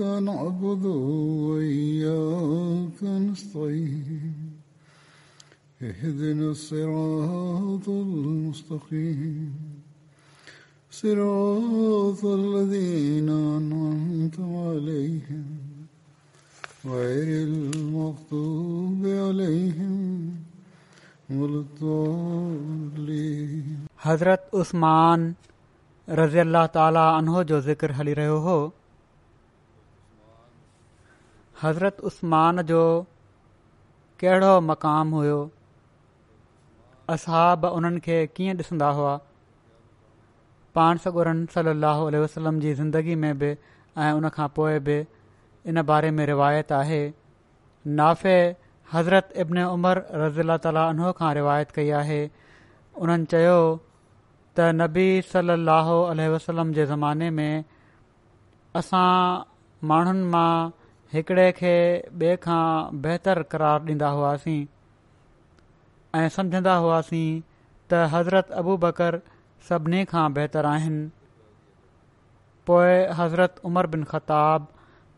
نعبد 0.00 0.84
وإياك 0.86 3.02
نستعين 3.02 4.34
اهدنا 5.82 6.50
الصراط 6.50 7.88
المستقيم 7.88 9.54
صراط 10.90 12.24
الذين 12.24 13.28
أنعمت 13.58 14.40
عليهم 14.40 15.46
غير 16.86 17.48
المغضوب 17.48 19.02
عليهم 19.06 20.30
ولا 21.30 21.64
الضالين 21.66 23.78
حضرت 24.06 24.54
عثمان 24.54 25.32
رضی 26.18 26.38
اللہ 26.40 26.66
تعالیٰ 26.72 27.00
عنہ 27.16 27.30
جو 27.48 27.60
ذکر 27.66 27.90
हली 27.98 28.12
रहियो 28.20 28.38
हो 28.50 28.58
हज़रत 31.62 31.96
उस्मान 32.08 32.62
जो 32.66 32.80
कहिड़ो 34.20 34.52
मक़ाम 34.66 35.14
हुओ 35.14 35.38
असाब 37.14 37.64
उन्हनि 37.78 38.00
खे 38.04 38.18
कीअं 38.36 38.56
ॾिसंदा 38.64 38.88
हुआ 38.98 39.12
पाण 40.78 40.98
सगुरनि 41.06 41.46
सलाहु 41.56 42.06
आलह 42.06 42.22
वसलम 42.26 42.60
जी 42.66 42.74
ज़िंदगी 42.82 43.14
में 43.24 43.38
बि 43.38 43.50
ऐं 44.04 44.10
उनखां 44.18 44.48
पोइ 44.60 44.78
बि 44.90 44.96
इन 45.72 45.82
बारे 45.90 46.10
में 46.20 46.24
रिवायत 46.32 46.72
आहे 46.78 47.00
नाफ़े 48.00 48.36
हज़रत 48.92 49.32
इब्न 49.44 49.64
उमर 49.78 50.02
रज़ी 50.24 50.40
अला 50.48 50.56
ताल 50.70 50.78
उन्हो 50.86 51.12
खां 51.24 51.32
रिवायत 51.42 51.70
कई 51.80 51.90
आहे 52.04 52.20
उन्हनि 52.24 53.30
चयो 53.36 53.58
त 53.62 54.72
नबी 54.82 55.08
सलाह 55.34 55.92
अलसलम 55.98 56.72
जे 56.80 56.86
ज़माने 56.96 57.30
में 57.38 57.54
असां 58.82 59.06
माण्हुनि 59.94 60.28
मां 60.36 60.50
हिकड़े 61.12 61.50
खे 61.58 61.70
ॿिए 62.20 62.36
खां 62.46 62.64
बहितर 63.04 63.42
क़रार 63.52 63.84
ॾींदा 63.90 64.08
हुआसीं 64.16 64.64
ऐं 66.22 66.28
सम्झंदा 66.34 66.74
हुआसीं 66.86 67.28
त 67.90 68.00
हज़रत 68.16 68.50
अबू 68.64 68.76
बकर 68.82 69.16
सभिनी 69.70 70.04
खां 70.10 70.24
बहितर 70.40 70.66
आहिनि 70.72 71.06
पोइ 72.70 72.98
हज़रत 73.22 73.60
उमर 73.70 73.86
बिन 73.96 74.04
ख़ताब 74.12 74.66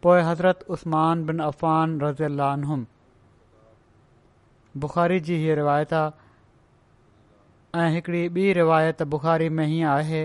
पोइ 0.02 0.22
हज़रत 0.30 0.64
उस्मान 0.78 1.24
बिन 1.30 1.42
बिनान 1.46 2.00
रज़ियुल 2.00 2.84
बुख़ारी 4.84 5.18
जी 5.30 5.36
हीअ 5.42 5.54
रिवायत 5.62 5.92
आहे 6.00 6.28
ऐं 7.86 7.90
हिकिड़ी 7.94 8.26
ॿी 8.38 8.52
रिवायत 8.60 9.02
बुख़ारी 9.16 9.48
में 9.58 9.66
हीअं 9.66 9.88
आहे 9.98 10.22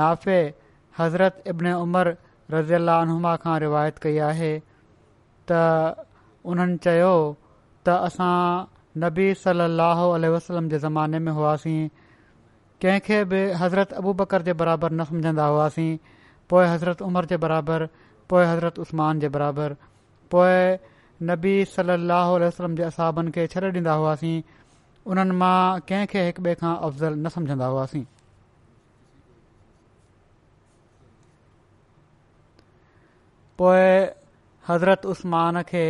नाफ़े 0.00 0.38
हज़रत 0.98 1.42
इब्न 1.54 1.72
उमर 1.88 2.16
रज़ियलमा 2.52 3.36
खां 3.46 3.58
रिवायत 3.66 3.98
कई 4.06 4.18
आहे 4.34 4.52
त 5.50 5.96
उन्हनि 6.50 6.76
चयो 6.84 7.14
त 7.86 7.88
असां 8.08 8.44
नबी 9.04 9.26
सलाहु 9.44 10.06
आलह 10.16 10.28
वसलम 10.34 10.64
जे 10.72 10.78
ज़माने 10.86 11.18
में 11.24 11.32
हुआसीं 11.38 11.80
कंहिंखे 12.82 13.18
बि 13.30 13.40
हज़रत 13.62 13.90
अबू 14.00 14.10
बकर 14.20 14.42
जे 14.48 14.52
बराबरि 14.60 14.94
न 15.00 15.04
सम्झंदा 15.10 15.46
हुआसीं 15.52 15.92
पोइ 16.50 16.64
हज़रत 16.72 17.02
उमर 17.08 17.24
जे 17.32 17.36
बराबरि 17.44 17.86
पोइ 18.30 18.44
हज़रत 18.50 18.78
उस्मान 18.84 19.20
जे 19.24 19.28
बराबरि 19.36 19.74
पोइ 20.34 20.56
नबी 21.30 21.54
सल 21.74 21.88
अल 21.98 22.12
वसलम 22.46 22.74
जे 22.76 22.82
असाबनि 22.90 23.30
खे 23.34 23.46
छॾे 23.52 23.60
ॾींदा 23.76 23.94
हुआसीं 24.00 24.36
उन्हनि 25.10 25.34
मां 25.42 25.80
कंहिंखे 25.88 26.24
हिकु 26.26 26.40
ॿिए 26.46 26.54
खां 26.62 26.74
अफ़ज़ल 26.88 27.12
न 27.26 27.28
सम्झंदा 27.36 27.66
हुआसीं 27.74 28.04
पोइ 33.58 34.12
हज़रत 34.70 35.06
उस्मान 35.12 35.60
खे 35.70 35.84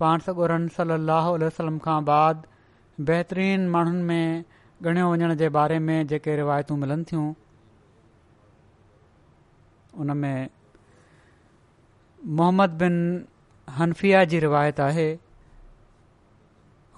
पाण 0.00 0.18
सॻो 0.28 0.46
रन 0.52 0.66
साद 0.78 2.46
बेहतरीन 3.10 3.68
माण्हुनि 3.76 4.02
में 4.12 4.32
ॻणियो 4.90 5.08
वञण 5.12 5.32
जे 5.42 5.48
बारे 5.56 5.78
में 5.86 6.06
जेके 6.10 6.34
रिवायतू 6.36 6.74
मिलनि 6.82 7.04
थियूं 7.10 7.24
उनमें 10.04 10.46
मुहम्मद 12.38 12.70
बिन 12.82 12.94
हनफिया 13.80 14.22
जी 14.32 14.38
रिवायत 14.46 14.80
आहे 14.86 15.06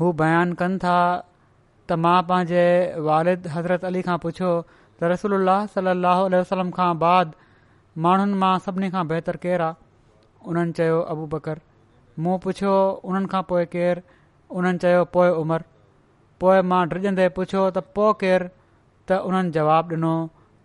हू 0.01 0.13
बयानु 0.23 0.55
कनि 0.63 0.79
था 0.85 0.95
त 1.27 1.99
मां 2.07 2.15
पंहिंजे 2.33 2.63
वालिद 3.11 3.47
हज़रत 3.57 3.85
अली 3.93 4.03
खां 4.11 4.19
पुछियो 4.27 4.51
त 4.67 5.13
रसोल 5.15 5.55
सलाहु 5.77 6.69
खां 6.81 6.91
बाद 7.07 7.35
माण्हुनि 8.07 8.41
मां 8.45 8.53
सभिनी 8.69 8.91
खां 8.97 9.09
बहितर 9.15 9.43
केरु 9.47 9.69
आहे 9.71 9.81
उन्हनि 10.51 10.73
चयो 10.79 10.97
अबू 11.13 11.27
बकर 11.35 11.61
मूं 12.25 12.37
पुछियो 12.45 12.73
उन्हनि 13.11 13.27
खां 13.35 13.43
पोइ 13.51 13.67
केरु 13.75 14.03
उन्हनि 14.61 14.79
चयो 14.85 15.05
पोइ 15.17 15.29
उमिरि 15.43 15.65
पोइ 16.45 16.61
मां 16.71 16.81
ड्रिॼंदे 16.93 17.29
पुछियो 17.37 17.63
त 17.77 17.85
पोइ 17.99 18.13
केरु 18.23 18.49
त 19.09 19.23
उन्हनि 19.29 19.55
जवाबु 19.59 19.95
ॾिनो 19.99 20.15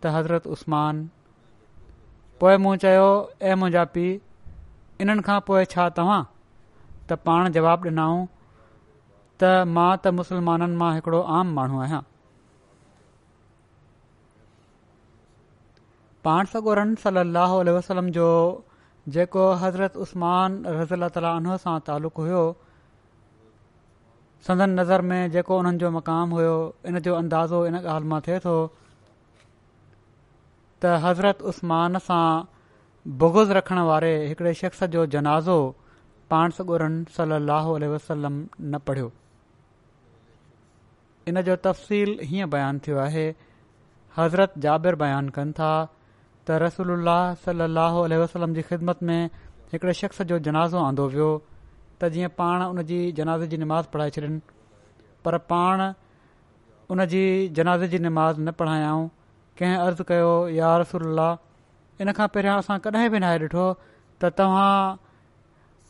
त 0.01 0.15
हज़रत 0.17 0.47
उस्मान 0.55 1.03
चयो 2.85 3.05
ऐं 3.49 3.55
मुंहिंजा 3.59 3.85
पीउ 3.93 4.19
इन्हनि 5.05 5.27
खां 5.29 5.39
पोइ 5.51 5.69
छा 5.75 5.87
तव्हां 6.01 6.21
त 7.07 7.23
पाण 7.29 7.53
जवाबु 7.59 7.89
ॾिनऊं 7.93 8.27
त 9.39 9.55
मां 9.79 9.89
त 10.03 10.15
मुसलमाननि 10.21 10.75
मां 10.83 10.91
हिकिड़ो 10.99 11.23
आम 11.39 11.55
माण्हू 11.61 11.81
आहियां 11.87 12.03
पाण 16.27 16.49
सगोरन 16.53 16.89
सलाहु 17.01 17.59
वसलम 17.75 18.07
जो 18.15 18.25
जेको 19.15 19.43
हज़रत 19.63 19.95
उस्मानज़न 20.05 21.47
सां 21.65 21.75
तालुक़ु 21.89 22.23
हुयो 22.23 22.39
संदन 24.47 24.69
नज़र 24.79 25.01
में 25.11 25.31
जेको 25.31 25.57
उन्हनि 25.59 25.77
जो 25.83 25.91
मक़ामु 25.97 26.35
हुयो 26.35 26.55
इन 26.91 26.99
जो 27.05 27.13
अंदाज़ो 27.19 27.61
इन 27.67 27.75
ॻाल्हि 27.83 28.09
मां 28.11 28.19
थिए 28.27 28.39
थो 28.45 28.55
त 30.81 30.91
हज़रत 31.07 31.41
उस्मान 31.53 31.97
सां 32.07 32.27
बुगज़ 33.23 33.51
रखण 33.59 33.79
वारे 33.91 34.11
हिकड़े 34.27 34.53
शख़्स 34.63 34.83
जो 34.95 35.05
जनाज़ो 35.17 35.57
पाण 36.31 36.51
सगुरुनि 36.59 37.05
सलो 37.17 37.93
वसलम 37.95 38.43
न 38.61 38.79
पढ़ियो 38.89 39.11
इन 41.31 41.41
जो 41.49 41.55
तफ़सील 41.69 42.19
हीअं 42.31 42.49
बयानु 42.49 42.79
थियो 42.87 42.97
आहे 43.07 43.25
हज़रत 44.17 44.53
जाबिर 44.67 44.95
बयानु 45.05 45.31
कनि 45.39 45.51
था 45.61 45.73
त 46.47 46.57
रसूल 46.63 46.91
सली 47.45 47.63
अलाह 47.69 47.93
वसलम 48.23 48.53
जी 48.57 48.61
ख़िदमत 48.67 48.99
में 49.07 49.29
हिकड़े 49.71 49.93
शख़्स 50.01 50.21
जो 50.31 50.37
जनाज़ो 50.47 50.79
आंदो 50.89 51.05
वियो 51.15 51.29
त 52.01 52.09
जीअं 52.15 52.29
पाण 52.39 52.63
उन 52.77 52.81
जी 52.91 52.99
जनाज़ 53.19 53.43
जी 53.53 53.57
निमाज़ 53.63 53.87
पढ़ाए 53.95 54.09
छॾिन 54.19 54.39
पर 55.25 55.37
पाण 55.51 55.79
उनजी 56.95 57.25
जनाज़े 57.59 57.87
जी 57.95 57.99
निमाज़ 58.07 58.39
न 58.47 58.51
पढ़ायाऊं 58.63 59.05
कंहिं 59.59 59.75
अर्ज़ु 59.89 60.07
कयो 60.13 60.31
या 60.61 60.67
रसूल 60.85 61.25
इन 62.01 62.11
खां 62.19 62.27
पहिरियां 62.35 62.55
असां 62.63 62.77
कॾहिं 62.87 63.09
बि 63.15 63.19
नाहे 63.27 63.37
ॾिठो 63.45 63.65
त 64.21 64.29
तव्हां 64.41 64.73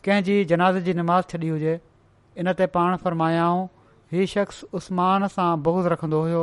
कंहिंजी 0.08 0.36
जनाज़ 0.54 0.78
जी 0.88 0.96
निमाज़ 1.06 1.34
छॾी 1.36 1.48
हुजे 1.54 1.74
इन 2.42 2.46
ते 2.58 2.66
पाण 2.78 2.96
फ़रमायाऊं 3.08 3.62
हीउ 4.14 4.26
शख़्स 4.38 4.64
उस्मान 4.80 5.28
सां 5.40 5.50
बहूज़ 5.68 5.92
रखंदो 5.94 6.18
हुयो 6.30 6.42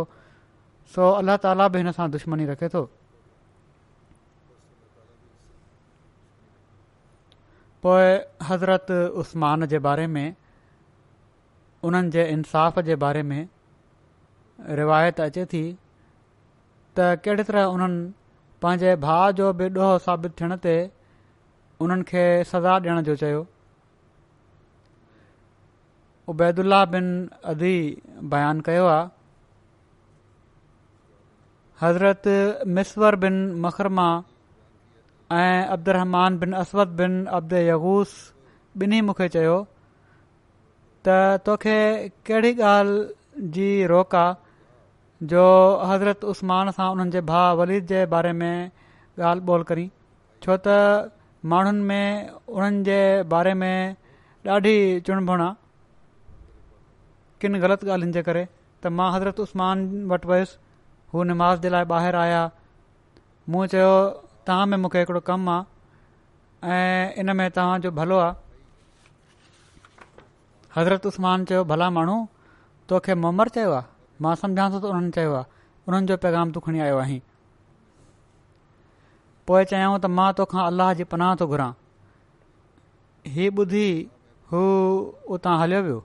सो 0.95 1.11
अलाह 1.23 1.37
ताला 1.47 1.67
बि 1.75 1.83
हिन 1.89 1.97
सां 1.99 2.07
दुश्मनी 2.17 2.47
रखे 2.53 2.69
थो 2.77 2.85
पोइ 7.85 8.05
हज़रत 8.49 8.91
उस्मान 9.21 9.65
जे 9.71 9.79
बारे 9.87 10.05
में 10.13 10.27
उन्हनि 11.87 12.09
जे 12.15 12.23
इनसाफ़ 12.35 12.79
जे 12.87 12.95
बारे 13.03 13.21
में 13.31 13.47
रिवायत 14.79 15.19
अचे 15.25 15.43
थी 15.51 15.61
त 16.97 17.21
कहिड़ी 17.25 17.43
तरह 17.51 17.65
उन्हनि 17.73 18.59
पंहिंजे 18.65 18.95
भाउ 19.05 19.27
जो 19.41 19.51
बि 19.61 19.67
ॾोहो 19.77 19.99
साबित 20.07 20.37
थियण 20.41 20.55
ते 20.65 20.73
उन्हनि 21.87 22.09
खे 22.13 22.25
सज़ा 22.51 22.73
ॾियण 22.85 23.01
जो 23.09 23.15
चयो 23.23 23.43
उबैदु 26.33 26.67
बिन 26.95 27.09
अदी 27.53 27.75
बयानु 28.33 28.67
कयो 28.71 28.85
आहे 28.95 29.09
हज़रत 31.85 32.31
मिसवर 32.79 33.15
बिन 33.27 33.37
मखरमा 33.67 34.07
ऐं 35.33 35.65
अब्दु 35.73 35.91
बिन 36.39 36.51
असवद 36.55 36.87
बिन 36.97 37.25
अब्द 37.37 37.53
यगूस 37.53 38.09
ॿिन्ही 38.81 38.99
मूंखे 39.07 39.27
चयो 39.35 39.57
त 41.05 41.41
तोखे 41.45 41.77
कहिड़ी 42.27 42.51
ॻाल्हि 42.69 43.47
जी 43.57 43.85
रोक 43.91 44.15
आहे 44.15 45.25
जो 45.31 45.43
हज़रत 45.89 46.23
उस्मान 46.31 46.71
सां 46.71 46.89
उन्हनि 46.91 47.11
जे 47.11 47.21
भाउ 47.29 47.55
वलीद 47.57 47.85
जे 47.91 48.05
बारे 48.15 48.31
में 48.41 48.71
ॻाल्हि 49.19 49.45
ॿोल 49.53 49.63
करी 49.69 49.89
छो 50.43 50.57
त 50.67 51.11
माण्हुनि 51.53 51.81
में 51.81 52.29
उन्हनि 52.49 52.83
जे 52.89 52.99
बारे 53.31 53.53
में 53.61 53.95
ॾाढी 54.55 54.75
चुणबुण 55.07 55.41
आहे 55.41 55.55
किन 57.41 57.59
ग़लति 57.63 57.85
ॻाल्हियुनि 57.89 58.11
जे 58.19 58.23
करे 58.29 58.45
त 58.83 58.93
मां 58.99 59.11
हज़रत 59.15 59.39
उस्मान 59.47 59.85
वटि 60.11 60.27
वयुसि 60.33 60.57
हू 61.13 61.23
निमाज़ 61.31 61.59
जे 61.65 61.69
लाइ 61.77 61.85
ॿाहिरि 61.99 62.17
आया 62.27 62.43
मूं 63.49 63.65
चयो 63.73 63.89
तव्हां 64.47 64.65
में 64.71 64.77
मूंखे 64.77 64.99
हिकिड़ो 64.99 65.19
कमु 65.27 65.49
आहे 65.51 65.63
ऐं 66.63 67.13
इन 67.21 67.31
में 67.37 67.49
तव्हांजो 67.51 67.91
भलो 67.99 68.17
आहे 68.19 68.33
हज़रत 70.75 71.05
उस्मान 71.11 71.45
चयो 71.49 71.63
भला 71.71 71.89
माण्हू 71.97 72.17
तोखे 72.89 73.13
मोमर 73.25 73.49
चयो 73.55 73.71
आहे 73.71 73.87
मां 74.25 74.35
सम्झां 74.41 74.69
थो 74.73 74.79
त 74.85 74.91
उन्हनि 74.91 75.11
चयो 75.17 75.33
आहे 75.35 75.45
उन्हनि 75.87 76.07
जो 76.11 76.17
पैगाम 76.25 76.51
तूं 76.57 76.61
खणी 76.67 76.79
आयो 76.87 76.97
आहीं 77.05 77.19
पोइ 79.49 79.63
चया 79.73 79.87
त 79.97 80.13
मां 80.19 80.27
तोखां 80.41 80.65
अलाह 80.73 80.93
जी 81.01 81.07
पनाह 81.15 81.33
थो 81.41 81.47
घुरां 81.55 81.69
हीअ 83.37 83.51
ॿुधी 83.61 83.87
हू 84.53 84.63
उतां 85.37 85.57
हलियो 85.63 85.81
वियो 85.89 86.03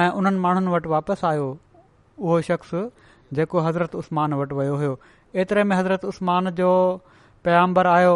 ऐं 0.00 0.08
उन्हनि 0.22 0.38
माण्हुनि 0.48 0.74
वटि 0.76 0.92
वापसि 0.96 1.26
आयो 1.32 1.48
उहो 1.52 2.42
शख़्स 2.52 3.08
जेको 3.38 3.60
हज़रत 3.68 3.94
उस्मान 4.04 4.34
वटि 4.44 4.58
वियो 4.62 4.76
हुयो 4.84 4.98
एतिरे 5.36 5.62
में 5.64 5.76
हज़रत 5.76 6.04
उस्मान 6.04 6.50
जो 6.60 6.68
प्बर 7.46 7.86
आयो 7.86 8.14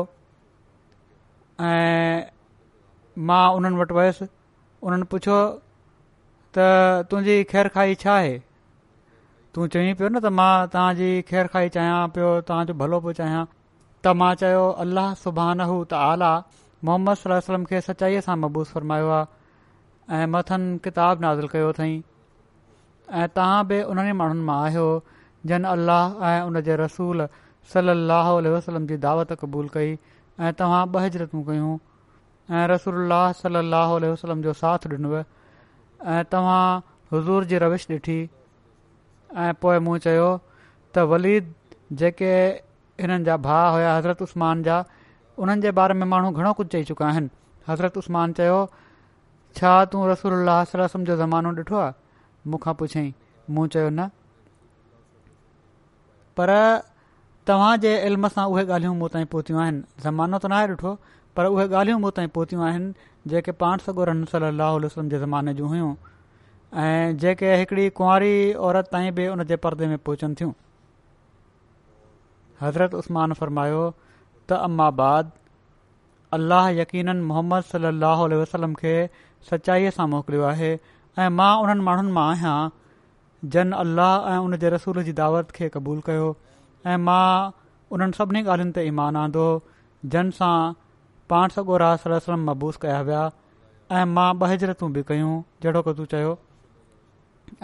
ऐं 1.61 2.23
मां 3.27 3.45
उन्हनि 3.55 3.77
वटि 3.81 3.95
वयुसि 3.95 4.27
उन्हनि 4.83 5.05
पुछियो 5.13 5.37
त 6.59 6.67
तुंहिंजी 7.11 7.37
ख़ैरु 7.53 7.69
खाई 7.77 7.95
छा 8.03 8.15
आहे 8.15 8.35
तूं 9.55 9.67
चईं 9.75 9.95
पियो 10.01 10.09
न 10.09 10.21
त 10.25 10.33
मां 10.41 10.51
तव्हांजी 10.75 11.11
ख़ैरु 11.31 11.49
खाई 11.55 11.69
चाहियां 11.77 12.03
पियो 12.17 12.33
तव्हांजो 12.51 12.75
भलो 12.83 13.01
पियो 13.07 13.13
चाहियां 13.21 13.45
त 13.47 14.17
मां 14.25 14.33
चयो 14.43 14.67
अलाह 14.87 15.15
सुबान 15.23 15.65
त 15.71 16.03
आला 16.03 16.33
मोहम्मद 16.85 17.23
सलम 17.49 17.71
खे 17.73 17.81
सचाईअ 17.93 18.27
सां 18.29 18.37
मबूज़ 18.47 18.75
फरमायो 18.79 19.11
आहे 19.19 20.23
ऐं 20.23 20.27
मथनि 20.37 20.77
किताब 20.89 21.25
नाज़िल 21.27 21.49
कयो 21.57 21.71
अथई 21.77 21.97
ऐं 23.23 23.29
तव्हां 23.39 23.67
बि 23.73 23.83
उन्हनि 23.95 24.13
माण्हुनि 24.23 24.47
मां 24.51 24.59
आहियो 24.67 24.89
जन 25.51 25.65
अल्लाह 25.75 26.27
ऐं 26.29 26.41
उन 26.49 26.57
रसूल 26.83 27.27
सल 27.73 27.89
अल 27.95 28.49
वसलम 28.55 28.87
जी 28.93 28.97
दावत 29.07 29.33
क़बूल 29.41 29.69
कई 29.77 29.93
ऐं 29.95 30.53
तव्हां 30.61 30.83
ॿ 30.95 31.03
हिजरतूं 31.05 31.43
कयूं 31.49 31.77
ऐं 32.61 32.67
रसूल 32.73 33.17
सल 33.43 33.57
अल 33.63 33.75
वसलम 34.05 34.43
जो 34.47 34.53
साथ 34.61 34.87
ॾिनव 34.93 35.19
ऐं 35.19 36.23
तव्हां 36.35 36.63
हज़ूर 37.13 37.45
जी 37.53 37.59
रविश 37.65 37.87
ॾिठी 37.91 38.19
ऐं 39.47 39.53
पोए 39.65 39.79
मूं 39.89 39.99
चयो 40.07 40.27
त 40.95 41.07
वलीद 41.13 41.53
जेके 42.03 42.33
हिननि 43.03 43.25
जा 43.31 43.37
भाउ 43.49 43.73
हुया 43.75 43.97
हज़रत 43.97 44.23
उसमान 44.29 44.63
जा 44.71 44.79
हुननि 45.43 45.61
जे 45.67 45.71
बारे 45.83 45.95
में 46.01 46.07
माण्हू 46.17 46.31
घणो 46.33 46.53
कुझु 46.61 46.69
चई 46.77 46.85
चुकिया 46.91 47.09
आहिनि 47.11 47.31
हज़रत 47.69 47.97
उसमान 48.05 48.33
चयो 48.41 48.59
छा 49.57 49.75
तूं 49.93 50.09
रसूल 50.13 50.55
जो 50.97 51.17
ज़मानो 51.25 51.55
ॾिठो 51.63 51.77
आहे 51.85 52.51
मूंखां 52.55 52.75
पुछियईं 52.83 53.13
मूं 53.55 53.67
चयो 53.77 53.89
न 53.99 54.11
पर 56.39 56.51
तव्हां 57.49 57.73
जे 57.85 57.91
इल्म 58.09 58.29
सां 58.37 58.45
उहे 58.55 58.63
ॻाल्हियूं 58.67 58.95
मूं 59.01 59.09
ताईं 59.17 59.27
पहुतियूं 59.35 59.61
आहिनि 59.63 59.81
ज़मानो 60.05 60.39
त 60.45 60.47
न 60.51 60.59
आहे 60.59 60.69
ॾिठो 60.73 60.93
पर 61.39 61.47
उहे 61.57 61.67
ॻाल्हियूं 61.73 62.01
मूं 62.05 62.11
ताईं 62.19 62.29
पहुतियूं 62.39 62.65
आहिनि 62.69 63.09
जेके 63.33 63.53
पाण 63.63 63.85
सगुरनि 63.89 64.27
सलाहु 64.33 64.77
आल 64.79 64.85
वसलम 64.89 65.09
जे 65.15 65.19
ज़माने 65.25 65.55
जूं 65.61 65.69
हुयूं 65.75 65.91
ऐं 66.85 67.17
जेके 67.25 67.53
हिकिड़ी 67.63 67.87
कुंवारी 68.01 68.33
औरत 68.69 68.89
ताईं 68.95 69.13
बि 69.19 69.27
उन 69.35 69.45
जे 69.53 69.57
परदे 69.67 69.87
में 69.93 69.97
पहुचनि 70.09 70.35
थियूं 70.41 70.53
हज़रत 72.63 72.95
उस्मान 73.03 73.33
फरमायो 73.43 73.83
त 73.93 74.63
अम्माबाद 74.69 75.33
अलाह 76.39 76.71
यकीन 76.83 77.13
मोहम्मद 77.33 77.69
सलाह 77.75 78.25
वसलम 78.45 78.81
खे 78.85 78.95
सचाईअ 79.53 79.91
सां 79.99 80.09
मोकिलियो 80.17 80.49
आहे 80.53 80.73
ऐं 80.75 81.29
मां 81.43 81.53
उन्हनि 81.67 81.87
माण्हुनि 81.91 82.13
मां 82.21 82.27
आहियां 82.35 82.57
जन 83.53 83.73
अल्लाह 83.83 84.29
ऐं 84.33 84.39
उन 84.45 84.57
जे 84.63 84.69
रसूल 84.75 85.03
जी 85.09 85.13
दावत 85.21 85.51
खे 85.57 85.69
क़बूल 85.73 86.01
कयो 86.09 86.29
ऐं 86.93 86.97
मां 87.09 87.51
उन्हनि 87.97 88.13
सभिनी 88.19 88.43
ॻाल्हियुनि 88.45 88.73
ते 88.77 88.85
ईमान 88.91 89.17
आंदो 89.23 89.47
जन 90.15 90.31
सां 90.39 90.53
पाण 91.33 91.55
सगो 91.57 91.79
सल 92.05 92.15
सलम 92.27 92.47
मबूस 92.51 92.77
कया 92.85 93.01
विया 93.09 93.25
ऐं 93.99 94.05
मां 94.19 94.29
बहिजरतूं 94.45 94.91
बि 94.97 95.03
कयूं 95.11 95.35
जहिड़ो 95.65 95.83
की 95.89 95.95
तूं 96.01 96.07
चयो 96.15 96.33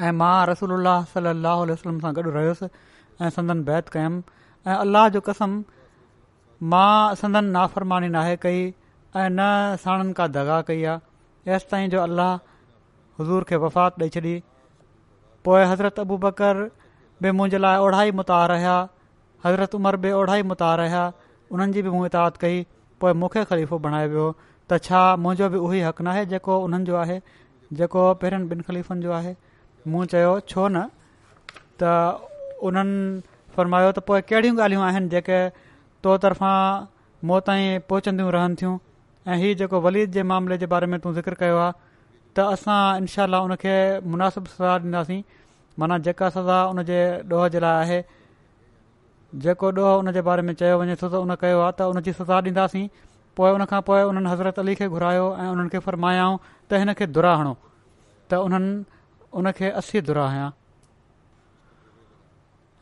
ऐं 0.08 0.12
मां 0.22 0.34
रसूल 0.52 0.74
अलाह 0.80 1.08
सल 1.14 1.32
अल 1.32 1.46
वसलम 1.72 2.00
सां 2.04 2.14
गॾु 2.20 2.28
रहियुसि 2.36 2.68
ऐं 3.22 3.30
संदन 3.38 3.64
बैत 3.70 3.88
कयुमि 3.96 4.20
ऐं 4.66 4.76
अल्लाह 4.86 5.08
जो 5.16 5.20
कसम 5.30 5.56
मां 6.74 6.88
संदन 7.22 7.50
नाफ़रमानी 7.58 8.08
नाहे 8.18 8.36
कई 8.46 8.60
ऐं 8.68 9.26
न 9.30 9.80
साणनि 9.86 10.12
का 10.22 10.26
दगा 10.38 10.60
कई 10.72 10.84
आहे 10.94 11.54
एसि 11.58 11.70
ताईं 11.74 11.90
जो 11.96 12.00
अल्लाह 12.02 12.32
हज़ूर 13.20 13.50
खे 13.52 13.56
वफ़ात 13.66 14.00
ॾेई 14.04 14.08
छॾी 14.18 14.40
पोइ 15.44 15.64
हज़रत 15.70 15.98
अबू 16.00 16.16
बकर 16.24 16.56
बि 17.22 17.30
मुंहिंजे 17.36 17.58
लाइ 17.58 17.76
ओढ़ाई 17.86 18.10
मुतार 18.20 18.52
हुआ 18.62 18.76
हज़रत 19.44 19.74
उमर 19.74 19.96
बि 20.04 20.10
ओढा 20.20 20.36
ई 20.38 20.42
मुतार 20.52 20.80
हुया 20.84 21.04
उन्हनि 21.52 21.72
जी 21.72 21.82
बि 21.86 21.90
मूं 21.96 22.04
इताद 22.06 22.36
कई 22.42 22.60
पोइ 23.00 23.12
मूंखे 23.22 23.44
ख़लीफ़ो 23.52 23.78
बणाए 23.86 24.06
वियो 24.14 24.26
त 24.70 24.78
छा 24.88 25.00
मुंहिंजो 25.24 25.48
बि 25.56 25.58
उहो 25.66 25.72
ई 25.72 25.80
हक़ 25.88 26.02
न 26.02 26.06
आहे 26.14 26.26
जेको 26.32 26.58
उन्हनि 26.66 26.84
जो 26.90 26.96
आहे 27.04 27.16
जेको 27.80 28.02
पहिरियों 28.22 28.50
ॿिनि 28.52 28.62
खलीफ़नि 28.68 29.02
जो 29.06 29.12
आहे 29.20 29.32
मूं 29.94 30.04
चयो 30.14 30.36
छो 30.52 30.66
न 30.76 30.88
त 31.82 31.92
उन्हनि 32.70 33.20
फ़रमायो 33.56 33.90
त 33.96 34.04
पोइ 34.10 34.20
कहिड़ियूं 34.32 34.60
ॻाल्हियूं 34.60 34.84
आहिनि 34.90 35.08
जेके 35.16 35.40
तौ 36.04 36.16
तरफ़ां 36.26 36.56
मूं 37.28 37.40
ताईं 37.48 37.80
पहुचंदियूं 37.90 38.30
रहनि 38.38 38.56
थियूं 38.62 38.76
ऐं 39.32 39.38
इहो 39.40 39.54
जेको 39.62 39.80
वलीद 39.88 40.10
जे 40.18 40.22
मामले 40.34 40.58
जे 40.58 40.66
बारे 40.74 40.86
में 40.94 40.98
तूं 41.00 41.12
ज़िक्र 41.20 41.40
कयो 41.44 41.56
आहे 41.66 41.72
त 42.36 42.46
असां 42.54 42.80
इनशा 43.02 43.26
मुनासिबु 44.06 44.62
ॾींदासीं 44.62 45.22
माना 45.80 45.96
जेका 46.06 46.28
सज़ा 46.30 46.64
उन 46.74 46.82
जे 46.88 46.98
ॾोह 47.32 47.48
जे 47.54 47.60
लाइ 47.64 47.72
आहे 47.82 47.98
जेको 49.44 49.70
ॾोह 49.80 49.92
हुन 50.00 50.12
जे 50.16 50.22
बारे 50.28 50.42
में 50.48 50.52
चयो 50.62 50.78
वञे 50.80 50.94
थो 51.02 51.08
सो 51.14 51.20
आहे 51.24 51.72
त 51.78 51.88
उनजी 51.92 52.12
सज़ा 52.12 52.40
ॾींदासीं 52.40 52.88
पोएं 53.36 53.52
उन 53.58 53.64
खां 53.72 53.80
पोइ 53.90 54.02
उन्हनि 54.12 54.28
हज़रत 54.34 54.58
अली 54.64 54.74
खे 54.80 54.88
घुरायो 54.96 55.24
ऐं 55.40 55.46
उन्हनि 55.54 55.68
खे 55.72 55.78
फरमायाऊं 55.86 56.36
त 56.70 56.80
हिन 56.84 56.92
खे 57.00 57.06
दुराणो 57.16 57.52
त 58.30 58.40
उन्हनि 58.48 58.72
उन 59.40 59.50
खे 59.60 59.70
असी 59.82 60.00
दुरा 60.08 60.24
आहियां 60.24 60.50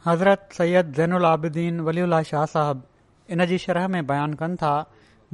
हज़रत 0.06 0.48
सैद 0.58 0.92
ज़ैन 0.96 1.14
आबिदीन 1.32 1.80
वली 1.90 2.02
उल्ला 2.08 2.22
शाह 2.32 2.46
साहब 2.54 2.82
इन 3.36 3.44
जी 3.52 3.58
शरह 3.66 3.86
में 3.96 4.06
बयानु 4.12 4.36
कनि 4.42 4.56
था 4.64 4.72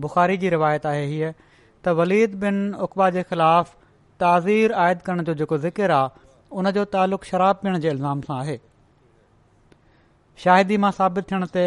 बुख़ारी 0.07 0.37
जी 0.45 0.51
रिवायत 0.57 0.87
आहे 0.93 1.07
हीअ 1.15 1.33
त 1.41 1.97
वलीद 2.03 2.35
बिन 2.45 2.61
उकबा 2.89 3.09
जे 3.19 3.23
ख़िलाफ़ 3.33 3.73
ताज़ीर 4.25 4.73
आयद 4.85 5.03
करण 5.09 5.25
जो 5.31 5.35
जेको 5.43 5.59
ज़िकिर 5.65 5.91
आहे 6.01 6.24
उन 6.53 6.71
जो 6.79 6.85
तालुक़ु 6.95 7.27
शराब 7.27 7.57
पीअण 7.63 7.79
जे 7.81 7.89
इल्ज़ाम 7.91 8.21
सां 8.29 8.39
आहे 8.39 8.59
शाहिदी 10.45 10.77
मां 10.85 10.91
साबित 10.99 11.25
थियण 11.31 11.47
ते 11.57 11.65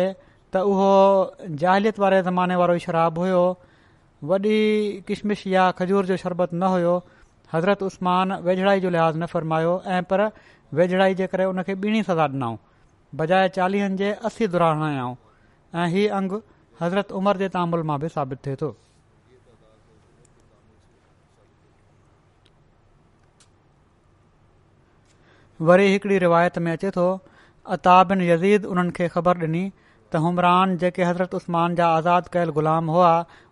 त 0.53 0.57
उहो 0.71 0.91
जाहिलियत 1.63 1.99
वारे 2.03 2.21
ज़माने 2.27 2.55
वारो 2.61 2.73
ई 2.75 2.79
शराब 2.87 3.19
हुयो 3.23 3.41
वॾी 4.31 4.55
किशमिश 5.07 5.45
या 5.55 5.69
खजूर 5.81 6.05
जो 6.11 6.17
शरबत 6.23 6.53
न 6.53 6.63
हुयो 6.75 6.93
हज़रत 7.53 7.83
उस्मान 7.89 8.33
वेझड़ाई 8.49 8.79
जो 8.85 8.89
लिहाज़ 8.97 9.17
न 9.17 9.25
फ़र्मायो 9.33 9.73
ऐं 9.97 10.01
पर 10.11 10.25
वेझड़ाई 10.81 11.15
जे 11.21 11.27
करे 11.35 11.45
उनखे 11.53 11.75
ॿीड़ी 11.75 12.03
सज़ा 12.03 12.27
ॾिनऊं 12.35 12.57
बजाए 13.21 13.49
चालीहनि 13.59 13.97
जे 14.03 14.11
असी 14.31 14.47
दुराण 14.57 14.81
आयाऊं 14.89 15.15
ऐं 15.83 15.87
हीअ 15.95 16.09
अंगु 16.17 16.41
हज़रत 16.81 17.11
उमर 17.21 17.37
जे 17.45 17.49
तामुल 17.57 17.83
मां 17.91 17.99
बि 17.99 18.09
साबित 18.17 18.45
थिए 18.45 18.55
थो 18.63 18.75
वरी 25.65 25.87
हिकिड़ी 25.91 26.17
रिवायत 26.19 26.57
में 26.63 26.71
अचे 26.71 26.89
थो 26.97 27.03
अताबिन 27.75 28.21
यज़ीद 28.21 28.49
यीद 28.51 28.65
उन्हनि 28.71 28.91
खे 28.97 29.07
ख़बर 29.13 29.37
ॾिनी 29.45 29.61
त 30.11 30.15
हुमरान 30.25 30.75
जेके 30.83 31.03
हज़रत 31.03 31.33
उस्मान 31.35 31.75
जा 31.79 31.87
आज़ादु 31.97 32.29
कयल 32.35 32.49
ग़ुलाम 32.57 32.91
हुआ 32.95 33.09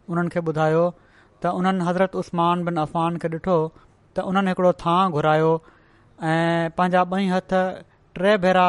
उन्हनि 0.09 0.29
खे 0.35 0.39
ॿुधायो 0.51 0.83
त 0.89 1.53
उन्हनि 1.61 1.85
हज़रत 1.87 2.15
उस्मान 2.21 2.63
बिन 2.67 2.77
अफ़ान 2.83 3.17
खे 3.23 3.29
ॾिठो 3.37 3.57
त 3.79 4.25
उन्हनि 4.33 4.53
हिकिड़ो 4.53 4.73
थां 4.83 5.01
घुरायो 5.19 5.51
ऐं 6.33 6.69
पंहिंजा 6.77 7.03
ॿई 7.15 7.25
हथु 7.31 7.63
टे 8.21 8.37
भेरा 8.45 8.67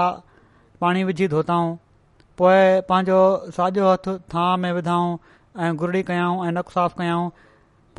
पाणी 0.87 1.05
विझी 1.11 1.29
धोताऊं 1.35 1.77
पोइ 2.39 2.81
पंहिंजो 2.93 3.21
साॼो 3.59 3.93
हथु 3.93 4.17
थां 4.37 4.47
में 4.65 4.71
विधाऊं 4.79 5.13
ऐं 5.67 5.71
गुरड़ी 5.85 6.03
कयाऊं 6.15 6.49
ऐं 6.49 6.55
नक 6.61 6.75
साफ़ 6.79 6.99
कयऊं 7.03 7.29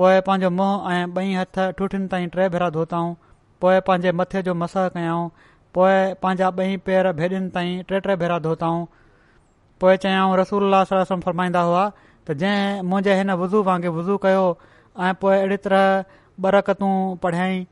पोइ 0.02 0.20
पंहिंजो 0.32 0.52
मुंहुं 0.62 0.98
ऐं 0.98 1.00
ॿई 1.22 1.36
हथु 1.44 1.70
ठुठियुनि 1.80 2.12
ताईं 2.18 2.30
टे 2.38 2.50
भेरा 2.58 2.70
धोताऊं 2.82 3.10
पोइ 3.62 3.80
पंहिंजे 3.88 4.12
मथे 4.12 4.42
जो 4.48 4.54
मसह 4.56 4.88
कयाऊं 4.96 5.30
पोएं 5.74 6.14
पंहिंजा 6.24 6.50
ॿई 6.64 6.78
पेर 6.88 7.12
भेॾियुनि 7.20 7.50
ताईं 7.56 7.82
टे 7.90 8.00
टे 8.08 8.16
भेरा 8.24 8.38
धोताऊं 8.46 8.86
पोइ 9.82 9.98
चयाऊं 10.04 10.38
रसूल 10.38 10.84
फरमाईंदा 11.26 11.62
हुआ 11.70 11.90
त 12.30 12.34
जंहिं 12.44 12.82
मुंहिंजे 12.92 13.14
हिन 13.22 13.32
वुज़ू 13.42 13.62
वांगुरु 13.70 13.94
वुज़ू 13.98 14.18
कयो 14.26 14.44
ऐं 15.08 15.14
पोइ 15.22 15.36
अहिड़ी 15.38 15.58
तरह 15.66 16.04
बरकतूं 16.46 16.94
पढ़ियाई 17.26 17.66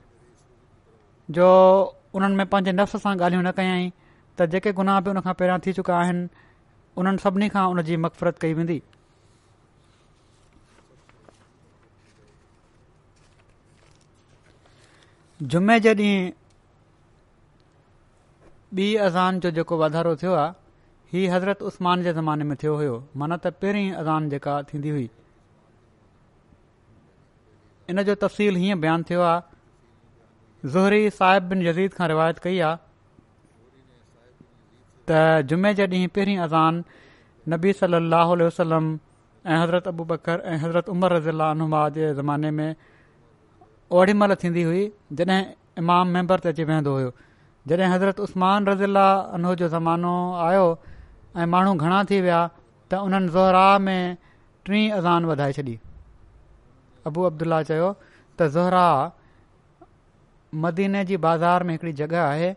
जो 1.37 1.47
उन्हनि 2.15 2.35
में 2.41 2.45
पंहिंजे 2.49 2.71
नफ़्स 2.81 3.01
सां 3.03 3.15
ॻाल्हियूं 3.19 3.43
न 3.47 3.51
कयई 3.59 3.91
त 4.37 4.47
जेके 4.55 4.73
गुनाह 4.81 4.99
बि 5.05 5.09
उनखां 5.11 5.33
पहिरियां 5.33 5.59
थी 5.67 5.73
चुका 5.81 5.97
आहिनि 6.01 6.27
उन्हनि 7.03 7.17
सभिनी 7.27 7.49
खां 7.57 7.65
उनजी 7.75 7.97
मफ़फ़रत 8.07 8.37
कई 8.45 8.53
वेंदी 8.61 8.81
जुमे 15.41 15.79
जे 15.79 15.91
ॾींहुं 15.93 16.31
ॿी 18.77 18.95
अज़ान 19.05 19.39
जो 19.39 19.49
जेको 19.57 19.77
वाधारो 19.77 20.15
थियो 20.21 20.33
आहे 20.33 20.53
ही 21.13 21.25
हज़रत 21.27 21.61
उस्मान 21.69 22.03
जे 22.03 22.13
ज़माने 22.13 22.43
में 22.43 22.55
थियो 22.61 22.75
हो 22.81 22.95
माना 23.19 23.37
त 23.43 23.47
पहिरीं 23.61 23.91
अज़ान 23.99 24.29
जेका 24.29 24.61
थींदी 24.71 24.89
हुई 24.89 25.09
इन 27.89 28.03
जो 28.03 28.15
तफ़सील 28.23 28.55
हीअं 28.63 28.79
बयानु 28.87 29.03
थियो 29.11 29.21
आहे 29.31 30.69
ज़ोहरी 30.77 31.09
साहिब 31.19 31.49
बिन 31.49 31.63
जज़दीद 31.65 31.93
खां 31.99 32.07
रिवायत 32.15 32.37
कई 32.47 32.59
आहे 32.71 32.77
त 35.11 35.47
जुमे 35.51 35.73
जे 35.81 35.87
ॾींहुं 35.87 36.07
पहिरीं 36.15 36.37
अज़ान 36.47 36.83
नबी 37.55 37.73
सली 37.83 37.95
अलसलम 37.95 38.93
ऐं 39.45 39.61
हज़रत 39.63 39.87
अबू 39.87 40.03
बकर 40.15 40.41
ऐं 40.45 40.57
हज़रत 40.65 40.89
उमर 40.95 41.13
रज़ीला 41.17 41.53
नुमा 41.61 41.87
जे 41.99 42.13
ज़माने 42.23 42.51
में 42.59 42.69
ओॾी 43.93 44.13
महिल 44.19 44.35
थींदी 44.43 44.61
हुई 44.63 44.81
जॾहिं 45.17 45.41
इमाम 45.79 46.07
मेंबर 46.13 46.39
ते 46.45 46.49
अची 46.51 46.63
वेहंदो 46.69 46.93
हुयो 46.93 47.09
जॾहिं 47.71 47.87
हज़रत 47.93 48.19
उस्मान 48.25 48.67
रज़ीला 48.69 49.03
उनो 49.37 49.53
जो 49.59 49.67
ज़मानो 49.73 50.13
आयो 50.47 50.65
ऐं 51.41 51.45
माण्हू 51.53 51.73
घणा 51.83 52.03
थी 52.09 52.19
विया 52.25 52.39
त 52.91 52.93
उन्हनि 53.05 53.27
ज़हरा 53.35 53.67
में 53.85 54.17
टीं 54.65 54.83
अज़ान 54.97 55.25
वधाए 55.29 55.53
छॾी 55.57 55.77
अबू 57.09 57.23
अब्दुल्ल्ल्ल्ल्ला 57.29 57.75
चयो 57.75 57.89
त 58.39 58.47
ज़ोरा 58.55 58.85
मदीने 60.65 61.03
जी 61.11 61.17
बाज़ारि 61.27 61.65
में 61.69 61.73
हिकिड़ी 61.73 61.93
जॻह 62.01 62.21
आहे 62.25 62.51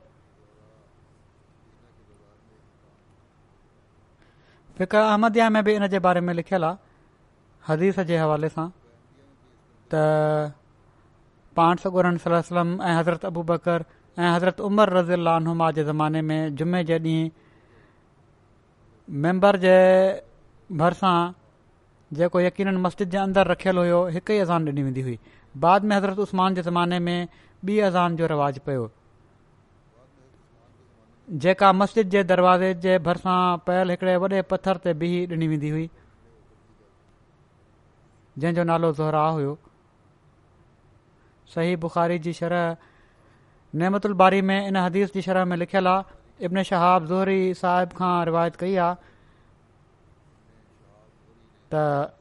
फ़िकर 4.78 5.00
अहमदया 5.12 5.48
में 5.56 5.62
बि 5.66 5.72
इन 5.80 5.86
जे 5.94 5.98
बारे 6.08 6.20
में 6.26 6.32
लिखियलु 6.40 6.66
आहे 6.66 6.78
हदीस 7.68 8.00
जे 8.12 8.18
हवाले 8.24 8.48
सां 8.56 8.66
त 9.92 10.06
पाणसरन 11.58 12.16
सलम 12.24 12.68
ऐं 12.88 12.94
हज़रत 12.98 13.24
अबूबकर 13.32 13.78
ऐं 14.22 14.28
हज़रत 14.34 14.60
उमर 14.66 14.90
रज़ी 14.96 15.12
अलमा 15.18 15.70
जे 15.78 15.84
ज़माने 15.90 16.20
में 16.30 16.54
जुमे 16.60 16.82
जे 16.90 16.98
ॾींहुं 16.98 17.30
मैम्बर 19.24 19.56
जे 19.64 19.76
भरिसां 20.82 21.16
जेको 22.18 22.40
यकीन 22.40 22.76
मस्जिद 22.86 23.10
जे 23.14 23.18
अंदरु 23.24 23.50
रखियलु 23.52 23.80
हुयो 23.86 24.00
हिकु 24.16 24.32
ई 24.32 24.38
अज़ान 24.44 24.68
ॾिनी 24.72 24.82
वेंदी 24.88 25.02
हुई 25.08 25.18
बाद 25.66 25.84
में 25.90 25.96
हज़रत 25.96 26.18
उस्मान 26.28 26.54
जे 26.58 26.62
ज़माने 26.70 26.98
में 27.10 27.26
ॿी 27.70 27.78
अज़ान 27.90 28.16
जो 28.20 28.26
रिवाज़ु 28.36 28.64
पियो 28.66 28.84
जेका 31.44 31.72
मस्जिद 31.84 32.10
जे 32.16 32.24
दरवाज़े 32.34 32.72
जे 32.86 32.98
भरिसां 33.08 33.38
पयल 33.68 33.90
हिकड़े 33.94 34.16
वॾे 34.26 34.42
पत्थर 34.54 34.84
ते 34.86 34.94
बि 35.02 35.12
ॾिनी 35.28 35.48
वेंदी 35.54 35.70
हुई 35.76 35.88
जंहिंजो 38.38 38.64
नालो 38.74 38.92
ज़हरा 39.00 39.26
हुयो 39.38 39.56
सही 41.54 41.76
बुख़ारी 41.82 42.18
जी 42.24 42.32
शरह 42.32 42.76
बारी 44.22 44.40
में 44.50 44.66
इन 44.66 44.76
हदीस 44.76 45.12
जी 45.14 45.22
शरह 45.22 45.44
में 45.44 45.56
लिखियलु 45.56 45.88
आहे 45.90 46.44
इब्न 46.44 46.62
शहाब 46.62 47.06
ज़ोहरी 47.06 47.54
साहिब 47.60 47.92
खां 47.98 48.24
रिवायत 48.24 48.56
कई 48.56 48.76
आहे 48.84 48.94
त 51.72 52.14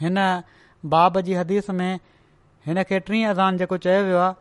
हिन 0.00 0.18
बाब 0.94 1.20
जी 1.28 1.34
हदीस 1.34 1.70
में 1.80 1.98
हिन 2.66 2.82
खे 2.88 3.00
टीं 3.08 3.24
अज़ान 3.26 3.58
जेको 3.58 3.76
चयो 3.86 4.02
वियो 4.06 4.16
आहे 4.24 4.34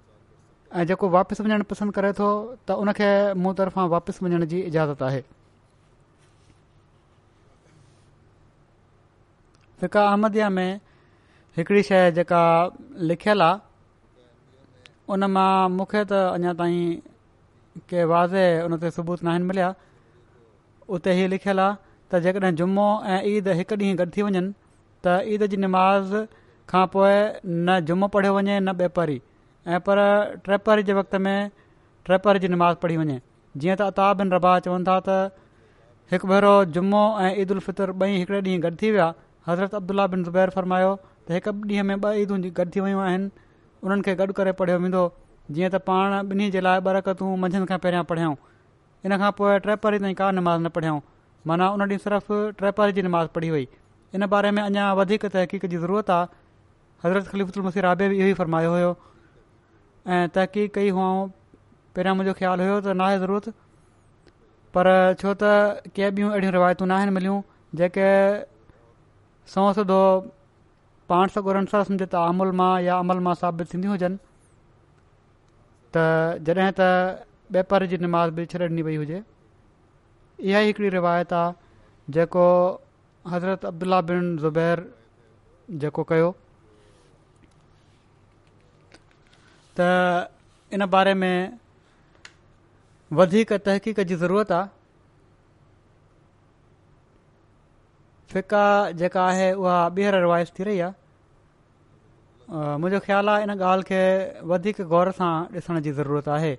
ऐं 0.76 0.86
जेको 0.92 1.08
वापसि 1.18 1.42
वञणु 1.42 1.64
पसंदि 1.74 1.96
करे 2.00 2.12
थो 2.22 2.30
त 2.68 2.78
उन 2.84 2.92
खे 3.00 3.10
मूं 3.42 3.54
तरफ़ां 3.62 3.88
वापसि 3.96 4.24
वञण 4.24 4.44
जी 4.54 4.60
इजाज़त 4.72 5.02
आहे 5.10 5.22
फिका 9.80 10.02
अहमदया 10.08 10.48
में 10.56 10.70
हिकड़ी 11.56 11.82
शइ 11.88 12.10
जेका 12.16 12.42
लिखियलु 13.10 13.44
आहे 13.44 13.58
उन 15.12 15.24
मां 15.36 15.52
मूंखे 15.76 16.02
त 16.10 16.18
अञा 16.36 16.52
ताईं 16.58 17.86
के 17.90 18.04
वाज़े 18.12 18.44
उन 18.64 18.76
ते 18.82 18.90
सबूत 18.96 19.22
नाहिनि 19.28 19.46
मिलिया 19.50 19.68
उते 20.96 21.12
ही 21.18 21.26
लिखियल 21.34 21.60
आहे 21.66 21.76
त 22.12 22.20
जेकॾहिं 22.26 22.54
जुमो 22.60 22.86
ऐं 23.12 23.20
ईद 23.32 23.48
हिकु 23.60 23.74
ॾींहुं 23.84 23.96
गॾु 24.02 24.08
थी 24.18 24.26
वञनि 24.28 24.42
त 25.06 25.16
ईद 25.36 25.46
जी 25.54 25.60
निमाज़ 25.64 26.12
खां 26.74 26.84
पोइ 26.96 27.16
न 27.46 27.78
जुमो 27.92 28.08
पढ़ियो 28.18 28.34
वञे 28.36 28.60
न 28.66 28.76
ॿिए 28.82 29.18
ऐं 29.72 29.80
पर 29.88 30.02
टेपरी 30.44 30.82
जे 30.90 30.98
वक़्त 31.00 31.16
में 31.24 31.38
टे 32.10 32.38
जी 32.44 32.48
निमाज़ 32.58 32.76
पढ़ी 32.84 32.96
वञे 33.02 33.18
जीअं 33.56 33.76
त 33.80 33.88
अता 33.90 34.12
बिन 34.20 34.36
रबा 34.38 34.52
चवनि 34.68 34.86
था 34.92 35.00
त 35.08 35.18
हिकु 36.14 36.26
भेरो 36.36 36.54
जुमो 36.76 37.02
ऐं 37.24 37.32
ईद 37.42 37.56
उल 37.58 37.66
फितर 37.70 37.96
ॿई 38.10 38.12
हिकड़े 38.22 38.40
ॾींहुं 38.46 38.62
गॾु 38.68 39.08
हज़रत 39.46 39.74
अब्दुला 39.74 40.06
बिन 40.14 40.22
ज़ुबैर 40.24 40.50
फ़रमायो 40.50 40.94
त 41.28 41.32
हिकु 41.32 41.50
ॾींहं 41.50 41.84
में 41.88 41.96
ॿ 41.96 42.14
ईदूं 42.24 42.38
गॾु 42.58 42.64
थी 42.74 42.80
वियूं 42.80 43.00
आहिनि 43.02 43.30
उन्हनि 43.86 44.02
खे 44.08 44.12
गॾु 44.20 44.32
करे 44.40 44.52
पढ़ियो 44.60 44.78
वेंदो 44.84 45.04
जीअं 45.56 45.70
त 45.70 45.78
पाण 45.88 46.16
ॿिन्ही 46.32 46.48
जे 46.56 46.60
लाइ 46.66 46.80
बरक़तूं 46.88 47.28
मंझंदि 47.44 47.68
खां 47.70 47.78
पहिरियां 47.84 48.34
इन 49.08 49.16
खां 49.22 49.30
पोइ 49.38 49.58
ट्रपरी 49.66 49.98
ताईं 50.04 50.14
का 50.20 50.30
नमाज़ 50.40 50.60
न 50.64 50.74
पढ़ियूं 50.76 51.00
माना 51.46 51.70
उन 51.76 51.82
ॾींहुं 51.86 51.98
सिर्फ़ु 52.04 52.38
ट्रहपारी 52.60 52.96
जी 52.98 53.02
नमाज़ 53.08 53.28
पढ़ी 53.36 53.48
हुई 53.54 53.68
इन 54.18 54.26
बारे 54.34 54.50
में 54.58 54.62
अञा 54.62 54.92
वधीक 55.00 55.26
तहक़ीक़ 55.26 55.66
जी 55.72 55.76
ज़रूरत 55.86 56.10
आहे 56.18 56.28
हज़रत 57.04 57.32
खलीफ़ीर 57.32 57.86
रा 57.88 57.96
इहो 58.10 58.28
ई 58.30 58.38
फ़र्मायो 58.42 58.70
हुयो 58.76 58.92
ऐं 58.92 60.22
तहक़ीक़ 60.36 60.72
कई 60.78 60.94
हुअऊं 60.98 61.26
पहिरियां 61.30 62.16
मुंहिंजो 62.20 62.38
ख़्यालु 62.42 62.70
हुयो 62.70 62.78
त 62.80 63.00
नाहे 63.02 63.18
ज़रूरत 63.26 63.52
पर 64.76 64.94
छो 65.22 65.34
त 65.42 65.92
के 65.98 66.10
ॿियूं 66.12 66.30
अहिड़ियूं 66.32 66.52
रिवायतूं 66.58 66.86
न 66.90 66.96
आहिनि 66.98 67.14
मिलियूं 67.20 67.38
जेके 67.82 68.08
सौ 69.54 69.62
सधो 69.76 70.00
पाण 71.12 71.32
सौ 71.36 71.40
ॻोड़नि 71.44 71.70
सम्झ 71.70 72.02
त 72.02 72.18
आमुल 72.24 72.50
मां 72.58 72.72
या 72.86 72.98
अमल 73.04 73.22
मां 73.28 73.32
साबित 73.38 73.70
थींदियूं 73.72 73.92
हुजनि 73.94 74.18
त 75.96 76.04
जॾहिं 76.48 76.68
त 76.80 76.86
बेपर 77.56 77.86
जी 77.92 77.98
निमाज़ 78.04 78.34
बि 78.36 78.44
छॾ 78.52 78.58
ॾिनी 78.68 78.84
वई 78.88 78.94
हुजे 79.00 79.18
इहा 79.22 80.60
ई 80.66 80.70
हिकड़ी 80.70 80.90
रिवायत 80.96 81.32
आहे 81.38 82.14
जेको 82.18 82.44
हज़रत 83.32 83.66
अब्दुला 83.72 84.00
बिन 84.10 84.28
ज़ुबैर 84.44 84.84
जेको 85.86 86.04
कयो 86.12 86.30
त 89.80 89.90
इन 90.78 90.86
बारे 90.98 91.14
में 91.24 91.36
वधीक 93.22 93.52
तहक़ीक़ 93.52 94.00
जी 94.12 94.20
ज़रूरत 94.22 94.54
आहे 94.60 94.79
फिका 98.32 98.64
जेका 98.98 99.22
आहे 99.28 99.52
उहा 99.52 99.78
ॿीहर 99.98 100.18
रिवायत 100.20 100.48
थी 100.58 100.64
रही 100.64 100.80
आहे 100.86 100.92
मुंहिंजो 102.80 102.98
ख़्यालु 103.06 103.30
आहे 103.30 103.42
इन 103.44 103.50
ॻाल्हि 103.54 103.84
खे 103.88 104.02
वधीक 104.52 104.80
ग़ौर 104.92 105.10
सां 105.18 105.30
ॾिसण 105.60 105.80
जी 105.86 105.92
ज़रूरत 106.00 106.28
आहे 106.36 106.52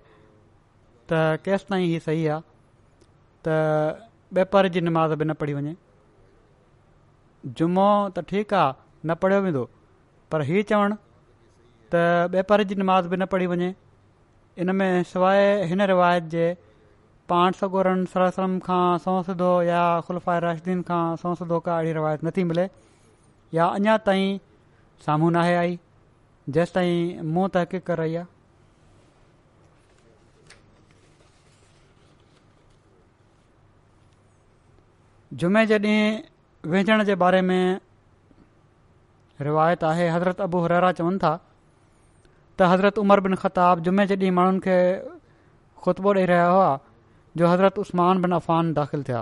त 1.12 1.22
केसि 1.46 1.66
ताईं 1.70 1.86
ही 1.92 2.00
सही 2.08 2.25
आहे 2.36 2.42
त 3.48 4.48
ॿे 4.56 4.70
जी 4.75 4.82
निमाज़ 4.88 5.13
बि 5.22 5.25
न 5.25 5.34
पढ़ी 5.44 5.54
वञे 5.62 5.75
जुमो 7.60 7.90
त 8.18 8.25
ठीकु 8.32 8.56
आहे 8.63 9.10
न 9.10 9.16
पढ़ियो 9.24 9.42
वेंदो 9.48 9.63
पर 10.32 10.42
हीउ 10.51 10.63
चवणु 10.74 11.00
त 11.96 12.30
बेपारे 12.36 12.66
जी 12.72 12.75
निमाज़ 12.84 13.08
बि 13.13 13.18
न 13.18 13.25
पढ़ी 13.36 13.48
वञे 13.54 13.72
इन 14.66 14.75
में 14.82 14.90
सवाइ 15.13 15.88
रिवायत 15.94 16.30
जे 16.36 16.44
पाण 17.32 17.56
सगोरनि 17.60 18.08
सरसम 18.14 18.56
खां 18.64 18.86
सौ 19.02 19.12
सूदो 19.26 19.50
या 19.66 19.82
खुल्फा 20.06 20.34
रश्दीन 20.46 20.80
खां 20.88 21.04
सौ 21.20 21.30
सिदो 21.42 21.60
का 21.68 21.76
अहिड़ी 21.82 21.94
रिवायत 21.98 22.26
नथी 22.30 22.44
मिले 22.50 22.66
या 23.58 23.68
अञा 23.80 23.94
ताईं 24.08 24.40
साम्हूं 25.06 25.30
नाहे 25.36 25.54
आई 25.60 25.78
जेसि 26.58 26.74
ताईं 26.80 27.22
मुंहुं 27.36 27.54
तहक़ीक़ु 27.54 27.86
करे 27.92 28.02
रही 28.02 28.18
आहे 28.24 28.28
जुमे 35.44 35.64
जॾहिं 35.72 35.98
वेझण 36.76 37.06
जे 37.14 37.18
बारे 37.26 37.42
में 37.54 37.66
रिवायत 39.52 39.88
आहे 39.94 40.10
हज़रत 40.18 40.46
अबू 40.50 40.66
रा 40.76 40.94
चवनि 41.02 41.24
था 41.26 41.34
त 41.48 42.74
हज़रत 42.76 43.04
उमर 43.08 43.24
बिन 43.30 43.40
खताबु 43.48 43.88
जुमे 43.92 44.10
जॾहिं 44.16 44.38
माण्हुनि 44.42 44.66
खे 44.70 44.78
ख़ुतबो 45.84 46.20
ॾेई 46.20 46.32
रहिया 46.38 46.50
हुआ 46.56 46.72
जो 47.38 47.48
हज़रत 47.48 47.78
उस्मानिन 47.80 48.32
अफ़ान 48.36 48.74
दाख़िलु 48.79 49.03
थिया 49.08 49.20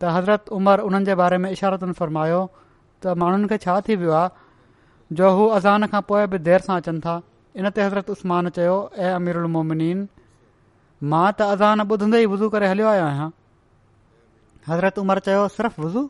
त 0.00 0.04
हज़रत 0.16 0.48
उमर 0.56 0.80
उन्हनि 0.86 1.04
जे 1.06 1.14
बारे 1.22 1.38
में 1.42 1.50
इशारतुनि 1.50 1.92
फरमायो 1.98 2.40
त 3.02 3.14
माण्हुनि 3.22 3.46
खे 3.50 3.56
छा 3.64 3.78
थी 3.88 3.94
वियो 3.98 4.12
आहे 4.14 5.14
जो 5.18 5.30
हू 5.36 5.46
अज़ान 5.58 5.86
खां 5.94 6.00
पोइ 6.08 6.26
बि 6.34 6.38
देरि 6.46 6.62
सां 6.66 6.76
अचनि 6.82 7.00
था 7.06 7.14
इन 7.58 7.70
ते 7.74 7.80
हज़रत 7.82 8.10
उस्मान 8.16 8.48
चयो 8.58 8.76
ऐ 8.98 9.10
अमीरु 9.18 9.40
उलमोमिन 9.40 10.06
मां 11.12 11.26
त 11.38 11.42
अज़ान 11.56 11.80
ॿुधंदे 11.86 12.18
ई 12.22 12.26
वुज़ू 12.34 12.48
करे 12.56 12.68
हलियो 12.74 12.88
आयो 12.94 13.04
आहियां 13.04 13.30
हज़रत 14.70 14.98
उमर 15.04 15.18
चयो 15.30 15.46
सिर्फ़ु 15.58 15.82
वुज़ू 15.84 16.08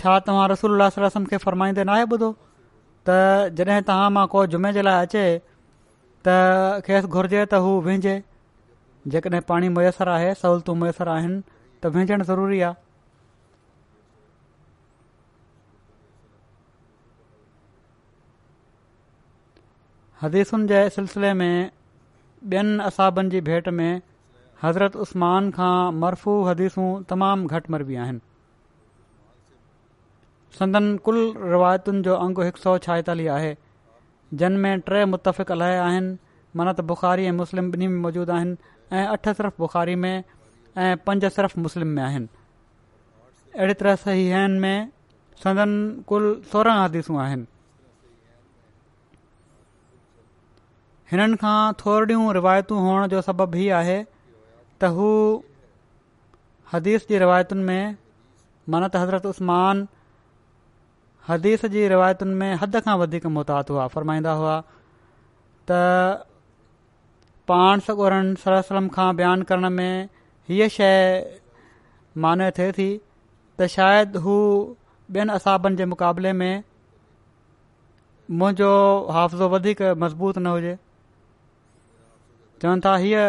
छा 0.00 0.18
तव्हां 0.28 0.48
रसूल 0.54 0.80
अलसम 0.80 1.24
खे 1.32 1.36
फ़र्माईंदे 1.44 1.84
नाहे 1.92 2.04
ॿुधो 2.12 2.32
त 3.08 3.20
जॾहिं 3.60 3.82
तव्हां 3.92 4.10
मां 4.18 4.26
को 4.36 4.44
जुमे 4.56 4.72
जे 4.78 4.82
लाइ 4.90 5.06
अचे 5.08 5.24
त 6.28 6.82
खेसि 6.88 7.08
घुर्जे 7.18 7.46
त 7.46 7.64
हू 7.66 7.76
वेंजे 7.88 8.14
जेकड॒हिं 9.08 9.40
पाणी 9.48 9.66
आहे 9.78 10.34
सहुलियतूं 10.40 11.06
आहिनि 11.12 11.40
त 11.82 11.86
विञणु 11.94 12.24
ज़रूरी 12.30 12.60
आहे 12.68 12.74
हदीसुनि 20.22 20.66
जे 20.70 20.80
सिलसिले 20.96 21.32
में 21.42 21.52
ॿियनि 22.52 22.82
असाबनि 22.84 23.28
जी 23.30 23.40
भेट 23.46 23.68
में 23.78 23.92
हज़रत 24.62 24.96
उस्मान 25.04 25.50
खां 25.56 25.76
मर्फ़ू 26.02 26.34
हदीसूं 26.48 26.88
तमामु 27.10 27.46
घटि 27.56 27.72
मरबियूं 27.72 28.02
आहिनि 28.04 28.20
संदन 30.58 30.96
कुल 31.06 31.18
रिवायतुनि 31.54 32.02
जो 32.08 32.14
अंग 32.26 32.38
हिकु 32.48 32.60
सौ 32.64 32.76
छाहेतालीह 32.86 33.32
आहे 33.34 33.52
जनमें 34.42 34.80
टे 34.90 35.04
मुतफ़िक़ु 35.14 35.54
अलाए 35.56 35.78
आहिनि 35.86 36.14
मनत 36.62 36.80
बुख़ारी 36.92 37.24
ऐं 37.26 37.32
मुस्लिम 37.40 37.70
बि॒नी 37.72 37.86
में 37.94 37.98
मौजूदु 38.06 38.32
आहिनि 38.36 38.54
ऐं 38.92 39.06
अठ 39.06 39.28
सिर्फ़ 39.28 39.54
बुख़ारी 39.60 39.94
में 40.04 40.14
ऐं 40.78 40.96
पंज 41.06 41.24
सिर्फ़ 41.32 41.58
मुस्लिम 41.60 41.88
में 41.96 42.02
आहिनि 42.02 42.28
अहिड़ी 43.56 43.74
तरह 43.82 43.94
सही 43.96 44.28
सहीनि 44.30 44.58
में 44.62 44.88
सदन 45.44 45.72
कुल 46.08 46.24
सोरहं 46.52 46.84
हदीसूं 46.84 47.18
आहिनि 47.24 47.46
हिननि 51.10 51.36
खां 51.42 51.72
थोरियूं 51.84 52.34
रिवायतूं 52.34 52.78
हुअण 52.86 53.06
जो 53.14 53.20
सबबु 53.28 53.56
ई 53.62 53.68
आहे 53.80 53.96
त 54.04 54.90
हू 54.98 55.08
हदीस 56.72 57.08
जी 57.08 57.18
रिवायतुनि 57.22 57.62
में 57.70 57.96
मनत 58.74 58.96
हज़रत 58.96 59.26
उस्मान 59.30 59.86
हदीस 61.28 61.64
जी 61.76 61.86
रिवायतुनि 61.94 62.34
में 62.42 62.54
हद 62.62 62.80
खां 62.88 62.98
वधीक 63.00 63.26
मुहतात 63.38 63.70
हुआ 63.74 63.86
फ़रमाईंदा 63.96 64.32
हुआ 64.42 64.60
त 65.72 65.78
पाण 67.50 67.80
सगोरन 67.84 68.26
सर 68.40 68.54
सलम 68.66 68.88
खां 68.96 69.06
बयानु 69.20 69.44
करण 69.46 69.68
में 69.76 70.08
हीअ 70.48 70.66
शइ 70.72 71.22
माने 72.24 72.50
थिए 72.58 72.72
थी 72.76 72.86
त 73.58 73.66
शायदि 73.72 74.18
हू 74.26 74.34
ॿियनि 75.16 75.32
असाबनि 75.38 75.76
जे 75.80 75.84
मुक़ाबले 75.92 76.32
में 76.42 76.52
मुंहिंजो 78.42 78.68
हाफ़ज़ो 79.16 79.48
वधीक 79.56 79.82
मज़बूत 80.04 80.38
न 80.38 80.46
हुजे 80.56 80.74
चवनि 82.64 82.80
था 82.86 82.92
हीअ 83.06 83.24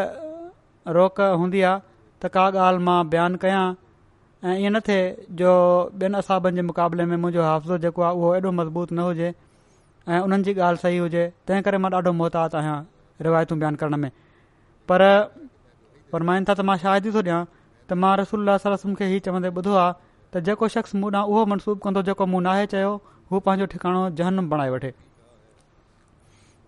रोक 0.99 1.21
हूंदी 1.41 1.65
आहे 1.73 1.81
त 2.21 2.34
का 2.38 2.45
ॻाल्हि 2.69 2.86
मां 2.91 2.99
बयानु 3.15 3.41
कयां 3.47 3.65
ऐं 3.73 4.57
ईअं 4.60 4.71
न 4.71 4.86
थिए 4.91 5.01
जो 5.43 5.55
ॿियनि 6.03 6.21
असाबनि 6.23 6.62
जे 6.63 6.67
मुक़ाबले 6.73 7.10
में 7.13 7.17
मुंहिंजो 7.25 7.49
हाफ़ज़ो 7.51 7.81
जेको 7.89 8.05
आहे 8.10 8.21
उहो 8.23 8.34
एॾो 8.41 8.53
मज़बूत 8.63 8.93
न 8.99 9.10
हुजे 9.12 9.34
ऐं 9.36 10.25
उन्हनि 10.31 10.43
जी 10.51 10.57
ॻाल्हि 10.71 10.86
सही 10.88 11.05
हुजे 11.10 11.27
तंहिं 11.45 11.67
करे 11.69 11.86
मां 11.88 11.95
ॾाढो 12.01 12.19
रिवायतू 13.27 13.55
बयानु 13.63 13.77
करण 13.81 13.95
में 14.03 14.10
पर 14.89 15.01
फरमाइनि 16.13 16.45
था 16.49 16.53
त 16.53 16.62
मां 16.69 16.77
शायदि 16.86 17.12
थो 17.17 17.21
ॾियां 17.25 17.39
त 17.47 17.99
मां 18.03 18.13
रसूल 18.21 18.95
खे 19.01 19.10
हीउ 19.12 19.23
चवंदे 19.27 19.51
ॿुधो 19.62 19.75
आहे 19.84 19.93
त 20.34 20.43
जेको 20.49 20.67
शख़्स 20.75 20.95
मूं 21.03 21.12
उहो 21.21 21.45
मनसूबो 21.53 21.79
कंदो 21.86 22.01
जेको 22.10 22.25
मूं 22.34 22.41
नाहे 22.47 22.65
चयो 22.73 22.91
हू 23.31 23.39
पंहिंजो 23.47 23.67
ठिकाणो 23.75 24.01
जहनु 24.21 24.45
बणाए 24.53 24.73
वठे 24.75 24.91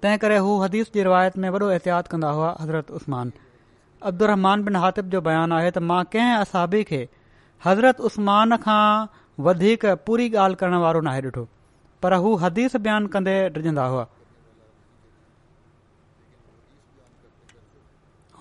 तंहिं 0.05 0.21
करे 0.25 0.37
हू 0.47 0.55
हदीस 0.63 0.91
जी 0.95 1.03
रिवायत 1.07 1.37
में 1.43 1.49
वॾो 1.57 1.69
एहतियात 1.75 2.07
कंदा 2.13 2.29
हुआ 2.39 2.49
हज़रत 2.61 2.91
उस्मान 2.99 3.31
अब्दुर 4.11 4.31
बिन 4.69 4.75
हातिब 4.85 5.11
जो 5.17 5.21
बयानु 5.29 5.59
आहे 5.59 5.69
त 5.77 5.85
मां 5.91 6.01
कंहिं 6.15 6.39
असाबी 6.45 6.83
खे 6.93 7.01
हज़रत 7.67 8.01
उस्मान 8.11 8.57
खां 8.67 8.81
वधीक 9.49 9.85
पूरी 10.09 10.29
ॻाल्हि 10.45 10.61
करण 10.63 10.77
वारो 10.87 11.03
नाहे 11.09 11.21
ॾिठो 11.29 11.45
पर 12.05 12.15
हू 12.25 12.35
हदीस 12.45 12.75
बयानु 12.89 13.13
कंदे 13.17 13.37
रिजंदा 13.59 13.85
हुआ 13.93 14.05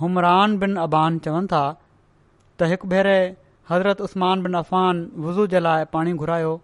हुमरान 0.02 0.58
बिन 0.62 0.74
अबान 0.84 1.18
चवनि 1.24 1.46
था 1.54 1.62
त 1.72 2.68
हिकु 2.70 2.86
भेरे 2.92 3.18
हज़रत 3.70 4.00
उस्मान 4.06 4.36
बिन 4.44 4.54
अफ़ान 4.60 5.00
वुज़ू 5.24 5.44
जे 5.52 5.60
लाइ 5.66 5.84
पाणी 5.94 6.14
घुरायो 6.22 6.54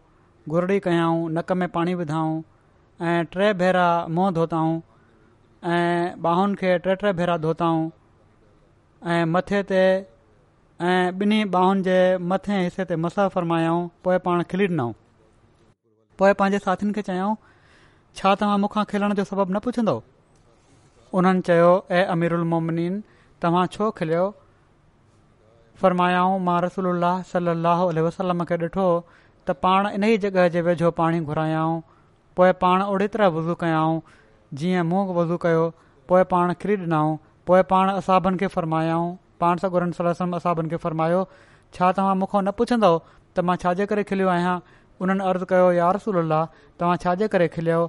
घुरड़ी 0.55 0.79
कयाऊं 0.87 1.19
नक 1.37 1.53
में 1.61 1.69
पाणी 1.77 1.93
विधाऊं 2.01 2.33
ऐं 3.11 3.21
टे 3.35 3.49
भेरा 3.63 3.85
मुंहुं 4.15 4.33
धोताऊं 4.39 4.73
ऐं 5.75 6.01
ॿाहुनि 6.31 6.55
खे 6.61 6.71
टे 6.87 6.95
टे 7.03 7.13
भेरा 7.21 7.37
धोताऊं 7.45 7.83
ऐं 9.17 9.25
मथे 9.35 9.61
ते 9.71 9.83
ऐं 10.89 10.97
ॿिन्ही 11.21 11.39
ॿाहुनि 11.59 11.83
जे 11.91 11.97
मथे 12.33 12.59
हिसे 12.65 12.85
ते 12.91 12.97
मसा 13.07 13.27
फ़रमायाऊं 13.37 13.83
पोइ 14.09 14.17
पाण 14.27 14.43
खिली 14.55 14.67
ॾिनऊं 14.73 14.93
पोइ 16.23 16.33
पंहिंजे 16.43 16.59
साथियुनि 16.67 16.97
खे 16.99 17.07
चयाऊं 17.11 17.37
छा 18.21 18.35
तव्हां 18.43 18.59
मूंखां 18.67 18.85
खेलण 18.95 19.15
जो 19.21 19.25
सबबु 19.31 19.53
न 19.59 19.59
पुछंदो 19.69 19.97
उन्हनि 21.21 21.47
चयो 21.51 21.71
ए 22.01 22.03
अमीरुलमोमिन 22.17 22.99
तव्हां 23.43 23.67
छो 23.75 23.91
खिलियो 23.99 24.25
फ़र्मायाऊं 25.81 26.39
मां 26.47 26.61
रसूल 26.65 27.05
सलाहु 27.33 27.89
वसलम 28.07 28.45
खे 28.51 28.57
ॾिठो 28.65 28.87
त 29.11 29.57
पाण 29.67 29.89
इन 29.99 30.05
ई 30.07 30.19
जॻहि 30.25 30.51
जे 30.57 30.63
वेझो 30.69 30.91
पाणी 31.01 31.21
घुरायाऊं 31.33 31.77
पोइ 32.41 32.53
पाण 32.65 32.83
ओड़ी 32.95 33.09
तरह 33.17 33.29
वज़ू 33.37 33.55
कयाऊं 33.61 34.01
जीअं 34.63 34.83
मूं 34.89 35.05
वज़ू 35.21 35.37
कयो 35.45 35.63
पोइ 36.11 36.23
पाण 36.33 36.55
खिरी 36.65 36.77
ॾिनाऊं 36.83 37.17
पोइ 37.51 37.63
पाण 37.75 37.91
असाबनि 37.93 38.39
खे 38.43 38.47
फ़रमायाऊं 38.57 39.15
पाण 39.43 39.63
सगोरनि 39.67 39.99
सलाह 40.01 40.37
असाबनि 40.41 40.69
खे 40.75 40.81
फ़रमायो 40.87 41.23
छा 41.79 41.91
तव्हां 42.01 42.17
मूंखां 42.23 42.41
न 42.43 42.51
पुछंदो 42.63 42.93
त 43.07 43.47
मां 43.51 43.57
छाजे 43.65 43.87
करे 43.95 44.05
खिलियो 44.11 44.29
आहियां 44.35 44.55
उन्हनि 45.07 45.27
अर्ज़ु 45.31 45.49
कयो 45.55 45.71
यार 45.81 45.97
रसूल 46.01 46.23
तव्हां 46.35 47.03
छाजे 47.07 47.29
करे 47.35 47.49
खिलियो 47.57 47.83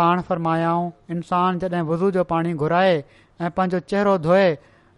पाण 0.00 0.20
फ़र्मायाऊं 0.30 0.90
इंसान 1.16 1.58
जॾहिं 1.64 1.86
वज़ू 1.92 2.10
जो 2.18 2.24
पाणी 2.34 2.54
घुराए 2.64 2.96
ऐं 3.44 3.50
पंहिंजो 3.56 3.78
चहिरो 3.92 4.16
धोए 4.26 4.44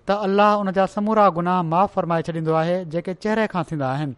त 0.08 0.16
अल्लाह 0.26 0.52
उन 0.64 0.70
जा 0.78 0.86
समूरा 0.94 1.28
गुनाह 1.38 1.62
माफ़ 1.70 1.92
फरमाए 1.94 2.22
छॾींदो 2.28 2.52
आहे 2.60 2.76
जेके 2.94 3.14
चहिरे 3.24 3.46
खां 3.54 3.62
थींदा 3.70 3.88
आहिनि 3.94 4.14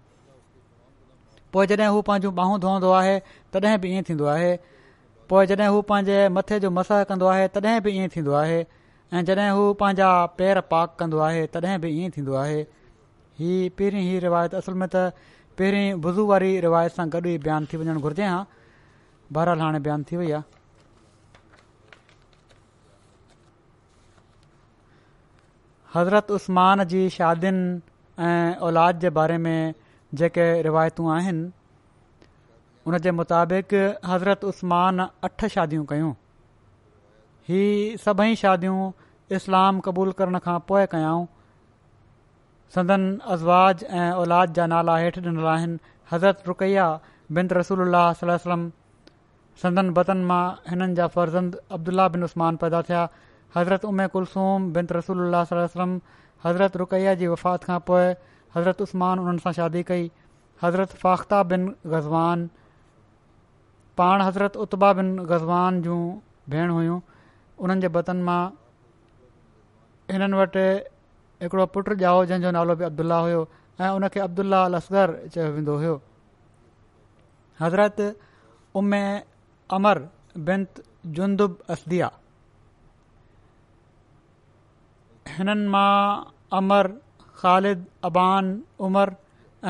पोइ 1.56 1.66
जॾहिं 1.70 1.88
हू 1.94 2.02
पंहिंजूं 2.09 2.35
बाहूं 2.40 2.59
धोअंदो 2.66 2.90
आहे 2.98 3.14
तॾहिं 3.56 3.78
बि 3.85 3.94
ईअं 3.94 4.06
थींदो 4.11 4.26
आहे 4.35 4.50
पोइ 5.33 5.46
जॾहिं 5.52 5.68
हू 5.76 5.80
पंहिंजे 5.92 6.18
मथे 6.37 6.59
जो 6.66 6.70
मसह 6.78 7.02
कंदो 7.12 7.33
आहे 7.37 7.48
तॾहिं 7.56 7.80
बि 7.87 7.96
ईअं 8.02 8.12
थींदो 8.16 8.35
आहे 8.42 8.61
ऐं 9.14 9.24
जॾहिं 9.30 9.50
हू 9.59 9.72
पंहिंजा 9.80 10.11
पेर 10.42 10.61
पाक 10.74 10.94
कंदो 11.00 11.18
आहे 11.30 11.46
तॾहिं 11.56 11.80
बि 11.87 11.90
ईअं 12.02 12.11
थींदो 12.18 12.35
आहे 12.44 12.61
हीअ 13.40 13.59
पहिरीं 13.78 14.06
ही 14.11 14.18
रिवायत 14.28 14.54
असुल 14.61 14.74
में 14.85 14.88
त 14.94 15.04
पहिरीं 15.59 15.88
बुज़ू 16.06 16.26
वारी 16.30 16.52
रिवायत 16.68 17.00
सां 17.00 17.09
गॾु 17.16 17.26
ई 17.26 17.37
बयानु 17.48 17.72
थी 17.72 17.83
वञणु 17.85 18.00
घुरिजे 18.06 18.30
हा 18.35 18.40
बहरहाल 19.35 19.66
हाणे 19.68 19.80
बयानु 19.88 20.04
थी 20.12 20.22
वई 20.22 20.30
आहे 20.38 20.60
हज़रत 25.94 26.31
उस्मान 26.31 26.83
जी 26.90 27.09
शादियुनि 27.11 28.22
ऐं 28.24 28.57
औलाद 28.66 28.98
जे 29.05 29.11
बारे 29.16 29.37
में 29.46 29.74
जेके 30.20 30.44
रिवायतूं 30.62 31.11
आहिनि 31.14 31.48
उन 32.87 32.98
जे 33.07 33.11
मुताबिक़ 33.20 33.74
हज़रत 34.11 34.44
उस्मान 34.50 34.98
अठ 35.29 35.44
शादियूं 35.55 35.85
कयूं 35.92 36.12
ही 37.48 37.62
सभई 38.05 38.37
शादियूं 38.42 38.90
इस्लाम 39.38 39.81
क़बूल 39.88 40.12
करण 40.20 40.38
खां 40.46 40.59
पोइ 40.70 40.85
कयाऊं 40.94 41.26
संदन 42.74 43.07
आज़वाज़ 43.37 43.85
ऐं 44.03 44.11
औलाद 44.22 44.53
जा 44.61 44.66
नाला 44.74 44.96
हेठि 45.05 45.20
ॾिनल 45.26 45.46
आहिनि 45.55 45.79
हज़रत 46.12 46.42
रुक़ैया 46.48 46.87
बिंद 47.38 47.53
रसूल 47.62 47.81
अलाहम 47.87 48.70
संदन 49.62 49.90
बतन 50.00 50.24
मां 50.33 50.42
हिननि 50.70 50.94
जा 51.03 51.07
फर्ज़ंद 51.16 51.61
अब्दुला 51.79 52.09
बिन 52.16 52.24
उसमान 52.29 52.57
पैदा 52.66 52.83
थिया 52.90 53.09
हज़रत 53.57 53.85
उम्म 53.85 54.07
कुलसूम 54.15 54.73
बिन 54.73 54.87
रसूल 54.97 55.19
सलम 55.53 55.99
हज़रत 56.45 56.77
रुकैया 56.83 57.15
जी 57.23 57.27
वफ़ात 57.35 57.65
खां 57.69 57.79
पोइ 57.91 58.07
हज़रत 58.57 58.81
उस्माननि 58.83 59.39
सां 59.45 59.53
शादी 59.59 59.83
कई 59.91 60.11
हज़रत 60.63 60.91
फाख्ता 61.03 61.43
बिन 61.53 61.63
ग़ज़वान 61.87 62.47
पाण 63.99 64.23
हज़रत 64.23 64.57
उतबा 64.65 64.93
बिन 65.01 65.09
ग़ज़वान 65.31 65.83
जूं 65.83 65.99
भेण 66.55 66.71
हुयूं 66.77 67.01
उन्हनि 67.65 67.81
जे 67.81 67.89
वतन 67.99 68.23
मां 68.29 68.41
हिननि 70.15 70.37
वटि 70.43 70.67
हिकिड़ो 71.43 71.67
पुटु 71.75 71.93
ॼाओ 71.99 72.25
जंहिंजो 72.31 72.51
नालो 72.59 72.75
बि 72.79 72.85
अब्दुल्ला 72.91 73.19
हुयो 73.27 73.41
ऐं 73.81 73.91
उन 73.99 74.09
खे 74.15 74.21
अब्दुलाह 74.29 74.65
लसगर 74.77 75.09
चयो 75.35 75.51
वेंदो 75.57 75.75
हुयो 75.83 75.95
हज़रत 77.61 77.99
उमे 78.79 79.03
अमर 79.77 79.97
बिनत 80.49 80.83
जुंदुब 81.17 81.59
असदी 81.71 82.01
हिननि 85.35 85.66
मां 85.73 86.23
अमर 86.59 86.87
ख़ालिद 87.40 87.79
अबान 88.09 88.45
उमर 88.87 89.09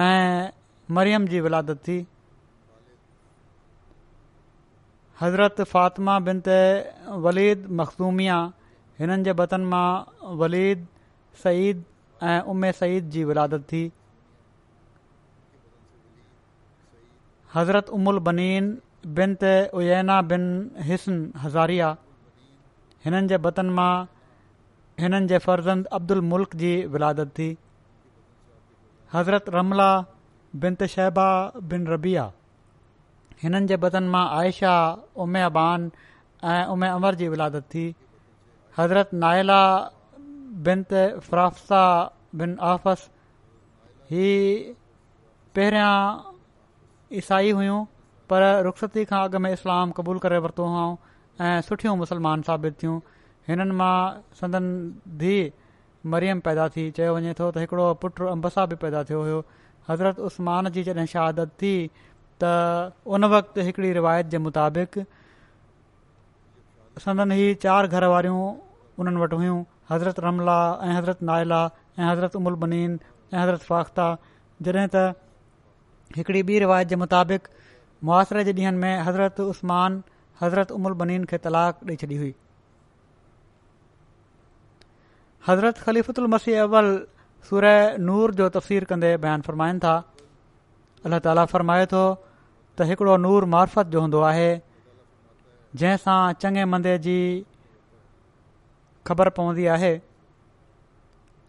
ऐं 0.04 0.50
मरियम 0.96 1.26
जी 1.34 1.40
विलादत 1.46 1.82
थी 1.88 1.98
हज़रत 5.20 5.60
फ़ातिमा 5.72 6.18
बिन 6.28 6.40
त 6.48 7.14
वलीद 7.28 7.66
मखदूमिया 7.80 8.38
हिननि 9.00 9.28
जे 9.28 9.32
बतन 9.42 9.64
मां 9.74 9.86
वलीद 10.42 10.86
सईद 11.44 11.82
ऐं 12.30 12.38
उमे 12.54 12.72
सईद 12.82 13.10
जी 13.16 13.24
विलादत 13.32 13.66
थी 13.72 13.82
हज़रत 17.56 17.90
उमुल 17.98 18.22
बनीन 18.30 18.70
बिन 19.18 19.36
त 19.44 19.54
अना 20.00 20.20
बिन 20.32 20.48
हिसन 20.90 21.20
हज़ारिया 21.44 21.92
हिननि 23.04 23.28
जे 23.34 23.38
बतन 23.48 23.70
मां 23.80 23.90
हिननि 25.02 25.26
जे 25.32 25.38
फर्ज़ंद 25.46 25.86
अब्दुल 25.98 26.20
मुल्क 26.30 26.54
जी 26.62 26.72
विलादत 26.94 27.28
थी 27.38 27.48
हज़रत 29.14 29.48
रमला 29.56 29.90
बिन 30.64 30.76
शहबा 30.94 31.28
बिन 31.72 31.86
रबी 31.92 32.14
हिननि 33.42 33.66
जे 33.70 33.76
बदन 33.84 34.10
मां 34.14 34.24
आइशा 34.38 34.72
उमे 35.24 35.42
अबान 35.50 35.90
ऐं 36.54 36.62
उमे 36.74 36.88
अमर 36.96 37.14
जी 37.20 37.28
विलादत 37.34 37.64
थी 37.74 37.84
हज़रत 38.78 39.14
नाहिला 39.22 39.60
बिनत 40.66 40.92
फराफ़ा 41.28 41.84
बिन 42.42 42.56
आफ़स 42.72 43.06
ही 44.10 44.26
पहिरियां 45.56 45.94
ईसाई 47.22 47.50
हुयूं 47.60 47.78
पर 48.32 48.46
रुख़्सती 48.68 49.04
खां 49.12 49.22
अॻु 49.28 49.38
में 49.46 49.50
इस्लाम 49.52 49.96
क़बूल 50.00 50.18
करे 50.26 50.38
वरितो 50.48 50.66
हुओ 50.74 50.86
ऐं 51.46 51.60
सुठियूं 51.70 52.42
साबित 52.50 52.78
थियूं 52.82 52.98
हिननि 53.48 53.74
मां 53.80 53.92
संदन 54.40 54.64
धीउ 55.22 55.44
मरियम 56.12 56.38
पैदा 56.46 56.68
थी 56.76 56.82
चयो 56.98 57.12
वञे 57.16 57.32
थो 57.40 57.46
त 57.56 57.62
हिकिड़ो 57.64 57.86
पुटु 58.02 58.28
अंबसा 58.34 58.64
बि 58.72 58.76
पैदा 58.84 59.02
थियो 59.10 59.20
हुयो 59.24 59.40
हज़रत 59.88 60.18
उस्मान 60.28 60.68
जी 60.76 60.82
जॾहिं 60.90 61.06
शहादत 61.14 61.52
थी 61.62 61.72
त 62.44 62.52
उन 63.16 63.24
वक़्तु 63.34 63.66
हिकिड़ी 63.68 63.92
रिवायत 63.98 64.26
जे 64.34 64.38
मुताबिक़ 64.48 64.98
संदन 67.04 67.32
ई 67.36 67.54
चार 67.64 67.86
घर 67.96 68.04
वारियूं 68.14 68.42
उन्हनि 69.04 69.22
वटि 69.24 69.36
हुयूं 69.42 69.58
हज़रत 69.92 70.20
रमला 70.26 70.58
ऐं 70.88 70.92
हज़रत 70.98 71.22
नायला 71.32 71.60
ऐं 72.00 72.04
हज़रत 72.10 72.36
उमुल 72.42 72.54
बनीन 72.66 72.98
ऐं 73.34 73.40
हज़रत 73.40 73.66
फ़ाख़्ता 73.70 74.10
जॾहिं 74.68 74.86
त 74.96 75.06
हिकिड़ी 76.20 76.42
ॿी 76.52 76.58
रिवायत 76.66 76.92
जे 76.92 76.96
मुताबिक़ 77.06 77.50
मुआासिरे 78.08 78.44
जे 78.50 78.52
ॾींहनि 78.60 78.76
में 78.84 79.08
हज़रत 79.08 79.40
उस्मान 79.48 80.02
हज़रत 80.44 80.74
उमुल 80.80 80.94
बनीन 81.04 81.24
खे 81.34 81.38
तलाक 81.48 81.86
ॾेई 81.90 81.96
छॾी 82.04 82.16
हुई 82.24 82.32
हज़रत 85.48 85.78
ख़लीफ़त 85.86 86.20
मसीह 86.36 86.62
अवल 86.70 86.88
سورہ 87.48 87.72
नूर 88.06 88.32
जो 88.38 88.48
तफ़सीर 88.54 88.84
कंदे 88.92 89.16
बयानु 89.24 89.42
फ़र्माइनि 89.48 89.78
था 89.86 89.94
اللہ 91.04 91.16
ताला 91.24 91.44
فرمائے 91.52 91.84
थो 91.92 92.02
त 92.76 92.80
हिकिड़ो 92.90 93.16
नूर 93.16 93.44
मार्फत 93.52 93.86
जो 93.92 94.00
हूंदो 94.00 94.20
आहे 94.30 94.50
जंहिंसां 95.82 96.34
चङे 96.42 96.64
मंदे 96.72 96.92
जी 97.06 97.16
ख़बर 99.06 99.28
पवंदी 99.38 99.64
आहे 99.76 99.92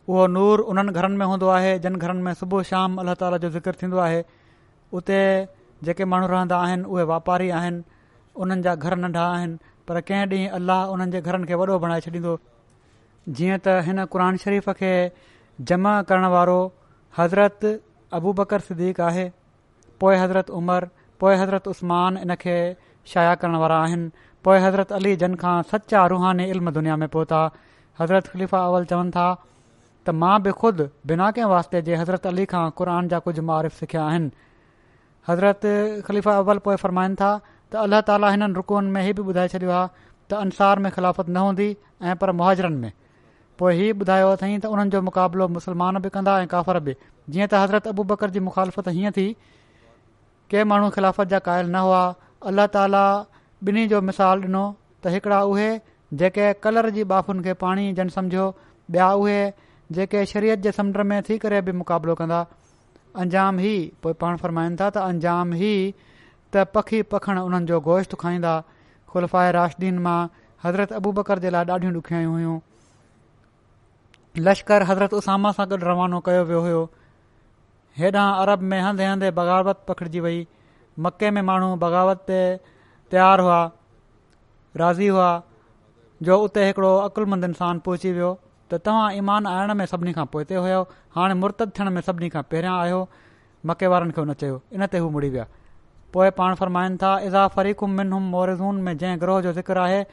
उहो 0.10 0.28
नूर 0.36 0.60
उन्हनि 0.74 0.92
घरनि 1.02 1.18
में 1.20 1.26
हूंदो 1.32 1.48
आहे 1.56 1.74
जिन 1.86 1.96
घरनि 2.00 2.22
में 2.28 2.34
सुबुह 2.44 2.64
शाम 2.72 2.96
अलाह 3.04 3.20
ताला 3.24 3.38
जो 3.46 3.50
ज़िक्र 3.58 3.74
थींदो 3.82 3.98
आहे 4.06 4.24
उते 5.04 5.20
जेके 5.90 6.06
माण्हू 6.14 6.32
रहंदा 6.36 6.58
आहिनि 6.68 6.88
उहे 6.94 7.04
वापारी 7.12 7.50
आहिनि 7.60 7.84
उन्हनि 8.46 8.64
जा 8.70 8.76
घर 8.88 8.98
नंढा 9.04 9.26
आहिनि 9.36 9.58
पर 9.92 10.02
कंहिं 10.10 10.26
ॾींहुं 10.32 10.56
अलाह 10.62 10.96
उन्हनि 10.96 11.12
जे 11.12 11.22
घरनि 11.28 11.52
खे 11.52 11.60
वॾो 11.66 11.80
बणाए 11.86 12.02
छॾींदो 12.08 12.38
जीअं 13.30 13.58
त 13.66 13.74
हिन 13.86 14.04
क़ुर 14.14 14.22
शरीफ़ 14.44 14.70
खे 14.82 14.92
जमा 15.70 15.92
करणु 16.12 16.30
वारो 16.32 16.60
हज़रत 17.18 17.66
अबू 18.18 18.32
बकर 18.38 18.60
सदीक़ु 18.70 19.04
आहे 19.04 19.26
पोइ 20.00 20.16
हज़रत 20.18 20.50
उमर 20.60 20.86
पोइ 21.20 21.36
हज़रत 21.38 21.68
उस्मान 21.68 22.36
खे 22.44 22.56
शाया 23.14 23.36
करण 23.44 23.56
वारा 23.64 23.78
आहिनि 23.82 24.10
पोइ 24.44 24.60
हज़रत 24.62 24.92
अली 24.98 25.16
जन 25.24 25.36
खां 25.42 25.62
सचा 25.72 26.06
रुहाने 26.14 26.48
इल्म 26.54 26.72
दुनिया 26.78 26.96
में 27.02 27.08
पहुता 27.16 27.42
हज़रत 28.00 28.28
ख़लीफ़ा 28.28 28.64
अवल 28.66 28.86
चवनि 28.92 29.12
था 29.16 29.28
त 30.06 30.10
मां 30.22 30.42
बि 30.44 30.52
ख़ुदि 30.62 30.88
बिना 31.12 31.30
कंहिं 31.38 31.50
वास्ते 31.54 31.82
जे 31.90 31.96
हज़रत 32.02 32.26
अली 32.28 32.46
खां 32.54 32.64
क़ुर 32.82 32.90
जा 33.14 33.20
कुझु 33.28 33.42
मुआफ़ 33.50 33.78
सिखिया 33.82 34.04
आहिनि 34.06 34.32
हज़रत 35.30 35.62
ख़लीफ़ा 36.10 36.36
अवल 36.46 36.58
पोइ 36.70 36.76
फरमाइनि 36.86 37.16
था 37.22 37.30
त 37.70 37.86
अलाह 37.86 38.02
ताली 38.10 38.32
हिननि 38.34 38.54
रुखुनि 38.62 38.90
में 38.98 39.02
हीउ 39.06 39.14
बि 39.22 39.28
ॿुधाए 39.36 39.48
छॾियो 39.54 39.72
आहे 39.82 39.88
त 39.98 40.42
अंसार 40.42 40.80
में 40.88 40.92
खिलाफ़त 40.98 41.30
न 41.30 41.38
हूंदी 41.46 41.70
ऐं 42.10 42.16
पर 42.24 42.32
मुहाजरनि 42.42 42.82
में 42.86 42.92
पोइ 43.62 43.74
हीउ 43.80 43.94
ॿुधायो 44.04 44.28
अथई 44.36 44.54
त 44.62 44.66
उन्हनि 44.76 44.90
जो 44.94 45.00
मुक़ाबिलो 45.08 45.46
मुस्लमान 45.56 45.98
बि 46.04 46.10
कंदा 46.14 46.32
ऐं 46.42 46.46
काफ़र 46.54 46.80
बि 46.86 46.94
जीअं 47.34 47.48
त 47.50 47.54
हज़रत 47.64 47.88
अबू 47.92 48.04
बकर 48.12 48.30
जी 48.38 48.40
मुख़ालफ़त 48.46 48.88
हीअं 48.96 49.12
थी 49.18 49.26
के 50.54 50.64
माण्हू 50.72 50.88
ख़िलाफ़त 50.96 51.28
जा 51.34 51.40
क़ाइल 51.48 51.70
न 51.76 51.84
हुआ 51.88 52.00
अल्लाह 52.52 52.68
ताला 52.76 53.02
ॿिन्ही 53.70 53.88
जो 53.92 54.02
मिसाल 54.08 54.42
ॾिनो 54.48 54.64
त 55.04 55.14
हिकड़ा 55.18 55.42
उहे 55.52 55.68
जेके 56.22 56.48
कलर 56.64 56.90
जी 56.96 57.04
बाफ़ुनि 57.12 57.44
खे 57.50 57.54
पाणी 57.66 57.92
जन 58.00 58.10
सम्झो 58.16 58.48
ॿिया 58.96 59.12
उहे 59.26 59.38
जेके 60.00 60.26
शरीयत 60.34 60.66
जे 60.66 60.72
समुंड 60.80 60.98
में 61.14 61.22
थी 61.30 61.38
करे 61.46 61.62
बि 61.70 61.78
मुक़ाबिलो 61.84 62.16
कंदा 62.24 62.42
अंजाम 63.26 63.62
ई 63.74 63.76
पोइ 64.04 64.14
पाण 64.26 64.44
फरमाइनि 64.46 64.82
था 64.82 64.90
त 64.98 65.06
अंजाम 65.12 65.54
ई 65.54 65.72
त 66.00 66.66
पखी 66.80 67.04
पखण 67.14 67.44
उन्हनि 67.46 67.72
जो 67.76 67.82
गोश्त 67.92 68.18
खाईंदा 68.26 68.58
खुलफ़ाए 69.14 69.54
राशदीन 69.60 70.04
मां 70.10 70.20
हज़रत 70.68 71.00
अबू 71.04 71.16
बकर 71.22 71.46
जे 71.48 71.56
लाइ 71.60 71.72
ॾाढियूं 71.80 71.96
ॾुखियूं 72.04 72.34
हुयूं 72.36 72.60
लश्कर 74.40 74.84
हज़रत 74.90 75.14
उसामा 75.14 75.52
सां 75.56 75.66
गॾु 75.70 75.78
रवानो 75.84 76.20
कयो 76.26 76.44
वियो 76.48 76.60
हुयो 76.62 76.82
हेॾां 78.00 78.28
अरब 78.42 78.60
में 78.72 78.80
हंदे 78.82 79.06
हंदे 79.06 79.32
बग़ावत 79.40 79.84
पखिड़िजी 79.88 80.20
वई 80.26 80.46
मके 81.00 81.32
में 81.32 81.42
माण्हू 81.50 81.76
बग़ावत 81.84 82.24
ते 82.28 82.40
तयारु 83.12 83.44
हुआ 83.44 83.60
राज़ी 84.78 85.08
हुआ 85.08 85.32
जो 86.24 86.38
उते 86.44 86.66
हिकड़ो 86.66 86.96
अक़ुलमंद 87.12 87.44
इन्सानु 87.46 87.80
पहुची 87.86 88.12
वियो 88.14 88.32
त 88.72 88.80
तव्हां 88.86 89.12
ईमान 89.18 89.48
आणण 89.52 89.74
में 89.76 89.86
सभिनी 89.94 90.14
खां 90.16 90.26
पोइ 90.34 90.44
ते 90.50 90.56
हुयो 90.56 90.82
हाणे 91.16 91.34
मुर्तक 91.42 91.76
थियण 91.80 91.90
में 91.96 92.02
सभिनी 92.02 92.30
खां 92.32 92.42
पहिरियां 92.52 92.76
आयो 92.80 93.02
मके 93.68 93.88
वारनि 93.92 94.12
खे 94.16 94.22
उन 94.22 94.34
चयो 94.44 94.62
इनते 94.74 94.98
हू 95.04 95.10
मुड़ी 95.18 95.30
विया 95.36 95.46
पोइ 96.16 96.30
पाण 96.40 96.56
फ़रमाइनि 96.62 96.98
था 97.04 97.12
इज़ा 97.28 97.48
फरीकुम 97.58 97.92
मिन 98.00 98.12
हूम 98.14 98.24
मोरिज़ून 98.38 98.82
में 98.88 98.98
जंहिं 98.98 99.20
ग्रोह 99.22 99.42
जो 99.42 99.52
ज़िक्र 99.60 99.78
आहे 99.80 100.04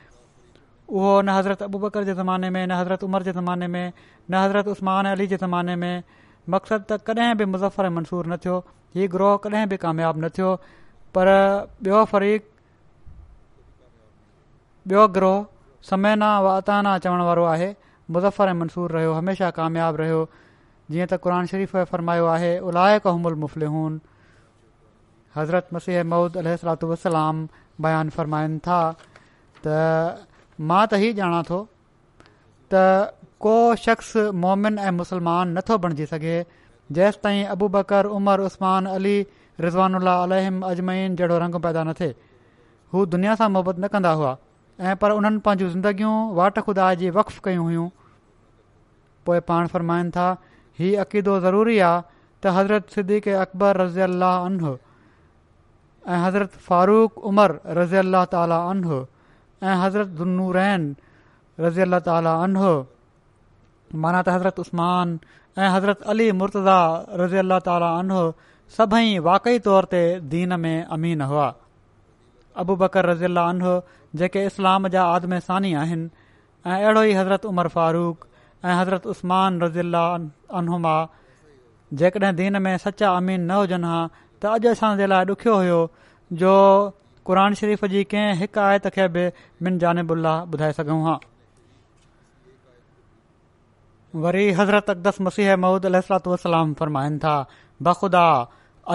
उहो 0.88 1.20
न 1.20 1.28
हज़रत 1.28 1.62
अबूबकर 1.62 2.04
जे 2.04 2.12
ज़माने 2.14 2.50
में 2.50 2.66
न 2.66 2.72
हज़रत 2.72 3.04
عمر 3.04 3.22
जे 3.22 3.32
ज़माने 3.32 3.66
में 3.68 3.92
न 4.30 4.34
हज़रत 4.34 4.68
عثمان 4.68 5.06
अली 5.12 5.26
जे 5.26 5.36
ज़माने 5.36 5.74
में 5.76 6.02
मक़सदु 6.50 6.96
त 6.96 7.00
कॾहिं 7.06 7.34
बि 7.36 7.44
मुज़र 7.44 7.84
ऐं 7.84 7.90
मंसूरु 7.90 8.30
न 8.32 8.36
थियो 8.44 8.58
हीउ 8.96 9.08
ग्रोह 9.12 9.36
कडहिं 9.44 9.66
बि 9.68 9.76
कामियाबु 9.84 10.20
न 10.24 10.28
थियो 10.38 10.54
पर 11.16 11.28
ॿियो 11.82 12.04
फ़रीक़ 12.12 12.44
ॿियो 14.88 15.06
ग्रोह 15.16 15.46
समयना 15.90 16.30
व 16.40 16.46
आताना 16.48 16.96
चवण 16.98 17.20
वारो 17.28 17.44
आहे 17.54 17.74
मुज़र 18.10 18.48
ऐं 18.48 18.54
मंसूरु 18.60 18.94
रहियो 18.94 19.12
हमेशह 19.12 19.50
कामियाबु 19.60 19.98
रहियो 20.02 20.28
जीअं 20.90 21.06
त 21.06 21.20
क़रन 21.24 21.46
शरीफ़ 21.52 21.76
फ़रमायो 21.92 22.24
आहे 22.36 22.52
उलायकमूल 22.70 23.34
मुफ़लिहून 23.44 24.00
हज़रत 25.36 25.68
मसीह 25.76 26.02
ममूद 26.08 26.36
अल 26.36 26.48
वसलाम 26.92 27.46
बयानु 27.80 28.10
फ़रमाइनि 28.20 28.58
था 28.68 28.78
त 29.68 30.26
मां 30.60 30.84
त 30.90 30.94
हीउ 31.00 31.12
ॼाणा 31.24 31.42
थो 31.48 31.56
त 32.70 32.82
को 33.44 33.52
शख़्स 33.86 34.12
मोमिन 34.44 34.78
ऐं 34.86 34.90
मुस्लमान 35.00 35.52
नथो 35.58 35.76
बणिजी 35.84 36.06
सघे 36.12 36.38
जेसि 36.98 37.18
ताईं 37.24 37.44
अबू 37.54 37.68
बकर 37.76 38.06
उमर 38.18 38.40
उस्मान 38.48 38.86
अली 38.96 39.16
रिज़वान 39.66 39.94
अल 39.94 40.08
अज 40.10 40.62
अजमैन 40.70 41.16
जहिड़ो 41.20 41.38
रंग 41.42 41.54
पैदा 41.66 41.84
न 41.84 41.92
थिए 42.00 42.14
हू 42.94 43.04
दुनिया 43.14 43.34
सां 43.42 43.48
मुहबत 43.56 43.78
न 43.78 43.88
कंदा 43.94 44.12
हुआ 44.22 44.36
ऐं 44.88 44.96
पर 45.04 45.10
उन्हनि 45.20 45.38
पंहिंजूं 45.46 45.68
ज़िंदगियूं 45.76 46.16
वाट 46.40 46.58
खुदा 46.70 46.86
जी 47.02 47.10
वक़फ़ 47.18 47.40
कयूं 47.46 47.64
हुयूं 47.68 47.88
पोइ 49.30 49.40
पाण 49.50 49.66
फ़रमाइनि 49.74 50.10
था 50.16 50.26
ही 50.80 50.94
अक़ीदो 51.04 51.38
ज़रूरी 51.46 51.78
आहे 51.90 52.02
त 52.42 52.56
हज़रत 52.58 52.90
सिद्दीक़ 52.98 53.28
अकबर 53.46 53.76
रज़ी 53.82 54.00
अलाह 54.08 54.46
अनह 54.50 54.74
ऐं 54.74 56.18
हज़रत 56.26 56.58
फारूक 56.68 57.26
उमर 57.32 57.58
रज़ी 57.80 57.96
अलाह 58.04 58.24
ताला 58.36 58.58
अनह 58.74 59.02
ऐं 59.62 59.74
हज़रत 59.82 60.08
जनूरैन 60.18 60.82
रज़ी 61.64 61.82
अला 61.82 61.98
ताला 62.08 62.32
अन 62.42 62.56
हुओ 62.62 62.76
माना 64.04 64.20
त 64.22 64.28
हज़रत 64.36 64.58
उस्तमान 64.64 65.18
ऐं 65.58 65.68
हज़रत 65.76 66.02
अली 66.12 66.30
मुर्तज़ा 66.40 66.80
रज़ी 67.22 67.38
अलाह 67.42 67.58
ताली 67.68 67.88
अनो 68.02 68.20
सभई 68.76 69.18
वाक़ई 69.28 69.58
तौर 69.66 69.84
ते 69.94 70.02
दीन 70.34 70.58
में 70.60 70.84
अमीन 70.96 71.22
हुआ 71.30 71.46
अबू 72.62 72.76
बकर 72.82 73.06
रज़ीलानो 73.10 73.72
जेके 74.22 74.44
इस्लाम 74.50 74.88
जा 74.94 75.02
आदमसानी 75.16 75.72
आहिनि 75.82 76.06
ऐं 76.66 76.76
अहिड़ो 76.76 77.02
ई 77.02 77.12
हज़रत 77.18 77.44
उमर 77.50 77.68
फारूक 77.74 78.26
ऐं 78.64 78.74
हज़रत 78.80 79.06
उस्तमान 79.14 79.60
रज़ुल 79.62 79.96
मां 80.86 81.06
जेकॾहिं 82.02 82.34
दीन 82.36 82.62
में 82.62 82.76
सचा 82.84 83.10
अमीन 83.16 83.40
न 83.40 83.50
हुजनि 83.62 83.86
हा 83.88 84.00
त 84.42 84.46
अॼु 84.54 84.70
असांजे 84.74 85.06
लाइ 85.12 85.24
ॾुखियो 85.34 85.54
हुयो 85.58 85.80
जो 86.42 86.54
क़ुर 87.30 87.54
शरीफ़ 87.60 87.84
जी 87.92 88.02
कंहिं 88.10 88.34
हिकु 88.40 88.60
आयत 88.60 88.86
खे 88.96 89.06
बि 89.14 89.22
मिन 89.62 89.78
जानबुल्ला 89.78 90.30
ॿुधाए 90.54 90.72
सघूं 90.76 91.00
हा 91.06 91.16
वरी 94.24 94.44
हज़रत 94.60 94.90
अकदस 94.90 95.20
मसीह 95.26 95.56
महूद 95.64 95.86
अल 95.86 95.96
वलाम 96.10 96.72
फरमाइनि 96.78 97.18
था 97.24 97.34
बख़ुदा 97.88 98.24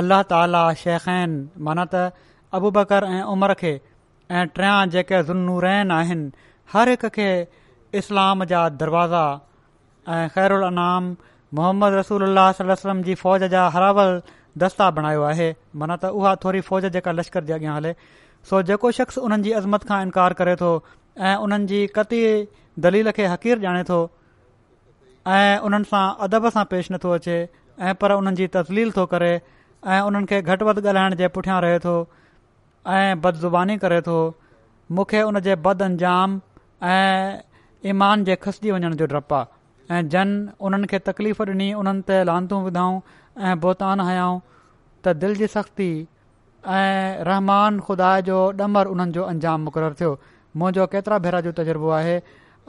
अल्लाह 0.01 0.21
ताला 0.33 0.63
शेखैन 0.85 1.37
माना 1.67 1.85
त 1.93 2.65
बकर 2.79 3.03
ऐं 3.17 3.21
उमर 3.35 3.53
खे 3.61 3.71
ऐं 4.31 4.47
टिया 4.57 4.73
जेके 4.97 5.21
ज़ुल्मूरैन 5.29 5.91
आहिनि 5.99 6.47
हर 6.73 6.89
हिक 6.95 7.05
खे 7.19 7.29
इस्लाम 8.03 8.43
जा 8.53 8.63
दरवाज़ा 8.79 9.25
ऐं 10.17 10.27
ख़ैरु 10.39 10.59
अनाम 10.71 11.13
मोहम्मद 11.61 11.93
रसूल 12.01 12.27
वसलम 12.39 13.03
जी 13.11 13.15
फ़ौज 13.21 13.43
जा 13.57 13.67
हरावल 13.77 14.21
दस्ता 14.65 14.89
बणायो 14.99 15.21
आहे 15.35 15.51
माना 15.83 15.95
त 16.01 16.13
उहा 16.21 16.35
थोरी 16.45 16.61
फ़ौज 16.73 16.85
जेका 16.99 17.11
लश्कर 17.21 17.43
जे 17.51 17.53
अॻियां 17.61 17.75
हले 17.75 17.91
सो 18.49 18.61
जेको 18.67 18.89
शख़्स 18.95 19.17
उन्हनि 19.25 19.43
जी 19.47 19.51
अज़मत 19.59 19.83
खां 19.89 19.99
इनकार 20.05 20.33
करे 20.39 20.55
थो 20.61 20.69
ऐं 21.27 21.35
उन्हनि 21.47 21.65
जी 21.71 21.77
कती 21.97 22.19
दलील 22.85 23.11
खे 23.19 23.25
हक़ीर 23.33 23.59
ॼाणे 23.67 23.83
थो 23.89 23.97
ऐं 25.27 25.59
उन्हनि 25.69 25.89
सां 25.91 26.03
अदब 26.27 26.49
सां 26.57 26.63
पेश 26.73 26.91
नथो 26.95 27.11
अचे 27.19 27.37
ऐं 27.87 27.95
पर 28.03 28.11
उन्हनि 28.21 28.35
जी 28.41 28.47
तब्लील 28.57 28.91
थो 28.97 29.05
करे 29.15 29.31
ऐं 29.33 30.01
उन्हनि 30.09 30.25
खे 30.33 30.41
घटि 30.51 30.65
वधि 30.71 30.83
ॻाल्हाइण 30.87 31.15
जे 31.21 31.27
पुठियां 31.37 31.61
रहे 31.67 31.79
थो 31.87 31.95
ऐं 32.99 33.21
बदज़ुबानी 33.27 33.77
करे 33.85 34.01
थो 34.09 34.17
मूंखे 34.97 35.21
उन 35.29 35.39
जे 35.49 35.55
बद 35.67 35.81
अंजाम 35.87 36.39
ऐं 36.93 37.41
ईमान 37.93 38.23
जे 38.31 38.35
खसिजी 38.47 38.71
वञण 38.71 38.93
जो 39.01 39.05
डपु 39.15 39.35
आहे 39.39 39.95
ऐं 39.99 40.07
जन 40.15 40.31
उन्हनि 40.67 40.87
खे 40.95 40.99
तकलीफ़ 41.11 41.41
डि॒नी 41.49 41.71
उन्हनि 41.83 42.01
ते 42.11 42.23
लांतूं 42.31 42.61
विधाऊं 42.67 42.99
ऐं 43.45 43.59
बोतान 43.67 44.01
हयाऊं 44.11 44.41
त 45.03 45.13
दिलि 45.23 45.35
जी 45.43 45.47
सख़्ती 45.55 45.89
रहमान 46.67 47.79
ख़ुदा 47.79 48.19
जो 48.27 48.41
ॾमरु 48.61 48.89
हुननि 48.89 49.11
जो 49.11 49.23
अंजाम 49.23 49.61
मुक़ररु 49.63 49.93
थियो 49.99 50.11
मुंहिंजो 50.57 50.85
केतिरा 50.87 51.17
भेरा 51.25 51.41
जो 51.43 51.51
तजुर्बो 51.59 51.89
आहे 51.91 52.15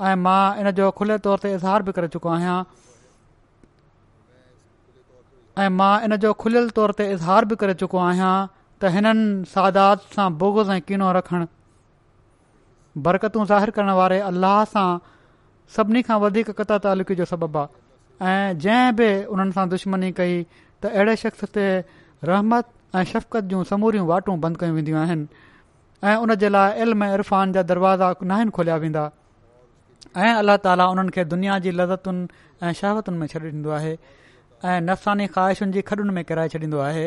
ऐं 0.02 0.16
मां 0.18 0.59
इन 0.59 0.70
जो 0.78 0.90
खुले 0.90 1.18
तौर 1.22 1.38
ते 1.42 1.54
इज़हार 1.54 1.83
बि 1.87 1.92
करे 1.92 2.09
चुको 2.11 2.28
आहियां 2.28 2.57
ऐं 5.62 5.68
मां 5.78 5.94
इन 6.04 6.16
जो 6.26 6.33
खुलियल 6.42 6.68
तौर 6.78 6.92
ते 6.98 7.11
इज़हार 7.12 7.44
बि 7.44 7.57
करे 7.62 7.74
चुको 7.83 7.98
आहियां 8.09 8.35
त 8.83 8.90
हिननि 8.96 9.44
सादात 9.54 10.02
सां 10.18 10.28
बोगज़ 10.42 10.70
ऐं 10.70 10.80
कीनो 10.88 11.12
रखणु 11.20 11.46
बरकतूं 13.07 13.44
ज़ाहिर 13.52 13.70
करण 13.78 13.90
वारे 14.02 14.18
अल्लाह 14.35 14.62
सां 14.76 14.88
सभिनी 15.76 16.02
खां 16.11 16.18
वधीक 16.26 16.50
कत 16.62 16.72
तालुक़ी 16.87 17.14
जो 17.20 17.24
सबबु 17.35 17.59
आहे 17.59 18.33
ऐं 18.33 18.59
जंहिं 18.66 18.92
बि 19.00 19.12
उन्हनि 19.37 19.52
सां 19.61 19.68
दुश्मनी 19.74 20.11
कई 20.22 20.37
त 20.83 20.90
अहिड़े 20.94 21.16
शख़्स 21.26 21.54
ते 21.59 21.66
रहमत 22.33 22.72
ऐं 22.96 23.04
शफ़क़त 23.04 23.44
जूं 23.50 23.62
समूरियूं 23.68 24.07
वाटूं 24.07 24.38
बंद 24.40 24.57
कयूं 24.57 24.74
वेंदियूं 24.74 24.98
आहिनि 25.00 25.26
ऐ 26.04 26.14
उन 26.24 26.35
जे 26.42 26.48
लाइ 26.48 26.83
इल्म 26.83 27.04
इरफ़ान 27.14 27.52
जा 27.52 27.62
दरवाज़ा 27.70 28.12
नाहिनि 28.33 28.50
खोलिया 28.59 28.76
वेंदा 28.83 29.04
ऐं 30.22 30.33
अल्ल्ह 30.42 30.57
ताला 30.66 30.87
उन्हनि 30.94 31.11
खे 31.16 31.24
दुनिया 31.33 31.59
जी 31.64 31.70
लज़तुनि 31.78 32.28
ऐं 32.66 32.72
शहावतुनि 32.80 33.18
में 33.18 33.26
छॾे 33.33 33.40
ॾींदो 33.50 33.70
आहे 33.78 33.92
ऐं 33.92 34.80
नफ़सानी 34.87 35.26
ख़्वाहिशुनि 35.35 35.72
जी 35.72 35.83
खॾुनि 35.90 36.12
में 36.18 36.24
किराए 36.28 36.48
छॾींदो 36.54 36.78
आहे 36.90 37.07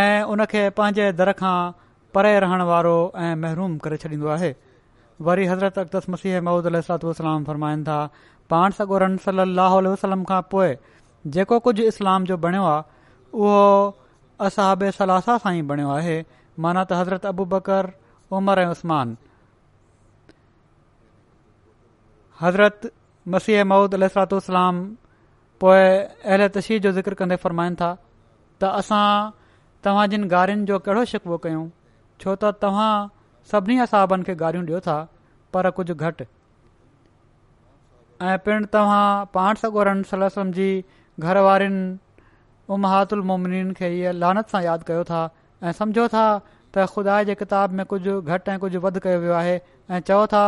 ऐं 0.00 0.22
उनखे 0.32 0.68
पंहिंजे 0.80 1.12
दर 1.20 1.32
खां 1.40 1.56
परे 2.14 2.38
रहण 2.46 2.62
वारो 2.72 2.96
ऐं 3.24 3.34
महरूम 3.44 3.78
करे 3.86 3.96
छॾींदो 4.04 4.28
आहे 4.38 4.54
वरी 5.28 5.46
हज़रत 5.54 5.78
अकदस 5.78 6.08
मसीह 6.10 6.40
महूद 6.50 6.66
अल 6.74 6.80
फरमाइनि 7.48 7.84
था 7.88 7.98
पाण 8.50 8.70
सगोरन 8.78 9.16
सली 9.26 9.40
अल 9.50 9.86
वसलम 9.94 10.24
खां 10.32 10.42
पोइ 10.52 10.76
जेको 11.38 11.62
इस्लाम 11.92 12.24
जो 12.32 12.36
बणियो 12.44 12.64
आहे 12.76 12.82
उहो 13.32 13.96
असहाबे 14.46 14.90
सलासा 14.98 15.36
सां 15.42 15.52
ई 15.54 15.60
बणियो 15.70 15.88
आहे 15.96 16.16
माना 16.64 16.82
त 16.84 16.92
हज़रत 17.00 17.26
अबू 17.30 17.44
बकर 17.52 17.88
उमर 18.38 18.58
ऐं 18.62 18.66
उस्मान 18.76 19.12
हज़रत 22.42 22.90
मसीह 23.34 23.64
महूद 23.72 23.94
अल 24.00 24.06
सलातलाम 24.14 24.82
पोइ 25.64 25.78
अहल 25.78 26.48
तशीर 26.56 26.80
जो 26.86 26.92
ज़िक्र 26.98 27.14
कंदे 27.22 27.36
फ़रमाइनि 27.44 27.76
था 27.80 27.92
त 28.62 28.72
असां 28.82 29.06
तव्हां 29.84 30.08
जिन 30.14 30.24
गारियुनि 30.34 30.64
जो 30.72 30.78
कहिड़ो 30.88 31.04
शिकवो 31.14 31.38
कयूं 31.46 31.68
छो 32.22 32.34
त 32.44 32.52
तव्हां 32.64 32.92
सभिनी 33.52 33.78
असहाबनि 33.86 34.24
खे 34.30 34.34
गारियूं 34.44 34.66
ॾियो 34.70 34.80
था 34.88 34.98
पर 35.56 35.70
कुझु 35.78 35.94
घटि 36.08 36.24
ऐं 38.30 38.36
पिणु 38.46 38.66
तव्हां 38.72 39.04
पाण 39.36 39.54
सॻोड़नि 39.64 40.04
सलास 40.10 40.38
जी 40.60 40.68
घर 41.28 41.36
उ 42.72 42.76
महादुलमोमिन 42.78 43.72
खे 43.78 43.88
इहा 44.00 44.10
लानत 44.22 44.48
सां 44.54 44.62
यादि 44.62 44.84
कयो 44.88 45.04
था 45.10 45.20
ऐं 45.68 45.72
सम्झो 45.78 46.06
था 46.14 46.24
त 46.74 46.84
ख़ुदा 46.90 47.14
जे 47.30 47.34
किताब 47.38 47.72
में 47.78 47.84
कुझु 47.92 48.20
घटि 48.22 48.50
ऐं 48.50 48.58
कुझु 48.64 48.80
वध 48.84 48.98
कयो 49.06 49.18
वियो 49.24 49.32
आहे 49.38 49.56
ऐं 49.90 50.00
चओ 50.10 50.20
था 50.34 50.42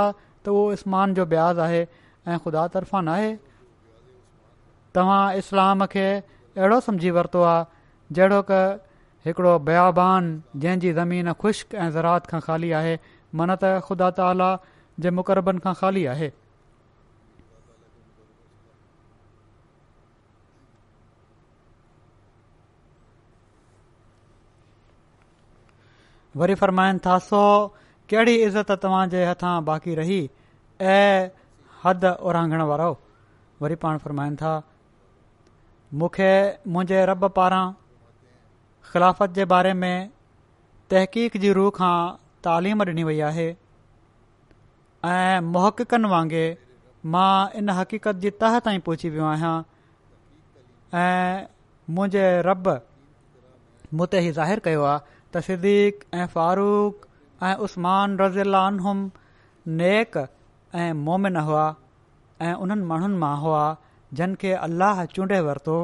त 0.45 0.55
उहो 0.55 0.61
इस्मान 0.79 1.15
जो 1.19 1.27
ब्याज़ 1.33 1.61
आहे 1.67 1.81
ऐं 1.83 2.39
ख़ुदा 2.45 2.67
तर्फ़ां 2.77 3.03
नाहे 3.11 3.33
तव्हां 4.99 5.23
इस्लाम 5.43 5.85
खे 5.95 6.07
अहिड़ो 6.11 6.79
सम्झी 6.89 7.11
वरितो 7.19 7.43
आहे 7.55 7.65
जहिड़ो 8.19 8.41
क 8.51 8.61
हिकड़ो 9.27 9.59
बयाबान 9.71 10.31
जंहिं 10.67 10.93
ज़मीन 11.01 11.33
ख़ुश्क 11.43 11.75
ऐं 11.87 11.91
ज़रात 11.99 12.27
खां 12.35 12.41
ख़ाली 12.47 12.71
आहे 12.83 12.95
मन 13.41 13.55
त 13.59 13.75
ख़ुदा 13.89 14.11
ताला 14.21 14.53
जे 15.03 15.11
मुक़रबनि 15.19 15.65
खां 15.67 15.75
ख़ाली 15.83 16.05
आहे 16.15 16.31
वरी 26.37 26.55
फरमाइनि 26.61 26.99
था 27.07 27.19
सो 27.29 27.41
कहिड़ी 28.11 28.35
इज़त 28.43 28.71
तव्हांजे 28.83 29.25
हथां 29.27 29.55
बाक़ी 29.65 29.95
रही 29.95 30.21
ऐं 30.81 31.29
हद 31.85 32.05
उरांघण 32.05 32.63
वारो 32.71 32.97
वरी 33.63 33.75
पाण 33.83 33.99
फ़रमाइनि 34.05 34.37
था 34.37 34.55
मूंखे 36.01 36.33
मुंहिंजे 36.73 37.05
रब 37.07 37.29
पारां 37.37 37.65
ख़िलाफ़त 38.93 39.31
जे 39.35 39.45
बारे 39.53 39.73
में 39.83 40.09
तहक़ीक़ 40.91 41.37
जी 41.45 41.53
रूह 41.59 41.71
खां 41.79 41.95
तालीम 42.45 42.83
ॾिनी 42.83 43.05
वई 43.05 43.21
आहे 43.31 43.49
ऐं 45.13 45.41
मुहक़नि 45.53 46.09
वांगुरु 46.09 47.09
मां 47.13 47.31
इन 47.61 47.69
हक़ीक़त 47.81 48.17
जी 48.25 48.31
तह 48.43 48.59
ताईं 48.67 48.81
पहुची 48.89 49.09
वियो 49.11 49.25
आहियां 49.35 49.55
ऐं 50.99 51.47
मुंहिंजे 51.95 52.27
रॿ 52.49 52.55
मूं 53.99 54.07
ते 54.13 54.21
ज़ाहिरु 54.33 54.61
कयो 54.67 54.83
आहे 54.91 55.12
तशदीक 55.37 56.05
ऐं 56.15 56.27
फारूक 56.35 57.07
ऐं 57.51 57.55
उस्मान 57.67 58.17
रज़ी 58.21 58.41
अल 58.43 58.57
नेक 59.81 60.17
ऐं 60.83 60.93
मोमिन 61.07 61.37
हुआ 61.49 61.65
ऐं 62.47 62.53
उन्हनि 62.67 62.85
माण्हुनि 62.93 63.17
मां 63.25 63.35
हुआ 63.45 63.63
जिन 64.21 64.35
खे 64.43 64.53
अल्लाह 64.69 65.05
चूंडे 65.17 65.41
वरितो 65.49 65.77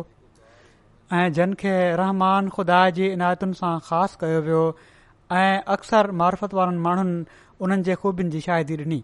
ऐं 1.18 1.26
जिन 1.38 1.54
खे 1.64 1.74
रहमान 2.02 2.48
ख़ुदा 2.56 2.80
जी 3.00 3.06
इनायतुनि 3.18 3.60
सां 3.62 3.72
ख़ासि 3.88 4.20
कयो 4.24 4.40
वियो 4.48 4.62
ऐं 5.42 5.68
अक्सर 5.76 6.10
मार्फत 6.22 6.54
वारनि 6.60 6.82
माण्हुनि 6.86 7.24
उन्हनि 7.66 7.86
जे 7.90 7.94
ख़ूबीनि 8.02 8.30
जी 8.36 8.40
शाइदी 8.50 8.78
ॾिनी 8.84 9.00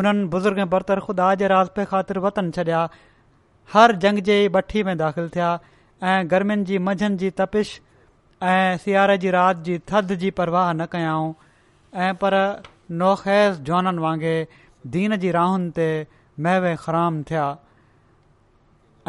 उन्हनि 0.00 0.24
बुज़ुर्ग 0.34 0.66
बर्तर 0.76 1.00
ख़ुदा 1.08 1.28
जे 1.42 1.46
राज़े 1.54 1.84
ख़ातिर 1.90 2.18
वतन 2.28 2.50
छॾिया 2.58 2.82
हर 3.74 3.96
जंग 4.06 4.18
जी 4.30 4.38
भठी 4.58 4.82
में 4.90 4.96
दाख़िल 5.04 5.28
थिया 5.36 5.52
ऐं 6.12 6.30
गर्मियुनि 6.34 6.64
जी 6.72 6.78
मंझंदि 6.88 7.24
जी 7.24 7.30
तपिश 7.40 7.80
ऐं 8.44 8.76
सियारे 8.76 9.16
जी 9.18 9.30
राति 9.30 9.62
जी 9.72 9.78
थधि 9.90 10.16
जी 10.22 10.30
परवाह 10.38 10.72
न 10.72 10.84
कयऊं 10.92 11.32
ऐं 12.06 12.14
पर 12.22 12.34
नोख़ैस 13.02 13.56
जुवाननि 13.68 13.98
वांगुरु 14.04 14.88
दीन 14.94 15.16
जी 15.22 15.30
राहुनि 15.36 15.70
ते 15.78 15.86
महव 16.44 16.64
ख़राम 16.84 17.22
थिया 17.30 17.44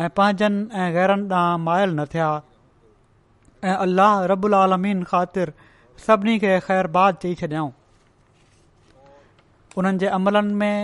ऐं 0.03 0.09
पंहिंजनि 0.19 0.61
ऐं 0.81 0.87
गैरनि 0.97 1.27
ॾांहुं 1.35 1.57
मायल 1.65 1.95
न 1.99 2.05
थिया 2.13 2.29
ऐं 3.63 3.75
अलाह 3.85 4.13
रबुलालमीन 4.31 5.03
ख़ातिर 5.11 5.51
सभिनी 6.07 6.37
खे 6.43 6.53
ख़ैर 6.67 6.87
बाज़ 6.95 7.15
चई 7.27 7.33
छॾियऊं 7.41 7.69
उन्हनि 9.77 9.97
जे 9.97 10.07
अमलनि 10.19 10.53
में 10.63 10.79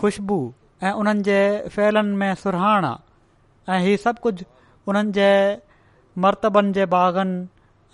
ख़ुशबू 0.00 0.38
ऐं 0.84 0.92
उन्हनि 1.04 1.22
जे 1.32 1.38
फहिलनि 1.72 2.16
में 2.20 2.34
सुरहाणा 2.44 2.92
ऐं 3.72 3.80
हीअ 3.88 3.96
सभु 4.04 4.20
कुझु 4.28 4.44
उन्हनि 4.88 5.12
जे 5.20 5.30
जे 6.78 6.86
बाग़नि 6.96 7.38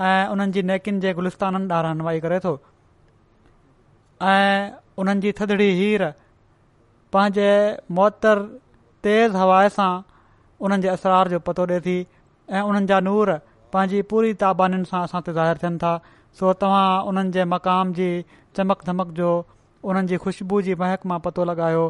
ऐं 0.01 0.27
उन्हनि 0.29 0.53
जी 0.53 0.63
नेकिन 0.69 0.99
जे 1.01 1.13
गुलिस्ताननि 1.15 1.67
ॾाढा 1.73 1.81
रहनुमाई 1.89 2.21
करे 2.21 2.39
थो 2.45 2.53
ऐं 4.23 4.71
उन्हनि 5.01 5.21
जी 5.21 5.33
थदड़ी 5.41 5.69
हीर 5.79 6.05
पंहिंजे 7.13 7.49
मुतर 7.97 8.43
तेज़ 9.05 9.37
हवाए 9.43 9.69
सां 9.77 9.93
उन्हनि 10.61 10.83
जे 10.83 10.89
असरार 10.89 11.29
जो 11.33 11.39
पतो 11.49 11.65
ॾिए 11.67 11.81
थी 11.87 11.97
ऐं 12.51 12.63
उन्हनि 12.63 12.87
जा 12.93 13.01
नूर 13.09 13.33
पंहिंजी 13.73 14.03
पूरी 14.13 14.35
ताबानीनि 14.45 14.91
सां 14.93 15.01
असां 15.09 15.23
ते 15.29 15.33
ज़ाहिरु 15.39 15.65
थियनि 15.65 15.79
था 15.85 15.95
सो 16.41 16.53
तव्हां 16.65 16.89
उन्हनि 17.13 17.31
जे 17.39 17.45
मक़ाम 17.55 17.93
जी 18.01 18.09
चमक 18.59 18.85
धमक 18.91 19.17
जो 19.21 19.31
उन्हनि 19.85 20.09
जी 20.13 20.17
खु़शबू 20.27 20.61
जी 20.69 20.75
महक 20.85 21.07
मां 21.13 21.19
पतो 21.29 21.45
लॻायो 21.53 21.87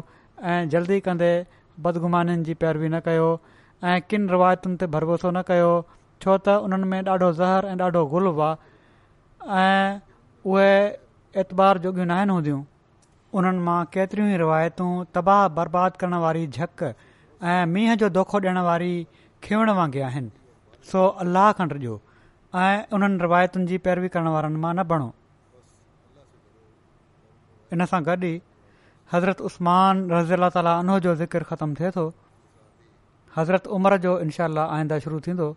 ऐं 0.55 0.59
जल्दी 0.75 0.99
कंदे 1.09 1.31
बदगुमानि 1.89 2.37
जी 2.47 2.53
पैरवी 2.63 2.89
न 2.89 2.99
कयो 3.09 3.29
ऐं 3.91 3.99
किन 4.11 4.29
रिवायतुनि 4.35 4.75
ते 4.77 4.87
भरोसो 4.97 5.31
न 5.31 5.41
कयो 5.51 5.71
छो 6.21 6.33
त 6.45 6.49
उन्हनि 6.65 6.87
में 6.91 7.01
ॾाढो 7.07 7.29
ज़हर 7.39 7.65
ऐं 7.71 7.77
ॾाढो 7.81 8.01
गुल 8.13 8.25
हुआ 8.35 8.49
ऐं 9.61 10.01
उहे 10.51 10.73
एतबार 11.41 11.77
जुॻियूं 11.85 12.05
न 12.07 12.11
आहिनि 12.17 12.31
हूंदियूं 12.35 12.61
उन्हनि 13.37 13.61
मां 13.67 13.79
केतिरियूं 13.95 14.29
ई 14.33 14.37
रिवायतूं 14.43 14.89
तबाह 15.17 15.41
बर्बादु 15.59 15.97
करण 16.03 16.15
वारी 16.25 16.43
झक 16.57 16.83
ऐं 17.53 17.65
मींहं 17.73 17.97
जो 18.03 18.09
दोखो 18.17 18.39
ॾियण 18.45 18.57
वारी 18.69 18.91
खेवण 19.47 19.69
वांगुरु 19.79 20.05
आहिनि 20.09 20.31
सो 20.91 21.05
अलाह 21.25 21.51
खंडु 21.59 21.75
ॾियो 21.81 21.95
ऐं 22.63 22.75
उन्हनि 22.97 23.21
रिवायतुनि 23.25 23.67
जी 23.73 23.77
पैरवी 23.89 24.09
करण 24.17 24.27
वारनि 24.37 24.59
मां 24.65 24.73
न 24.79 24.87
बणो 24.93 25.09
इन 27.77 27.85
सां 27.93 28.01
गॾु 28.09 28.17
ई 28.23 28.41
हज़रत 29.13 29.41
उस्मान 29.51 30.07
रज़ी 30.11 30.33
अला 30.39 30.49
ताला 30.57 30.77
अनो 30.81 30.99
जो 31.07 31.15
ज़िकर 31.23 31.43
ख़तमु 31.53 31.75
थिए 31.79 31.91
थो 31.99 32.07
हज़रत 33.37 33.67
उमिरि 33.77 33.97
जो 34.07 34.17
इनशा 34.27 34.45
आईंदा 34.65 34.97
शुरू 35.05 35.19
थींदो 35.27 35.47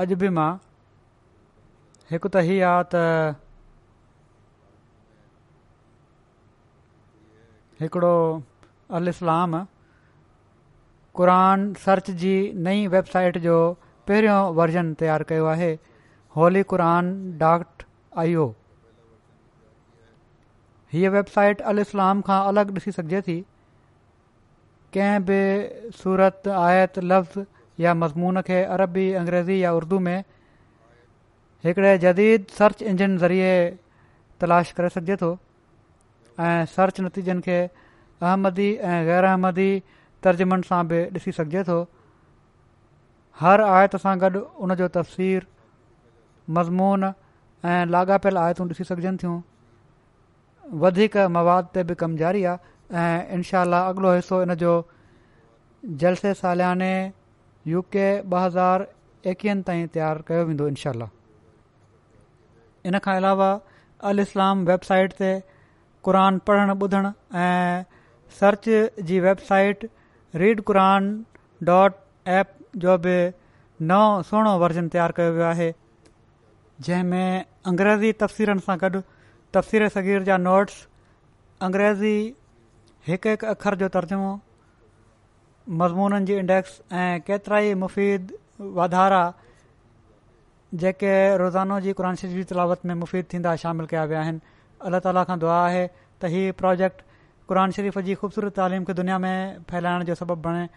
अॼु 0.00 0.16
बि 0.20 0.28
मां 0.36 0.48
हिकु 2.08 2.28
त 2.32 2.40
हीअ 2.48 2.64
आहे 2.70 2.80
त 2.94 3.38
हिकिड़ो 7.84 8.10
अल 8.98 9.12
इस्लाम 9.12 9.54
क़रान 11.20 11.64
सर्च 11.86 12.10
जी 12.24 12.34
नई 12.68 12.86
वेबसाइट 12.96 13.38
जो 13.46 13.56
पहिरियों 14.10 14.36
वर्ज़न 14.60 14.92
तयारु 15.02 15.28
कयो 15.32 15.48
आहे 15.54 15.70
होली 16.36 16.62
क़ुर 16.74 16.84
डॉक्ट 17.46 17.86
आईओ 18.24 18.46
हीअ 20.92 21.14
वेबसाइट 21.18 21.66
अल 21.74 21.84
इस्लाम 21.88 22.20
खां 22.30 22.40
अलॻि 22.52 22.68
ॾिसी 22.80 22.96
सघिजे 23.00 23.22
थी 23.30 23.38
कंहिं 24.98 25.28
बि 25.32 25.42
सूरत 26.04 26.52
आयत 26.62 27.02
लफ़्ज़ 27.12 27.44
या 27.80 27.94
मज़मून 27.94 28.40
खे 28.46 28.62
अरबी 28.64 29.12
अंग्रेज़ी 29.20 29.58
या 29.62 29.72
उर्दू 29.74 29.98
में 30.06 30.22
हिकड़े 31.64 31.96
जदीद 31.98 32.46
सर्च 32.58 32.82
इंजन 32.82 33.16
ज़रिए 33.18 33.50
तलाश 34.40 34.70
करे 34.78 34.88
सघिजे 34.88 35.16
थो 35.22 35.32
ऐं 36.40 36.64
सर्च 36.76 37.00
नतीजनि 37.00 37.40
खे 37.46 37.58
अहमदी 38.22 38.72
ऐं 38.76 39.02
ग़ैर 39.06 39.24
अहमदी 39.24 39.70
तर्जुमनि 40.24 40.62
सां 40.70 40.82
बि 40.88 41.00
ॾिसी 41.16 41.32
सघिजे 41.40 41.62
थो 41.68 41.78
हर 43.40 43.60
आयत 43.62 43.96
सां 44.04 44.16
गॾु 44.20 44.40
उन 44.66 44.74
जो 44.82 44.88
तफ़सीर 44.96 45.46
मज़मून 46.58 47.04
ऐं 47.04 47.84
लाॻापियल 47.96 48.36
आयतूं 48.44 48.66
ॾिसी 48.68 48.84
सघजनि 48.92 49.16
थियूं 49.22 49.40
वधीक 50.84 51.16
मवाद 51.36 51.66
ते 51.74 51.82
बि 51.88 51.94
कमु 52.04 52.16
जारी 52.24 52.42
आहे 52.44 52.98
ऐं 53.04 53.34
इनशा 53.36 53.60
अॻिलो 53.84 54.14
हिसो 54.14 54.42
इन 54.42 54.54
जो 54.64 54.72
जलसे 56.00 56.32
सालियाने 56.34 56.92
यूके 57.68 57.88
के 57.90 58.30
ॿ 58.30 58.38
हज़ार 58.42 58.84
एकवीहनि 59.30 59.62
ताईं 59.68 59.86
तयारु 59.94 60.22
कयो 60.26 60.42
वेंदो 60.48 60.66
इनशा 60.72 60.90
इन 62.90 62.98
खां 63.06 63.14
अलावा 63.22 63.48
अल 64.10 64.20
इस्लाम 64.24 64.60
वेबसाइट 64.68 65.16
ते 65.20 65.30
क़ुरान 66.08 66.38
पढ़णु 66.50 66.74
ॿुधणु 66.84 67.10
ऐं 67.44 67.84
सर्च 68.40 68.68
जी 69.08 69.18
website 69.26 69.88
read 70.42 70.60
Quran 70.70 71.08
dot 71.70 71.96
app 72.36 72.54
जो 72.84 72.96
बि 73.06 73.16
नओ 73.92 74.04
सुहिणो 74.30 74.52
वर्ज़न 74.64 74.88
तयारु 74.96 75.16
कयो 75.16 75.32
वियो 75.38 75.44
आहे 75.50 75.68
जंहिंमें 76.86 77.44
अंग्रेज़ी 77.72 78.12
तफ़सीरनि 78.24 78.66
सां 78.68 78.76
गॾु 78.84 79.00
तफ़सीर 79.58 79.88
सगीर 79.98 80.22
जा 80.30 80.36
नोट्स 80.48 80.78
अंग्रेज़ी 81.68 82.16
हिकु 83.10 83.28
हिकु 83.34 83.46
अखर 83.56 83.76
जो 83.82 83.88
तर्जुमो 84.00 84.30
मज़मूननि 85.68 86.24
जी 86.26 86.34
इंडेक्स 86.38 86.80
ऐं 86.92 87.20
केतिरा 87.26 87.58
ई 87.58 87.74
मुफ़ीद 87.74 88.32
वाधारा 88.78 89.22
जेके 90.82 91.12
रोज़ानो 91.38 91.78
जी 91.86 91.92
क़रान 91.98 92.14
शरीफ़ 92.16 92.34
जी 92.34 92.44
तलावत 92.54 92.84
में 92.86 92.94
मुफ़ीद 92.94 93.24
थींदा 93.32 93.54
शामिल 93.62 93.86
कया 93.92 94.04
विया 94.12 94.20
आहिनि 94.20 94.40
अलाह 94.86 95.00
ताला 95.06 95.24
खां 95.30 95.38
दुआ 95.42 95.56
आहे 95.64 95.82
त 96.22 96.30
हीउ 96.34 96.52
प्रोजेक्ट 96.60 97.02
क़ुर 97.50 97.70
शरीफ़ 97.78 97.98
जी 98.10 98.14
ख़ूबसूरत 98.14 98.54
तइलीम 98.60 98.84
खे 98.86 98.94
दुनिया 99.00 99.18
में 99.26 99.64
फैलाइण 99.70 100.04
जो 100.10 100.14
सबबु 100.22 100.36
बणे 100.46 100.68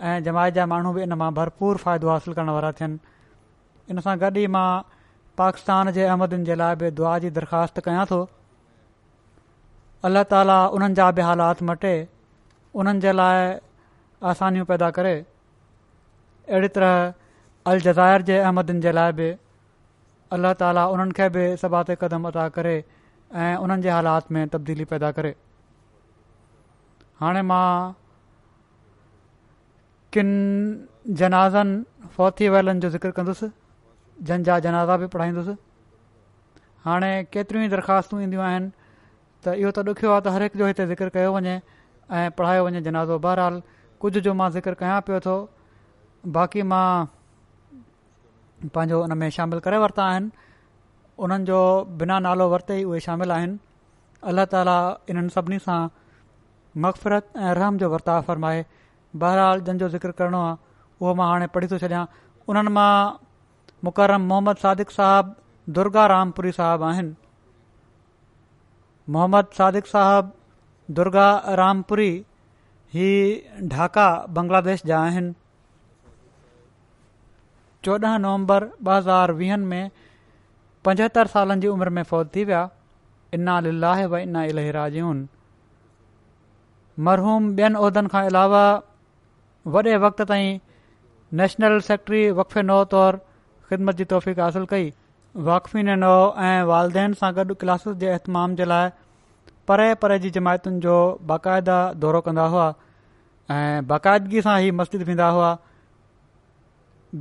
ऐं 0.00 0.22
जमायत 0.30 0.54
जा 0.54 0.66
माण्हू 0.72 0.92
बि 0.96 1.02
इन 1.02 1.12
मां 1.26 1.32
भरपूर 1.42 1.76
फ़ाइदो 1.84 2.08
हासिल 2.10 2.34
करण 2.40 2.50
वारा 2.56 2.72
थियनि 2.80 2.98
इन 3.92 4.00
सां 4.08 4.18
गॾु 4.20 4.34
ई 4.40 4.46
मां 4.58 4.66
पाकिस्तान 5.44 5.92
जे 5.98 6.04
अहमदनि 6.08 6.44
जे 6.50 6.54
लाइ 6.64 6.80
बि 6.84 6.90
दुआ 7.02 7.18
जी 7.26 7.30
दरख़्वास्त 7.42 7.84
कयां 7.88 8.04
थो 8.16 8.24
अल्ला 10.08 10.24
ताला 10.34 10.58
उन्हनि 10.80 11.00
जा 11.04 11.10
बि 11.20 11.26
हालात 11.32 11.62
मटे 11.72 11.94
उन्हनि 12.82 13.00
जे 13.06 13.16
लाइ 13.22 13.54
आसानियूं 14.30 14.64
पैदा 14.66 14.90
करे 14.90 15.14
अहिड़ी 16.50 16.68
तरह 16.76 17.14
अलजाइर 17.72 18.22
जे 18.30 18.38
अहमदनि 18.38 18.80
जे 18.86 18.92
लाइ 18.98 19.12
बि 19.20 19.28
अल्ला 20.36 20.52
ताली 20.62 20.82
उन्हनि 20.94 21.12
खे 21.18 21.28
बि 21.36 21.44
सभाति 21.60 21.94
क़दम 22.00 22.24
अदा 22.28 22.48
करे 22.56 22.74
ऐं 23.34 23.54
उन्हनि 23.66 23.82
जे 23.82 23.90
हालात 23.90 24.32
में 24.32 24.46
तब्दीली 24.54 24.84
पैदा 24.94 25.10
करे 25.20 25.34
हाणे 27.20 27.42
मां 27.52 27.66
किन 30.12 30.28
जनाज़नि 31.22 32.08
फौती 32.16 32.48
वेलनि 32.56 32.80
जो 32.80 32.90
ज़िकर 32.90 33.10
कंदुसि 33.20 33.50
जंहिंजा 34.22 34.58
जनाज़ा 34.66 34.96
बि 34.96 35.06
पढ़ाईंदुसि 35.16 35.54
हाणे 36.84 37.12
केतिरियूं 37.32 37.66
ई 37.66 37.68
दरख़्वास्तूं 37.70 38.20
ईंदियूं 38.22 38.42
आहिनि 38.50 38.70
त 39.44 39.54
इहो 39.58 39.70
त 39.78 39.88
ॾुख्यो 39.88 40.10
आहे 40.10 40.20
त 40.20 40.36
हर 40.36 40.42
हिकु 40.48 40.58
जो 40.58 40.66
हिते 40.72 40.86
ज़िक्र 40.92 41.08
कयो 41.18 41.34
वञे 41.36 41.60
ऐं 42.10 42.30
पढ़ायो 42.40 42.64
वञे 42.68 42.80
जनाज़ो 42.88 43.18
बहरहाल 43.26 43.62
कुझ 44.02 44.12
जो 44.26 44.32
मां 44.40 44.48
ज़िकर 44.56 44.74
कयां 44.80 45.00
पियो 45.06 45.18
थो 45.24 45.32
बाक़ी 46.34 46.62
मां 46.72 47.06
पंहिंजो 48.74 49.00
उन 49.06 49.16
में 49.22 49.28
शामिलु 49.36 49.60
करे 49.64 49.78
वरिता 49.84 50.04
आहिनि 50.10 50.30
उन्हनि 51.26 51.44
जो 51.50 51.56
बिना 52.02 52.18
नालो 52.26 52.46
वरिते 52.52 52.78
ई 52.80 52.84
उहे 52.92 53.00
शामिल 53.08 53.32
आहिनि 53.38 53.58
अल्ला 54.32 54.44
ताला 54.54 54.76
इन्हनि 55.14 55.30
सभिनी 55.36 55.58
सां 55.66 55.78
मक़फ़रत 56.86 57.32
ऐं 57.48 57.52
रहम 57.60 57.78
जो 57.82 57.90
वर्ताउ 57.94 58.22
फ़र्माए 58.30 58.62
बहराल 59.24 59.60
जंहिंजो 59.68 59.88
ज़िकर 59.96 60.10
करणो 60.22 60.44
आहे 60.46 60.56
उहो 61.00 61.14
मां 61.22 61.28
हाणे 61.32 61.46
पढ़ी 61.56 61.66
थो 61.74 61.78
छॾियां 61.84 62.04
उन्हनि 62.54 62.72
मां 62.78 62.90
मुक़रम 63.90 64.22
मोहम्मद 64.32 64.56
सादिक़ 64.66 64.90
साहब 65.00 65.34
दुर्गा 65.80 66.06
रामपुरी 66.14 66.52
साहिबु 66.60 66.84
आहिनि 66.92 67.14
मोहम्मद 69.18 69.54
सादिक़ 69.60 69.86
साबु 69.96 70.94
दुर्गा 71.00 71.28
रामपुरी 71.62 72.10
هي 72.96 73.08
ઢાકા 73.70 74.26
بنگલાદેશ 74.36 74.82
جا 74.88 74.92
آهن 75.00 75.26
14 77.88 78.20
નવેમ્બર 78.24 78.62
2020 78.90 79.58
મે 79.72 79.80
75 80.90 81.32
સાલની 81.34 81.72
ઉમર 81.74 81.90
મે 81.98 82.04
ફોત 82.12 82.32
થીયા 82.36 82.68
ઇના 83.38 83.58
લિલ્લાહ 83.66 83.98
વ 84.12 84.22
ઇના 84.28 84.46
ઇલહી 84.52 84.72
રાજુન 84.78 85.18
مرحوم 87.08 87.44
બેન 87.60 87.76
ઓધન 87.88 88.08
કા 88.14 88.24
علاوہ 88.30 88.56
વડે 89.74 89.94
વખત 90.04 90.24
તાઈ 90.32 90.50
નેશનલ 91.42 91.76
સેક્રેટરી 91.88 92.26
વકફ 92.40 92.62
નો 92.70 92.78
طور 92.94 93.14
خدمت 93.68 93.96
દી 94.00 94.08
તૌફીક 94.14 94.40
حاصل 94.46 94.66
કઈ 94.72 94.88
વકફીને 95.46 95.94
નો 96.04 96.14
આય 96.46 96.64
વાલદેન 96.72 97.18
સા 97.20 97.32
ગડ 97.40 97.58
ક્લાસસ 97.60 97.84
જે 98.02 98.14
ઇhtmમ 98.18 98.50
જલાય 98.62 98.90
परे 99.68 99.86
परे 100.02 100.18
जी 100.18 100.30
जमायतुनि 100.34 100.80
जो 100.82 100.92
बाक़ायदा 101.30 101.76
दौरो 102.02 102.20
कंदा 102.26 102.42
हुआ 102.52 102.66
ऐं 103.56 103.86
बाक़ायदगी 103.90 104.40
सां 104.46 104.54
ई 104.66 104.70
मस्जिद 104.80 105.02
वेंदा 105.08 105.26
हुआ 105.38 105.50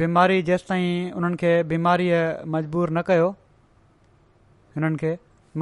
बीमारी 0.02 0.42
जेसि 0.50 0.66
ताईं 0.70 1.12
हुननि 1.16 1.38
खे 1.42 1.52
बीमारीअ 1.72 2.22
मजबूर 2.56 2.90
न 2.92 3.02
कयो 3.10 3.26
हिननि 4.78 4.98
खे 5.04 5.12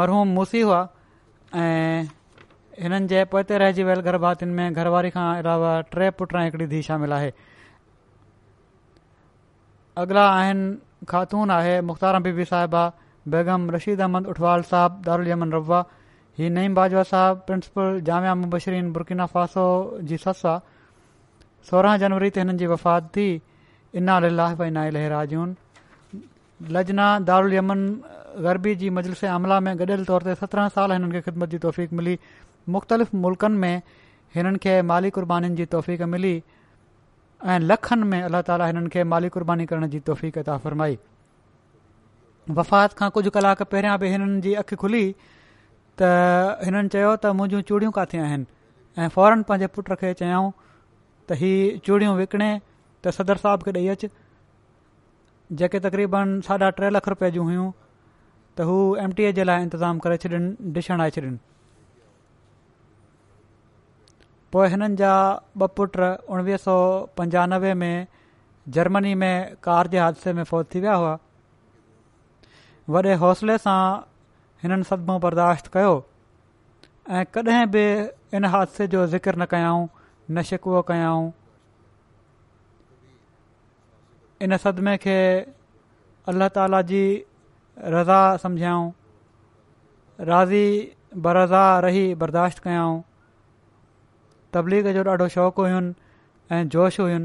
मरहूम 0.01 0.33
मूसी 0.39 0.61
हुआ 0.67 0.81
ऐं 1.63 2.05
हिननि 2.85 3.07
जे 3.15 3.25
पोइते 3.33 3.57
रहिजी 3.65 3.83
वियल 3.89 4.05
गर्भातियुनि 4.11 4.53
में 4.61 4.69
घरवारी 4.81 5.09
खां 5.17 5.25
अलावा 5.41 5.73
टे 5.99 6.09
पुट 6.21 6.37
पुटी 6.53 6.69
धीउ 6.77 6.87
शामिल 6.91 7.17
आहे 7.21 7.33
अॻिला 10.05 10.29
आहिनि 10.37 10.65
ख़ातून 11.09 11.57
आहे 11.59 11.75
मुख़्तार 11.91 12.15
हबीबी 12.21 12.45
साहिबा 12.55 12.85
बेगम 13.33 13.69
रशीद 13.79 14.01
अहमद 14.05 14.27
उठवाल 14.35 14.69
साहब 14.73 15.01
दारुल 15.09 15.27
यमन 15.33 15.51
रवा 15.59 15.83
ही 16.37 16.49
Naeem 16.49 16.73
Bajwa 16.75 17.03
sahab 17.09 17.43
principal 17.47 17.99
Jamia 18.07 18.33
Mubashireen 18.35 18.91
Burkina 18.95 19.25
Faso 19.33 19.63
जी 20.07 20.17
ससु 20.23 20.47
आहे 20.47 20.59
सोरहं 21.69 21.97
जनवरी 22.01 22.29
ते 22.35 22.39
हिननि 22.43 22.55
जी 22.59 22.67
वफ़ात 22.73 23.03
थी 23.15 23.27
लजना 26.75 27.05
दारुल 27.27 27.53
यमन 27.53 27.79
गरबी 28.43 28.75
जी 28.81 28.89
मजलस 28.97 29.23
अमला 29.37 29.59
में 29.63 29.71
गडि॒यल 29.79 30.03
तौर 30.09 30.23
ते 30.27 30.35
सत्रहं 30.41 30.69
साल 30.75 30.91
हिननि 30.95 31.11
खे 31.15 31.21
ख़िदमत 31.25 31.49
जी 31.53 31.57
तौफ़ीक़ 31.65 31.93
मिली 31.99 32.13
मुख़्तलिफ़ 32.75 33.15
मुल्क़नि 33.25 33.57
में 33.63 33.81
हिननि 34.35 34.57
खे 34.65 34.75
माली 34.91 35.09
कुर्बानीनि 35.17 35.55
जी 35.55 35.65
तौफ़क़ 35.75 36.03
मिली 36.15 36.33
ऐं 37.47 37.59
लखनि 37.69 38.07
में 38.11 38.21
अल्ला 38.21 38.41
ताली 38.49 38.65
हिननि 38.71 38.89
खे 38.95 39.03
माली 39.13 39.29
क़ुर्बानी 39.35 39.65
करण 39.71 39.87
जी 39.95 39.99
तौफ़ीक़त 40.11 40.49
फ़रमाई 40.67 40.97
वफ़ात 42.61 42.93
खां 43.03 43.09
कुझु 43.19 43.29
कलाक 43.35 43.63
पहिरियां 43.75 43.97
बि 44.05 44.11
हिननि 44.15 44.41
जी 44.47 44.53
अखि 44.63 44.75
खुली 44.85 45.03
त 46.01 46.59
हिननि 46.67 46.89
चयो 46.95 47.09
त 47.15 47.25
मुंहिंजूं 47.39 47.61
चूड़ियूं 47.71 47.91
किथे 47.97 48.17
आहिनि 48.27 48.45
ऐं 49.01 49.07
फौरन 49.15 49.43
पंहिंजे 49.49 49.67
पुट 49.75 49.87
खे 50.03 50.13
चयऊं 50.21 50.47
त 51.29 51.39
हीअ 51.41 51.77
चूड़ियूं 51.87 52.15
विकणे 52.19 52.49
त 53.03 53.15
सदर 53.17 53.37
साहब 53.43 53.63
खे 53.67 53.71
ॾेई 53.79 53.87
अच 53.93 54.05
जेके 55.61 55.79
तक़रीबन 55.85 56.33
साढा 56.49 56.69
टे 56.79 56.89
लख 56.95 57.07
रुपए 57.13 57.29
जी 57.37 57.41
हुयूं 57.47 57.67
त 57.67 58.67
हू 58.69 58.77
एम 59.05 59.13
टी 59.19 59.23
ए 59.25 59.31
जे 59.39 59.43
लाइ 59.49 59.67
इंतज़ामु 59.67 60.05
करे 60.05 60.17
छॾिन 60.23 61.03
आए 61.07 61.13
छॾनि 61.17 61.37
पोइ 64.55 64.67
हिननि 64.75 65.01
जा 65.03 65.13
ॿ 65.61 65.69
पुट 65.77 65.97
उणिवीह 66.35 66.61
सौ 66.65 66.75
पंजानवे 67.21 67.73
में 67.85 67.95
जर्मनी 68.79 69.15
में 69.23 69.33
कार 69.69 69.87
जे 69.95 69.99
हादसे 70.05 70.33
में 70.39 70.43
फौज 70.51 70.67
थी 70.75 70.79
विया 70.87 70.93
हुआ 71.03 71.15
वॾे 72.95 73.15
हौसले 73.23 73.57
सां 73.67 73.79
हिननि 74.65 74.85
सदिमो 74.89 75.15
बर्दाश्त 75.23 75.65
कयो 75.73 75.91
ऐं 77.17 77.23
कॾहिं 77.35 77.65
बि 77.73 77.85
इन 78.37 78.45
हादसे 78.53 78.85
जो 78.93 79.05
ज़िकर 79.11 79.35
न 79.41 79.45
कयाऊं 79.51 79.83
नशिकुअ 80.37 80.81
कयाऊं 80.89 81.25
इन 84.43 84.51
सदिमे 84.63 84.95
खे 85.03 85.17
अल्ल्ह 86.33 86.47
ताला 86.55 86.81
जी 86.93 87.03
रज़ा 87.97 88.19
सम्झियाऊं 88.45 88.87
राज़ी 90.31 90.65
बरज़ा 91.29 91.63
रही 91.87 92.03
बर्दाश्त 92.25 92.59
कयाऊं 92.65 92.97
तबलीग 94.57 94.85
जो 94.97 95.03
ॾाढो 95.11 95.27
शौक़ु 95.35 95.61
हुयूं 95.63 95.83
ऐं 96.55 96.63
जोश 96.77 96.99
हुयूं 97.05 97.21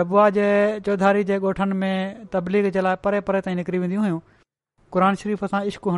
रबुआ 0.00 0.28
जे 0.40 0.46
चौधारी 0.90 1.24
जे 1.34 1.38
ॻोठनि 1.52 1.74
में 1.84 1.94
तबलीग 2.32 2.70
जे 2.78 2.80
लाइ 2.88 2.96
परे 3.04 3.20
परे 3.30 3.40
ताईं 3.50 3.56
निकिरी 3.62 3.78
वेंदियूं 3.86 4.02
हुयूं 4.08 4.20
क़ुर 4.92 5.14
शरीफ़ 5.22 5.44
सां 5.52 5.62
इश्क 5.72 5.88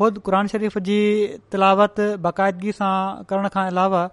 खुद 0.00 0.18
क़र 0.26 0.38
शरीफ़ 0.50 0.78
जी 0.88 0.98
तिलावत 1.52 1.98
बाक़ायदगी 2.26 2.72
सां 2.72 3.24
करण 3.30 3.48
खां 3.54 3.64
अलावा 3.70 4.04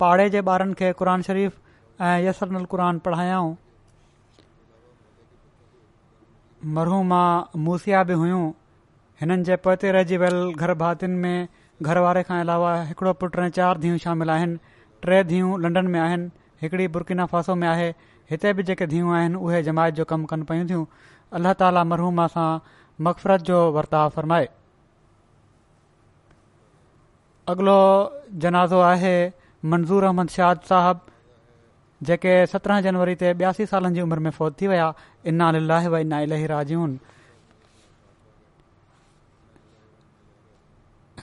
पाड़े 0.00 0.28
जे 0.34 0.40
ॿारनि 0.54 0.74
खे 0.80 0.92
क़ुर 0.98 1.20
शरीफ़ 1.28 2.02
ऐं 2.08 2.18
यसनु 2.26 2.58
अल 2.64 2.98
पढ़ायाऊं 3.06 3.54
मरहूमा 6.78 7.22
मूसिया 7.68 8.02
बि 8.08 8.12
हुइयूं 8.22 8.42
हिननि 9.20 9.42
जे 9.48 9.56
पोते 9.66 9.92
रहिजी 9.92 10.16
वियल 10.22 10.38
घर 10.58 10.74
भातियुनि 10.82 11.16
में 11.24 11.48
घर 11.88 11.98
वारे 12.08 12.22
खां 12.28 12.38
अलावा 12.40 12.74
हिकिड़ो 12.92 13.12
पुटु 13.22 13.40
ऐं 13.42 13.48
चारि 13.58 13.80
धीअऊं 13.86 13.98
शामिल 14.04 14.30
आहिनि 14.36 14.56
टे 15.06 15.22
धीअऊं 15.32 15.60
लंडन 15.62 15.86
में 15.96 16.00
आहिनि 16.00 16.30
हिकिड़ी 16.62 16.88
बुरकिना 16.98 17.26
फासो 17.34 17.54
में 17.62 17.66
आहे 17.68 17.92
हिते 18.32 18.52
बि 18.58 18.62
जेके 18.68 18.86
धीअं 18.90 19.08
आहिनि 19.16 19.34
उहे 19.46 19.62
जमायत 19.62 19.94
जो 19.94 20.04
कमु 20.10 20.26
कनि 20.32 20.44
पियूं 20.50 20.66
थियूं 20.68 20.84
अल्लाह 21.38 21.52
ताला 21.62 21.82
मरहूम 21.92 22.20
सां 22.34 22.48
मक़फ़रत 23.06 23.40
जो 23.48 23.56
वर्ताव 23.76 24.08
फ़रमाए 24.16 24.48
अगिलो 27.54 27.74
जनाज़ो 28.44 28.80
आहे 28.92 29.12
मंज़ूर 29.74 30.04
अहमद 30.10 30.28
शाद 30.36 30.64
साहब 30.70 31.04
जेके 32.10 32.32
सत्रहं 32.56 32.84
जनवरी 32.88 33.14
ते 33.24 33.34
ॿियासी 33.42 33.66
सालनि 33.74 33.94
जी 33.94 34.00
उमर 34.08 34.18
में 34.26 34.30
फौत 34.40 34.60
थी 34.62 34.66
विया 34.74 34.88
व 35.28 35.92
वा 35.92 35.98
इलाही 36.06 36.46
राजून 36.56 36.96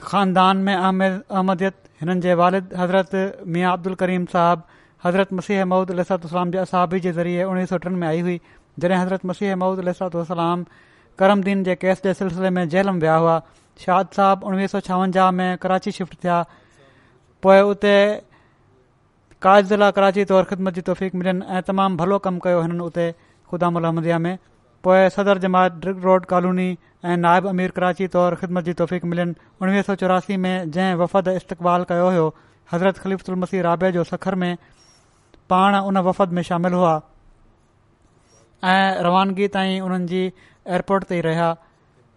ख़ानदान 0.04 0.62
में 0.66 0.74
अहमद 0.76 1.18
अहमदियत 1.30 1.96
हिननि 2.02 2.20
जे 2.28 2.34
वालिद 2.44 2.76
हज़रत 2.80 3.48
मियाँ 3.56 3.72
अब्दुल 3.78 3.98
करीम 4.04 4.24
साहिब 4.36 4.62
हज़रत 5.04 5.32
मसीह 5.38 5.64
ममूद 5.64 5.90
अलसलाम 5.94 6.50
जे 6.54 6.58
असाबी 6.62 7.00
जे 7.04 7.12
ज़रिए 7.18 7.44
उणिवीह 7.50 7.66
सौ 7.72 7.76
टिनि 7.84 7.96
में 8.00 8.08
आई 8.08 8.20
हुई 8.24 8.34
जॾहिं 8.84 8.96
हज़रत 9.02 9.24
मसीह 9.30 9.54
महूद 9.60 9.78
अलसलाम 9.84 10.64
करमदीन 11.22 11.62
जे 11.68 11.74
केस 11.84 12.02
जे 12.06 12.12
सिलसिले 12.18 12.50
में 12.58 12.68
जेल 12.74 12.90
में 12.96 13.00
विया 13.04 13.14
हुआ 13.24 13.36
शाद 13.84 14.08
साहब 14.18 14.42
उणिवीह 14.50 14.66
सौ 14.72 14.80
छावंजाह 14.88 15.30
में 15.38 15.48
कराची 15.64 15.92
शिफ्ट 16.00 16.14
थिया 16.24 16.38
पोइ 17.46 17.60
उते 17.70 17.94
काज 19.46 19.64
ज़िला 19.70 19.90
कराची 19.98 20.24
तौरु 20.32 20.44
ख़िदमत 20.52 20.74
जी 20.74 20.80
तौफ़ीक़ 20.88 21.16
मिलनि 21.22 21.44
ऐं 21.58 21.62
तमामु 21.68 21.96
भलो 22.00 22.18
कमु 22.26 22.40
कयो 22.46 22.60
हिननि 22.66 22.80
उते 22.90 23.06
ख़ुदा 23.52 23.68
अलिया 23.80 24.18
में 24.26 24.32
पोइ 24.86 25.08
सदर 25.14 25.38
जमायत 25.44 25.72
ड्रिग 25.86 26.04
रोड 26.08 26.26
कॉलोनी 26.34 26.68
ऐं 27.08 27.16
नायब 27.24 27.46
अमीर 27.54 27.70
कराची 27.78 28.06
तौरु 28.18 28.36
ख़िदमत 28.42 28.64
जी 28.68 28.72
तौफ़ीक़ 28.82 29.06
मिलियुनि 29.14 29.34
उणिवीह 29.62 29.82
सौ 29.88 29.94
चौरासी 30.04 30.36
में 30.46 30.52
जंहिं 30.76 30.94
वफ़द 31.04 31.28
इस्तक़बाल 31.42 31.84
कयो 31.94 32.08
हुयो 32.10 32.26
हज़रत 32.72 32.98
ख़लिफ़ 33.06 33.30
मसीह 33.46 33.62
राबे 33.68 33.92
जो 33.98 34.04
सखर 34.12 34.34
में 34.44 34.52
पाण 35.50 35.74
उन 35.90 35.96
वफ़द 36.08 36.32
में 36.38 36.42
शामिल 36.48 36.72
हुआ 36.78 36.90
ऐं 38.72 39.02
रवानगी 39.04 39.46
ताईं 39.54 39.80
उन्हनि 39.86 40.06
जी 40.12 40.22
एयरपोर्ट 40.24 41.04
ताईं 41.12 41.22
रहिया 41.26 41.50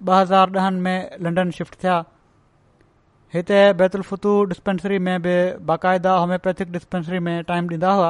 ॿ 0.07 0.19
हज़ार 0.19 0.57
ॾहनि 0.59 0.79
में 0.85 1.17
लंडन 1.25 1.51
शिफ्ट 1.57 1.75
थिया 1.83 1.95
हिते 3.33 3.59
बैतुल 3.81 4.01
फतू 4.09 4.31
डिस्पेंसरी 4.53 4.97
में 5.05 5.21
बि 5.27 5.35
बाक़ाइदा 5.69 6.15
होम्योपैथिक 6.21 6.71
डिस्पेंसरी 6.71 7.19
में 7.27 7.35
टाइम 7.51 7.69
ॾींदा 7.73 7.91
हुआ 8.01 8.09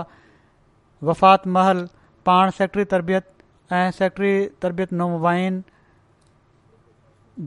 वफ़ात 1.09 1.45
महल 1.57 1.84
पाण 2.30 2.51
सेक्ट्री 2.59 2.86
तरबियत 2.95 3.30
ऐं 3.80 3.89
सेक्ट्री 4.01 4.32
तरबियत 4.65 4.93
नुमाइन 5.03 5.61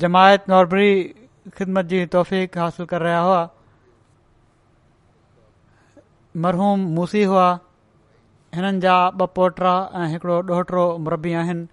जमायत 0.04 0.48
नॉर्बरी 0.54 0.92
ख़िदमत 1.58 1.90
जी 1.94 2.04
तौफ़ीक़ 2.16 2.58
रहिया 2.94 3.18
हुआ 3.28 3.42
मरहूम 6.46 6.80
मूसी 7.00 7.22
हुआ 7.34 7.46
हिननि 8.56 8.80
जा 8.82 8.92
ॿ 9.20 9.26
पोटा 9.36 9.72
ऐं 10.00 10.06
हिकिड़ो 10.10 10.36
ॾोहिटरो 10.50 10.84
मरबी 11.06 11.32
आहिनि 11.40 11.64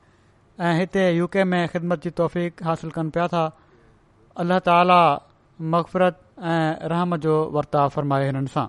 ऐं 0.67 0.73
हिते 0.79 1.03
यू 1.17 1.25
के 1.35 1.43
में 1.51 1.61
ख़िदमत 1.73 1.99
जी 2.05 2.09
तौफ़ीक़ 2.19 2.63
हासिल 2.67 2.89
कनि 2.95 3.09
पिया 3.17 3.27
था 3.33 3.43
अलाह 4.43 4.59
ताला 4.67 4.97
मगफ़रत 5.75 6.19
ऐं 6.53 6.87
रहम 6.93 7.15
जो 7.25 7.35
वर्ताव 7.57 7.89
फ़र्माए 7.95 8.25
हिननि 8.31 8.51
सां 8.55 8.65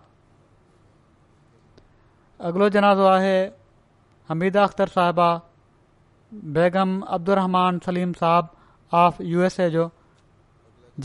अॻिलो 2.50 2.68
जनाज़ो 2.76 3.06
आहे 3.16 3.34
हमीदा 4.30 4.62
अख़्तर 4.70 4.94
साहिबा 4.98 5.28
बेगम 6.60 6.94
अब्दुहमान 7.18 7.78
सलीम 7.88 8.12
साहबु 8.22 8.96
आफ 9.02 9.20
यू 9.32 9.42
एस 9.48 9.58
ए 9.60 9.68
जो 9.78 9.88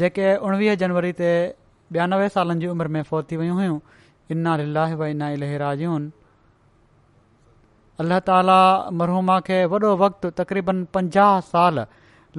जेके 0.04 0.30
उणिवीह 0.50 0.76
जनवरी 0.86 1.14
ते 1.24 1.34
ॿियानवे 1.50 2.30
सालनि 2.38 2.60
जी 2.66 2.72
उमिरि 2.78 2.90
में 2.98 3.04
फोती 3.12 3.42
वयूं 3.44 3.60
हुयूं 3.64 3.80
इना 4.38 4.56
व 4.96 5.06
इना 5.18 6.16
अल्ला 8.02 8.20
ताला 8.28 8.58
मरहूमा 9.00 9.38
खे 9.48 9.56
वॾो 9.72 9.90
वक़्तु 10.02 10.30
तक़रीबन 10.40 10.78
पंजाह 10.96 11.40
साल 11.52 11.80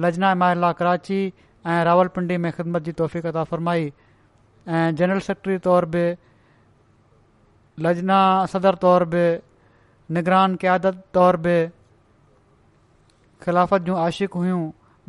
लजना 0.03 0.31
इमाहला 0.35 0.71
कराची 0.79 1.17
ऐं 1.73 1.83
रावलपिंडी 1.87 2.37
में 2.43 2.51
ख़िदमत 2.57 2.81
जी 2.83 2.91
फ़रमाई 3.51 3.83
ऐं 4.67 4.95
जनरल 4.97 5.19
सेक्रेटरी 5.27 5.57
तौर 5.67 5.85
बि 5.95 6.03
लजना 7.85 8.19
सदर 8.53 8.75
तौर 8.85 9.05
बि 9.13 9.21
निगरान 10.17 10.55
क़यादत 10.63 11.03
तौर 11.13 11.37
बि 11.45 11.55
ख़िलाफ़त 13.45 13.81
जूं 13.85 13.97
आशिक़ 14.05 14.37
हुयूं 14.41 14.61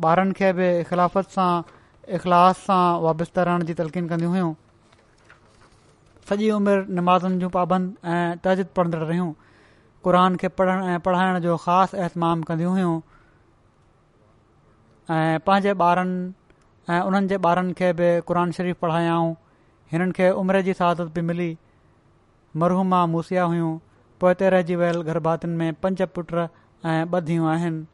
ॿारनि 0.09 0.33
खे 0.37 0.51
बि 0.59 0.67
ख़िलाफ़त 0.89 1.29
सां 1.37 1.51
इख़लास 2.17 2.57
सां 2.67 2.83
वाबस्ता 3.01 3.43
रहण 3.49 3.63
जी 3.71 3.73
तलक़ीन 3.81 4.07
कंदियूं 4.13 4.31
हुइयूं 4.31 4.53
सॼी 6.29 6.49
उमिरि 6.61 6.85
नमाज़नि 6.99 7.37
जूं 7.45 7.49
पाबंद 7.57 7.95
ऐं 8.17 8.25
तजिद 8.45 8.67
पढ़ंदड़ 8.77 8.99
रहियूं 9.03 9.29
कुरान 10.03 10.35
खे 10.35 10.47
पढ़ण 10.59 10.85
ऐं 10.93 10.99
पढ़ाइण 10.99 11.39
जो 11.39 11.55
ख़ासि 11.65 11.97
अहतमाम 11.97 12.41
कंदियूं 12.47 12.71
हुयूं 12.71 12.95
ऐं 15.15 15.39
पंहिंजे 15.47 15.73
ॿारनि 15.85 16.19
ऐं 16.93 16.99
उन्हनि 17.09 17.27
जे 17.31 17.37
ॿारनि 17.47 17.73
खे 17.81 17.91
बि 17.99 18.09
क़ुर 18.27 18.51
शरीफ़ 18.57 18.77
पढ़ायाऊं 18.83 19.31
हिननि 19.91 20.11
खे 20.17 20.29
उमिरि 20.41 20.61
जी 20.67 20.73
सहादत 20.81 21.13
बि 21.15 21.21
मिली 21.29 21.49
मरहूमा 22.63 23.05
मूसिया 23.15 23.43
हुयूं 23.53 23.71
पोइ 24.23 24.33
ते 24.43 24.49
रहिजी 24.55 24.75
वियल 24.83 25.47
में 25.63 25.71
पंज 25.85 26.01
पुट 26.17 26.33
ऐं 26.35 26.99
ॿ 27.05 27.19
धीअ 27.31 27.47
आहिनि 27.55 27.85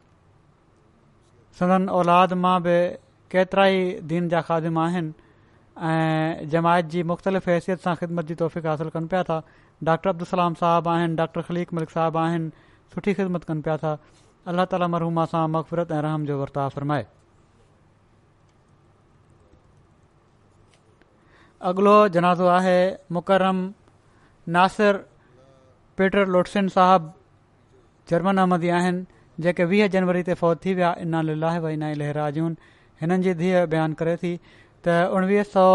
सदन 1.61 1.87
औलाद 2.01 2.33
मां 2.47 2.57
बि 2.69 2.77
केतिरा 3.35 3.65
ई 3.69 3.81
दीन 4.13 4.29
जा 4.33 4.41
ख़ादिम 4.49 4.79
आहिनि 4.87 5.13
ऐं 5.89 6.49
जमायत 6.57 6.85
जी 6.95 7.03
मुख़्तलिफ़ 7.13 7.49
हैसियत 7.49 7.87
सां 7.87 7.95
ख़िदमत 8.03 8.31
जी 8.33 8.43
हासिल 8.69 8.89
कनि 8.97 9.07
पिया 9.15 9.23
था 9.31 9.41
डॉक्टर 9.87 10.09
عبدالسلام 10.09 10.53
صاحب 10.61 10.87
आहिनि 10.93 11.15
ڈاکٹر 11.15 11.41
ख़लीक़ 11.49 11.73
मलिक 11.75 11.89
صاحب 11.95 12.17
आहिनि 12.17 12.49
सुठी 12.93 13.13
ख़िदमत 13.13 13.43
कनि 13.51 13.61
पिया 13.67 13.75
था 13.83 13.91
अलाह 14.53 14.65
तालि 14.73 14.87
मरूमा 14.95 15.25
सां 15.33 15.43
मक़फ़रत 15.53 15.91
ऐं 15.97 16.01
रहम 16.05 16.25
जो 16.29 16.37
वर्ताव 16.39 16.69
फरमाए 16.77 17.05
अॻिलो 21.71 21.93
जनाज़ो 22.17 22.47
आहे 22.57 22.79
मुकरम 23.19 23.63
नासिर 24.57 24.99
पेटर 26.01 26.27
लोटसिन 26.35 26.73
साहब 26.75 27.07
जर्मन 28.13 28.43
अहमदी 28.45 28.73
आहिनि 28.81 29.23
जेके 29.47 29.69
वीह 29.73 29.87
जनवरी 29.97 30.23
ते 30.31 30.33
फ़ौज 30.41 30.63
थी 30.65 30.73
विया 30.83 30.93
इना 31.07 31.21
लाहे 31.31 31.73
इना 31.79 31.93
लहराजन 32.03 32.57
हिननि 33.01 33.23
जी 33.29 33.37
धीअ 33.45 33.65
बयानु 33.75 34.01
करे 34.05 34.17
थी 34.25 34.35
त 34.45 35.01
उणिवीह 35.19 35.49
सौ 35.57 35.67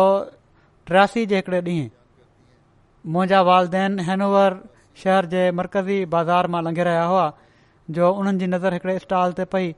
टियासी 0.93 1.27
जे 1.35 1.43
ॾींहुं 1.53 1.91
मुंहिंजा 3.13 3.41
वालदेन 3.47 3.99
हैनोवर 4.05 4.55
शहर 5.03 5.27
जे 5.33 5.41
मर्कज़ी 5.57 6.05
बाज़ार 6.13 6.47
मां 6.53 6.63
लंघे 6.65 6.83
रहिया 6.89 7.03
हुआ 7.11 7.25
जो 7.97 8.13
हुननि 8.21 8.39
जी 8.39 8.47
नज़र 8.53 8.73
हिकिड़े 8.79 8.99
स्टॉल 8.99 9.33
ते 9.41 9.45
पई 9.55 9.75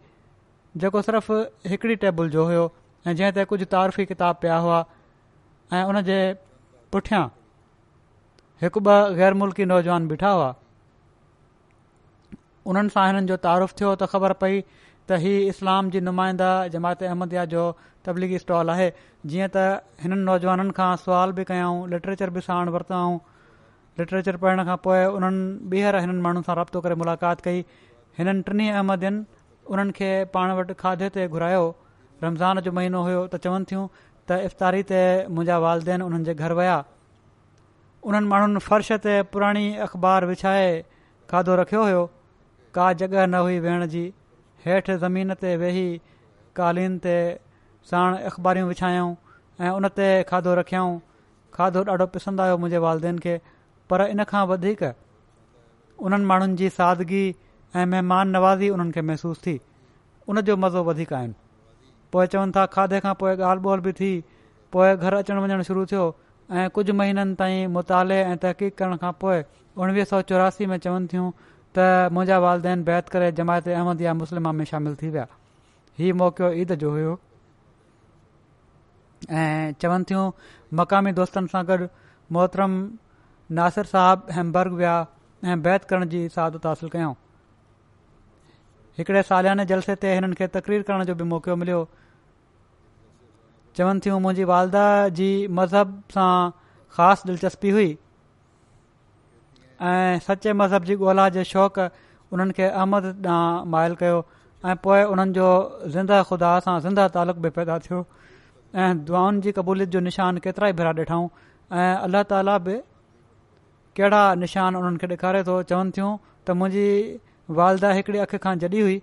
जेको 0.84 1.02
सिर्फ़ 1.06 1.32
हिकिड़ी 1.72 1.96
टेबल 2.04 2.28
जो 2.34 2.44
हुयो 2.50 2.66
ऐं 3.06 3.14
जंहिं 3.16 3.32
ते 3.38 3.44
कुझ 3.52 3.60
तारीफ़ी 3.62 4.04
किताब 4.12 4.36
पिया 4.42 4.56
हुआ 4.66 4.78
ऐं 5.74 5.82
उन 5.94 6.00
जे 6.10 6.18
पुठियां 6.92 7.24
हिकु 8.62 8.80
ॿ 8.90 9.16
गैर 9.16 9.34
मुल्की 9.42 9.64
नौजवान 9.74 10.06
बीठा 10.12 10.30
हुआ 10.36 10.54
उन्हनि 12.66 12.98
सां 12.98 13.06
हिननि 13.06 13.26
जो 13.34 13.40
तारीफ़ु 13.48 13.80
थियो 13.80 13.94
त 13.96 14.10
ख़बर 14.14 14.38
पई 14.44 14.62
त 15.10 15.16
हीअ 15.22 15.42
इस्लाम 15.52 15.88
जी 15.94 16.00
नुमाइंदा 16.06 16.46
जमायत 16.74 17.02
अहमद 17.08 17.34
जो 17.54 17.64
तबलीगी 18.06 18.38
स्टॉल 18.44 18.70
आहे 18.74 18.86
जीअं 19.32 19.50
त 19.56 19.64
हिननि 20.04 20.18
नौजवाननि 20.28 20.74
खां 20.78 20.88
सुवाल 21.02 21.34
बि 21.38 21.44
कयाऊं 21.50 21.78
लिटरेचर 21.92 22.32
बि 22.38 22.42
साण 22.46 22.72
वरितो 22.76 23.02
लिटरेचर 24.00 24.38
पढ़ण 24.46 24.64
खां 24.70 24.76
पोइ 24.86 25.04
उन्हनि 25.18 25.44
ॿीहर 25.76 26.00
हिननि 26.06 26.24
माण्हुनि 26.26 26.48
सां 26.50 26.56
राब्तो 26.60 26.82
करे 26.88 26.98
मुलाक़ात 27.02 27.46
कई 27.46 27.62
हिननि 28.18 28.44
टिनी 28.50 28.68
अहमदियुनि 28.74 29.22
उन्हनि 29.76 29.96
खे 30.00 30.10
पाण 30.34 30.56
वटि 30.60 30.78
खाधे 30.82 31.08
ते 31.18 31.26
घुरायो 31.30 31.62
रमज़ान 32.26 32.64
जो 32.68 32.74
महीनो 32.80 33.04
हुयो 33.10 33.22
त 33.30 33.42
चवनि 33.46 33.70
थियूं 33.72 33.86
त 34.02 34.42
इफ़्तारी 34.50 34.82
ते 34.92 35.00
मुंहिंजा 35.38 35.62
वालदेन 35.68 36.06
उन्हनि 36.10 36.32
जे 36.32 36.36
घर 36.46 36.56
विया 36.60 36.76
उन्हनि 38.10 38.32
माण्हुनि 38.34 38.64
फर्श 38.70 38.94
ते 39.08 39.16
पुराणी 39.34 39.66
अख़बार 39.88 40.28
विछाए 40.34 40.68
खाधो 41.34 41.58
रखियो 41.64 41.84
हुयो 41.90 42.04
का 42.78 42.88
जॻहि 43.00 43.26
न 43.26 43.48
हुई 43.48 43.58
वेहण 43.66 43.86
जी 43.96 44.04
हेठि 44.66 44.94
ज़मीन 45.02 45.32
ते 45.40 45.56
वेही 45.62 45.82
कालीन 46.58 46.98
ते 47.06 47.12
साण 47.90 48.16
अख़बारियूं 48.30 48.68
विछायूं 48.68 49.08
ऐं 49.66 49.70
उन 49.80 49.88
ते 49.98 50.06
खाधो 50.30 50.54
रखियाऊं 50.60 50.96
खाधो 51.58 51.82
ॾाढो 51.92 52.06
पसंदि 52.14 52.42
आयो 52.42 52.56
मुंहिंजे 52.62 52.78
वालदेन 52.86 53.18
खे 53.26 53.36
पर 53.90 54.02
इन 54.14 54.24
खां 54.32 54.42
वधीक 54.52 54.82
उन्हनि 56.08 56.24
माण्हुनि 56.32 56.56
जी 56.62 56.68
सादगी 56.78 57.24
ऐं 57.76 57.86
महिमान 57.92 58.34
नवाज़ी 58.36 58.68
उन्हनि 58.78 58.92
खे 58.98 59.02
महसूसु 59.10 59.40
थी 59.46 59.54
उन 60.28 60.40
जो 60.48 60.56
मज़ो 60.64 60.82
वधीक 60.90 61.12
आहिनि 61.20 61.34
पोइ 62.12 62.26
चवनि 62.34 62.52
था 62.56 62.66
खाधे 62.74 63.00
खां 63.06 63.14
पोइ 63.22 63.36
ॻाल्हि 63.36 63.64
ॿोल 63.68 63.80
बि 63.86 63.92
थी 64.00 64.10
पोइ 64.72 64.96
घर 64.96 65.14
अचणु 65.22 65.42
वञणु 65.46 65.62
शुरू 65.70 65.86
थियो 65.94 66.04
ऐं 66.52 66.68
कुझु 66.74 66.92
महीननि 67.02 67.34
ताईं 67.38 67.66
मुताले 67.78 68.20
ऐं 68.22 68.36
तहक़ीक़ 68.44 68.74
करण 68.82 68.96
खां 69.06 69.12
पोइ 69.22 69.42
उणिवीह 69.82 70.04
सौ 70.12 70.20
चौरासी 70.32 70.66
में 70.66 70.76
चवनि 70.86 71.08
थियूं 71.12 71.30
त 71.76 71.84
मुंहिंजा 72.16 72.36
वालदेन 72.44 72.78
बैत 72.88 73.08
करे 73.14 73.28
जमायत 73.38 73.68
अहमद 73.78 74.00
या 74.04 74.12
मुस्लिमाम 74.22 74.56
में 74.62 74.64
शामिल 74.72 74.94
थी 75.00 75.08
विया 75.16 75.26
हीउ 76.00 76.14
मौको 76.20 76.48
ईद 76.62 76.72
जो 76.82 76.90
हुयो 76.92 77.10
ऐं 79.40 79.72
चवनि 79.84 80.04
थियूं 80.10 80.24
मक़ामी 80.80 81.12
दोस्तनि 81.18 81.52
सां 81.54 81.62
गॾु 81.70 81.88
मोहतरम 82.36 82.78
नासिर 83.58 83.90
साहिब 83.92 84.32
हेम्बर्ग 84.38 84.78
विया 84.80 84.94
ऐं 85.52 85.58
बैत 85.68 85.84
करण 85.92 86.08
जी 86.14 86.22
सहादत 86.38 86.66
हासिल 86.70 86.92
कयऊं 86.96 87.14
हिकिड़े 89.00 89.22
सालियाने 89.32 89.68
जलसे 89.74 89.98
ते 90.06 90.14
हिननि 90.20 90.40
खे 90.40 90.46
तकरीर 90.56 90.88
करण 90.90 91.04
जो 91.10 91.14
बि 91.22 91.28
मौको 91.34 91.56
मिलियो 91.64 91.82
चवनि 93.80 94.06
थियूं 94.06 94.20
मुंहिंजी 94.28 94.48
वालदा 94.54 94.86
जी 95.20 95.30
मज़हब 95.60 95.94
सां 96.16 96.32
ख़ासि 96.98 97.32
दिलचस्पी 97.32 97.74
हुई 97.78 97.92
ऐं 99.82 100.18
सचे 100.26 100.52
मज़हब 100.52 100.84
जी 100.88 100.94
ॻोल्हा 100.94 101.28
जो 101.32 101.42
शौक़ु 101.44 101.88
उन्हनि 102.32 102.52
खे 102.56 102.62
अहमद 102.68 103.04
ॾांहुं 103.26 103.64
माइल 103.70 103.94
कयो 104.00 104.18
ऐं 104.66 104.74
पोइ 104.84 105.02
हुननि 105.10 105.32
जो 105.36 105.48
ज़िंदह 105.94 106.22
खुदा 106.28 106.58
सां 106.64 106.78
ज़िंदह 106.80 107.08
तालुक़ 107.16 107.38
बि 107.44 107.50
पैदा 107.56 107.78
थियो 107.84 107.98
ऐं 108.74 109.04
दुआनि 109.04 109.40
जी 109.44 109.52
क़बूलियत 109.58 109.88
जो 109.88 110.00
निशान 110.08 110.38
केतिरा 110.48 110.68
ई 110.68 110.72
भेरा 110.80 110.92
ॾिठऊं 111.00 111.28
ऐं 111.72 111.94
अल्ला 112.08 112.22
ताला 112.32 112.56
बि 112.68 112.76
कहिड़ा 114.00 114.22
निशान 114.42 114.76
उन्हनि 114.76 114.96
खे 115.02 115.06
ॾेखारे 115.12 115.42
थो 115.50 115.62
चवनि 115.74 115.90
थियूं 115.98 116.16
त 116.48 116.56
मुंहिंजी 116.62 117.20
वालदा 117.60 117.92
हिकड़ी 118.00 118.18
अखि 118.24 118.38
खां 118.48 118.56
जॾहिं 118.64 118.82
हुई 118.82 119.00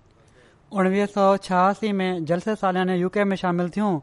उणिवीह 0.74 1.06
सौ 1.14 1.30
छहासी 1.46 1.92
में 2.02 2.10
जलसे 2.32 2.56
सालियाने 2.66 2.96
यू 2.98 3.08
के 3.18 3.24
में 3.30 3.36
शामिल 3.46 3.70
थियूं 3.78 3.94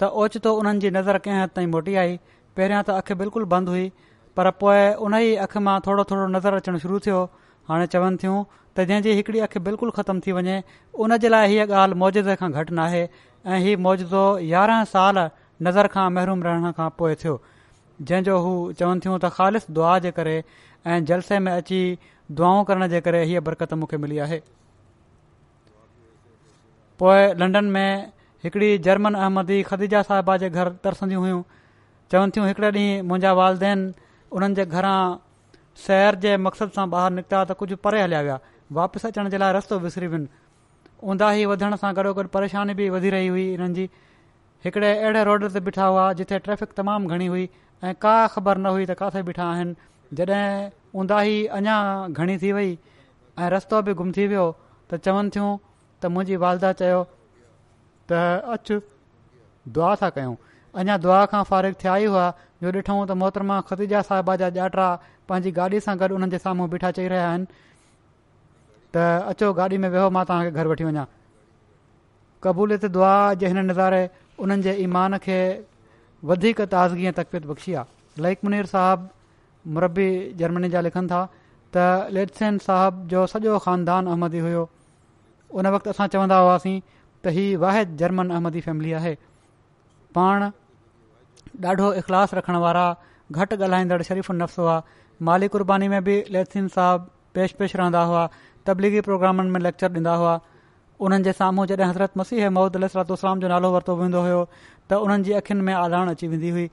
त 0.00 0.12
ओचितो 0.24 0.54
उन्हनि 0.60 0.90
नज़र 1.00 1.18
कंहिं 1.26 1.42
हद 1.42 1.50
ताईं 1.58 1.66
मोटी 1.78 1.94
आई 2.04 2.16
पहिरियां 2.56 2.82
त 2.86 3.00
अखि 3.02 3.14
बिल्कुलु 3.24 3.46
बंदि 3.56 3.72
हुई 3.78 3.88
पर 4.36 4.50
पोइ 4.62 4.80
उन 5.06 5.14
ई 5.18 5.34
अख 5.44 5.56
मां 5.66 5.78
थोरो 5.86 6.04
थोरो 6.10 6.26
नज़र 6.34 6.54
अचणु 6.62 6.78
शुरू 6.84 6.98
थियो 7.06 7.20
हाणे 7.70 7.86
चवनि 7.94 8.16
थियूं 8.22 8.36
त 8.54 8.84
जंहिंजी 8.90 9.12
हिकड़ी 9.20 9.38
अखि 9.46 9.60
बिल्कुलु 9.68 9.92
ख़तम 9.98 10.20
थी 10.26 10.32
वञे 10.38 10.58
उन 11.06 11.16
जे 11.24 11.28
लाइ 11.34 11.48
हीअ 11.52 11.66
ॻाल्हि 11.82 11.98
मौजज़े 12.02 12.36
खां 12.42 12.50
घटि 12.52 12.74
न 12.74 12.78
आहे 12.84 13.02
ऐं 13.54 13.58
हीउ 13.64 13.78
मौजो 13.86 14.22
यारहं 14.52 14.84
साल 14.92 15.16
नज़र 15.68 15.88
खां 15.96 16.06
महरूम 16.18 16.42
रहण 16.48 16.70
खां 16.80 16.88
पोइ 17.02 17.14
थियो 17.24 17.34
जंहिंजो 18.10 18.38
हू 18.46 18.52
चवनि 18.82 19.04
थियूं 19.06 19.18
त 19.18 19.30
ख़ालिस 19.38 19.66
दुआ 19.78 19.94
जे 20.06 20.10
करे 20.20 20.36
ऐं 20.38 20.98
जलसे 21.12 21.38
में 21.46 21.52
अची 21.54 21.80
दुआऊं 22.40 22.62
करण 22.70 22.88
जे 22.94 23.00
करे 23.06 23.24
हीअ 23.32 23.40
बरकत 23.50 23.74
मूंखे 23.82 24.00
मिली 24.06 24.18
आहे 24.26 24.40
पोइ 27.02 27.26
लंडन 27.42 27.72
में 27.78 27.86
हिकड़ी 28.44 28.70
जर्मन 28.88 29.14
अहमदी 29.24 29.60
ख़दीजा 29.72 30.02
साहिबा 30.10 30.36
जे 30.44 30.50
घर 30.50 30.70
तरसंदियूं 30.86 31.24
हुयूं 31.26 31.42
चवनि 32.12 32.32
थियूं 32.36 32.46
हिकड़े 32.50 32.70
ॾींहुं 32.76 33.02
मुंहिंजा 33.08 33.32
वालदेन 33.38 33.84
उन्हनि 34.38 34.54
जे 34.58 34.64
घरां 34.74 35.00
शहर 35.86 36.14
जे 36.24 36.34
मक़सदु 36.46 36.72
सां 36.78 36.86
ॿाहिरि 36.94 37.14
निकिता 37.18 37.38
त 37.50 37.56
कुझु 37.62 37.76
परे 37.86 38.02
हलिया 38.02 38.20
विया 38.26 38.36
वापसि 38.78 39.08
अचण 39.08 39.28
जे 39.34 39.38
लाइ 39.42 39.52
रस्तो 39.58 39.78
विसरी 39.84 40.06
वियो 40.12 41.10
ऊंदाही 41.12 41.44
वधण 41.52 41.76
सां 41.82 41.90
गॾोगॾु 41.98 42.24
परेशानी 42.36 42.74
बि 42.80 42.88
वधी 42.96 43.10
रही 43.16 43.28
हुई 43.36 43.46
हिननि 43.50 43.74
जी 43.78 43.86
हिकिड़े 44.66 44.90
अहिड़े 44.98 45.24
रोड 45.30 45.46
ते 45.56 45.60
बीठा 45.68 45.86
हुआ 45.94 46.04
जिथे 46.20 46.38
ट्रैफ़िक 46.46 46.72
तमामु 46.80 47.08
घणी 47.16 47.26
हुई 47.34 47.48
ऐं 47.90 47.94
का 48.04 48.14
ख़बर 48.36 48.58
न 48.58 48.74
हुई 48.78 48.86
त 48.90 48.96
किथे 49.02 49.22
ॿीठा 49.30 49.46
आहिनि 49.52 49.74
जॾहिं 50.20 50.68
ऊंदाही 51.02 51.36
अञा 51.60 51.78
घणी 52.12 52.36
थी 52.44 52.52
वई 52.60 52.72
ऐं 53.38 53.50
रस्तो 53.56 53.82
बि 53.88 53.94
गुम 54.02 54.12
थी 54.20 54.26
वियो 54.34 54.44
त 54.90 55.00
चवनि 55.08 55.30
थियूं 55.36 55.50
त 56.02 56.12
मुंहिंजी 56.14 56.36
वालदा 56.46 56.72
चयो 56.82 57.02
त 58.12 58.22
अचु 58.58 58.80
दुआ 59.76 59.94
था 60.04 60.10
कयूं 60.18 60.34
अञा 60.78 60.96
दुआ 61.04 61.24
खां 61.30 61.42
फ़ारिग़ 61.44 61.74
थिया 61.82 61.96
ई 61.96 62.04
हुआ 62.10 62.26
जो 62.62 62.70
ॾिठो 62.70 62.94
त 63.06 63.10
मोहतरमा 63.22 63.60
खतदीजा 63.70 64.02
साहिबा 64.08 64.34
जा 64.42 64.50
ॾाटा 64.64 64.88
पंहिंजी 65.30 65.50
गाॾी 65.58 65.80
सां 65.86 65.94
गॾु 66.02 66.14
उन्हनि 66.18 66.30
जे 66.34 66.38
साम्हूं 66.46 66.68
बीठा 66.74 66.90
चई 66.98 67.08
रहिया 67.12 67.28
आहिनि 67.30 67.46
त 68.94 69.06
अचो 69.32 69.52
गाॾी 69.60 69.78
में 69.84 69.88
वेहो 69.94 70.10
मां 70.18 70.24
तव्हांखे 70.30 70.50
घरु 70.60 70.70
वठी 70.74 70.84
वञा 70.90 71.04
क़बूलियत 72.46 72.84
दुआ 72.98 73.10
जे 73.42 73.46
हिन 73.54 73.58
नज़ारे 73.70 74.02
उन्हनि 74.46 74.62
जे 74.68 74.72
ईमान 74.84 75.18
खे 75.26 75.38
वधीक 76.32 76.60
ताज़गी 76.76 77.06
ऐं 77.06 77.12
तकवीत 77.18 77.46
बख़्शी 77.52 77.74
आहे 77.82 78.22
लाइक 78.26 78.44
मुनीर 78.48 78.66
साहिबु 78.74 79.72
मुरबी 79.78 80.08
जर्मनी 80.44 80.68
जा 80.76 80.80
लिखनि 80.88 81.06
था 81.14 81.24
त 81.76 82.12
लेटसेन 82.18 82.58
साहिब 82.68 83.02
जो 83.14 83.26
सॼो 83.34 83.58
ख़ानदान 83.66 84.06
अहमदी 84.14 84.38
हुयो 84.46 84.62
उन 85.60 85.66
वक़्तु 85.76 85.90
असां 85.96 86.06
चवंदा 86.16 86.38
हुआसीं 86.46 86.78
त 87.24 87.36
ही 87.38 87.46
वाहिद 87.66 87.96
जर्मन 88.04 88.30
अहमदी 88.36 88.60
फैमिली 88.68 88.92
आहे 89.02 89.12
पाण 90.18 90.48
ॾाढो 91.64 91.92
इख़लास 92.00 92.34
रखण 92.34 92.56
वारा 92.64 92.84
घटि 93.32 93.56
ॻाल्हाईंदड़ु 93.62 94.04
शरीफ़ु 94.08 94.34
नफ़्स 94.34 94.58
हुआ 94.58 94.76
माली 95.22 95.48
कुर्बानी 95.54 95.88
में 95.88 96.02
बि 96.04 96.24
लेथिन 96.34 96.68
साहब 96.76 97.10
पेश 97.34 97.52
पेश 97.58 97.74
रहंदा 97.76 98.02
हुआ 98.10 98.28
तबलीगी 98.66 99.00
प्रोग्रामनि 99.08 99.50
में 99.50 99.60
लेक्चर 99.60 99.90
ॾींदा 99.96 100.14
हुआ 100.22 100.38
उन्हनि 101.06 101.24
जे 101.24 101.32
साम्हूं 101.40 101.66
जॾहिं 101.66 101.84
हसरत 101.88 102.12
मसीह 102.22 102.50
मोहद 102.56 102.76
अलसरत 102.76 103.12
जो 103.22 103.48
नालो 103.54 103.70
वरितो 103.72 103.96
वेंदो 103.96 104.20
हो 104.30 104.42
त 104.90 104.98
उन्हनि 105.06 105.24
जी 105.24 105.32
अखियुनि 105.40 105.64
में 105.68 105.74
आदाण 105.74 106.08
अची 106.14 106.28
वेंदी 106.32 106.50
हुई 106.56 106.64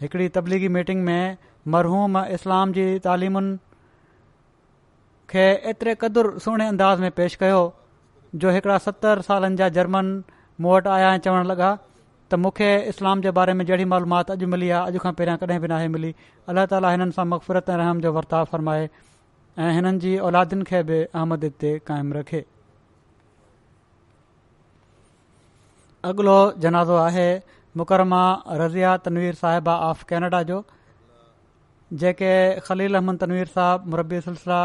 हिकिड़ी 0.00 0.28
तबलीगी 0.38 0.68
मीटिंग 0.78 1.02
में 1.04 1.36
मरहूम 1.74 2.18
इस्लाम 2.38 2.72
जी 2.78 2.86
तालिमुनि 3.06 3.56
खे 5.30 5.46
एतिरे 5.70 5.94
क़दुरु 6.02 6.38
सुहिणे 6.46 6.66
अंदाज़ 6.74 7.00
में 7.06 7.10
पेश 7.20 7.34
कयो 7.44 7.62
जो 8.42 8.50
हिकिड़ा 8.58 8.78
सतरि 8.88 9.22
सालनि 9.30 9.56
जा 9.62 9.68
जर्मन 9.80 10.12
मूं 10.60 10.72
वटि 10.74 10.90
आया 10.98 11.12
ऐं 11.14 11.18
चवणु 11.28 11.48
लॻा 11.52 11.68
त 12.30 12.34
मूंखे 12.44 12.68
इस्लाम 12.88 13.20
जे 13.24 13.30
बारे 13.36 13.52
में 13.58 13.64
जहिड़ी 13.68 13.84
मालूमात 13.90 14.30
अॼु 14.32 14.46
मिली 14.54 14.66
आहे 14.78 14.92
अॼु 14.96 15.00
खां 15.04 15.12
पहिरियां 15.20 15.38
कॾहिं 15.42 15.60
बि 15.64 15.68
नाहे 15.72 15.86
मिली 15.96 16.08
अल्लाह 16.52 16.66
ताला 16.72 16.90
हिननि 16.94 17.14
सां 17.18 17.24
मक़फ़ूत 17.32 17.68
ऐं 17.70 17.76
रहम 17.82 18.00
जो 18.06 18.12
वर्ताव 18.16 18.44
फरमाए 18.54 18.82
ऐं 19.66 19.70
हिननि 19.76 20.00
जी 20.02 20.10
औलादियुनि 20.30 20.64
खे 20.70 20.80
बि 20.90 20.98
अहमद 21.20 21.46
ते 21.64 21.72
क़ाइमु 21.90 22.18
रखे 22.18 22.40
अॻिलो 26.10 26.36
जनाज़ो 26.66 26.96
आहे 27.06 27.26
मुकरमा 27.82 28.20
रज़िया 28.64 28.92
तनवीर 29.08 29.34
साहिबा 29.42 29.78
ऑफ 29.90 30.02
कैनेडा 30.12 30.42
जो 30.52 30.60
जेके 32.04 32.32
ख़लील 32.68 33.00
अहमद 33.02 33.20
तनवीर 33.24 33.52
साहब 33.58 33.86
मुरबी 33.96 34.20
सिलसिला 34.28 34.60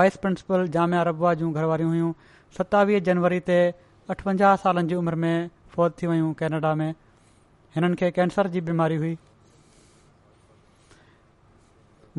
वाइस 0.00 0.16
प्रिंसिपल 0.26 0.66
जामिया 0.78 1.02
रबुआ 1.10 1.34
जूं 1.44 1.52
घर 1.54 1.70
वारियूं 1.74 1.90
हुयूं 1.96 2.12
सतावीह 2.60 3.04
जनवरी 3.10 3.40
ते 3.52 3.60
अठवंजाह 4.16 4.56
सालनि 4.66 4.88
जी 4.88 4.94
उमिरि 5.02 5.22
में 5.26 5.55
फोत 5.76 5.96
थी 6.02 6.06
वयूं 6.06 6.32
कैनेडा 6.40 6.74
में 6.80 6.90
हिननि 7.74 7.96
खे 8.02 8.10
कैंसर 8.18 8.48
जी 8.52 8.60
बीमारी 8.68 8.96
हुई 9.02 9.16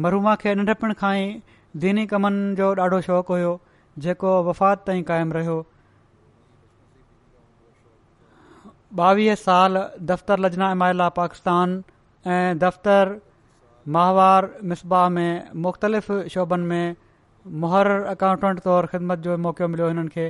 मरूमा 0.05 0.35
खे 0.43 0.53
नंढपण 0.59 0.93
खां 0.99 1.13
ई 1.21 1.29
दीनी 1.85 2.05
कमनि 2.11 2.43
जो 2.59 2.67
ॾाढो 2.85 2.99
शौक़ु 3.07 3.35
हुयो 3.37 3.53
जेको 4.05 4.33
वफ़ात 4.49 4.85
ताईं 4.89 5.03
क़ाइमु 5.09 5.37
रहियो 5.37 5.57
ॿावीह 9.07 9.35
साल 9.47 9.81
दफ़्तर 10.11 10.39
लजना 10.47 10.67
इमायला 10.77 11.07
पाकिस्तान 11.17 11.73
ऐं 12.35 12.59
दफ़्तरु 12.65 13.17
माहवार 13.95 14.47
मिसबाह 14.73 15.09
में 15.17 15.31
मुख़्तलिफ़ 15.65 16.13
शोभनि 16.35 16.67
में 16.73 16.95
मुहर 17.63 17.91
अकाउंटेंट 18.13 18.59
तौर 18.69 18.85
ख़िदमत 18.93 19.27
जो 19.27 19.37
मौको 19.47 19.67
मिलियो 19.73 19.87
हिननि 19.93 20.29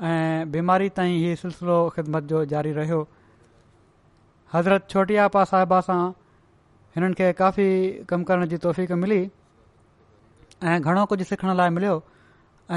بیماری 0.00 0.48
बीमारी 0.52 0.88
ताईं 0.96 1.16
हीउ 1.20 1.34
सिलसिलो 1.40 1.74
ख़िदमत 1.94 2.22
जो 2.32 2.40
जारी 2.48 2.72
रहियो 2.78 2.96
हज़रत 4.54 4.86
छोटी 4.90 5.16
आपा 5.26 5.44
साहिबा 5.52 5.78
सां 5.86 5.98
हिननि 6.96 7.14
खे 7.20 7.28
काफ़ी 7.38 7.68
कम 8.10 8.24
करण 8.30 8.46
जी 8.50 8.56
तौफ़ 8.66 8.80
मिली 9.04 9.20
ऐं 10.72 10.76
घणो 10.82 11.04
कुझु 11.12 11.24
सिखण 11.30 11.54
लाइ 11.62 11.70
मिलियो 11.78 11.94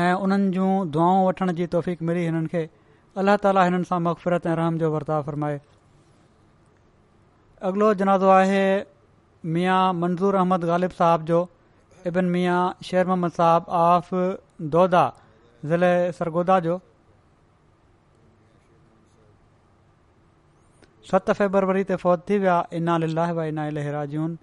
ऐं 0.04 0.14
उन्हनि 0.14 0.48
जूं 0.56 0.70
दुआऊं 0.96 1.20
वठण 1.28 1.52
जी 1.60 1.68
तौफ़ीक़ 1.76 2.04
मिली 2.12 2.24
हिननि 2.30 2.48
खे 2.56 2.64
अल्लाह 3.24 3.38
ताली 3.48 3.66
हिननि 3.72 3.90
सां 3.94 4.00
मक़फ़िरत 4.08 4.48
ऐं 4.48 4.56
रहम 4.64 4.78
जो 4.84 4.94
वर्ताव 4.94 5.24
फ़रमाए 5.32 5.60
अॻिलो 7.72 7.94
जनाज़ो 8.00 8.36
आहे 8.42 8.64
मिया 9.58 9.78
मंज़ूर 10.04 10.36
अहमद 10.44 10.72
ग़ालिब 10.76 11.00
साहब 11.04 11.32
जो 11.34 11.44
इबन 12.14 12.34
मिया 12.38 12.60
शेर 12.92 13.08
मोहम्मद 13.14 13.40
साहबु 13.42 13.72
आफ़ 13.88 14.14
दौदा 14.78 15.10
ज़िले 15.72 15.98
सरगोदा 16.22 16.60
जो 16.70 16.80
सत 21.12 21.32
फेबरवरी 21.38 21.84
ते 21.90 21.96
फौत 22.06 22.26
थी 22.30 22.38
विया 22.46 22.56
इना 22.80 22.96
लाह 23.04 23.32
व 23.38 23.44
इना 23.52 23.64
लहराजून 23.78 24.34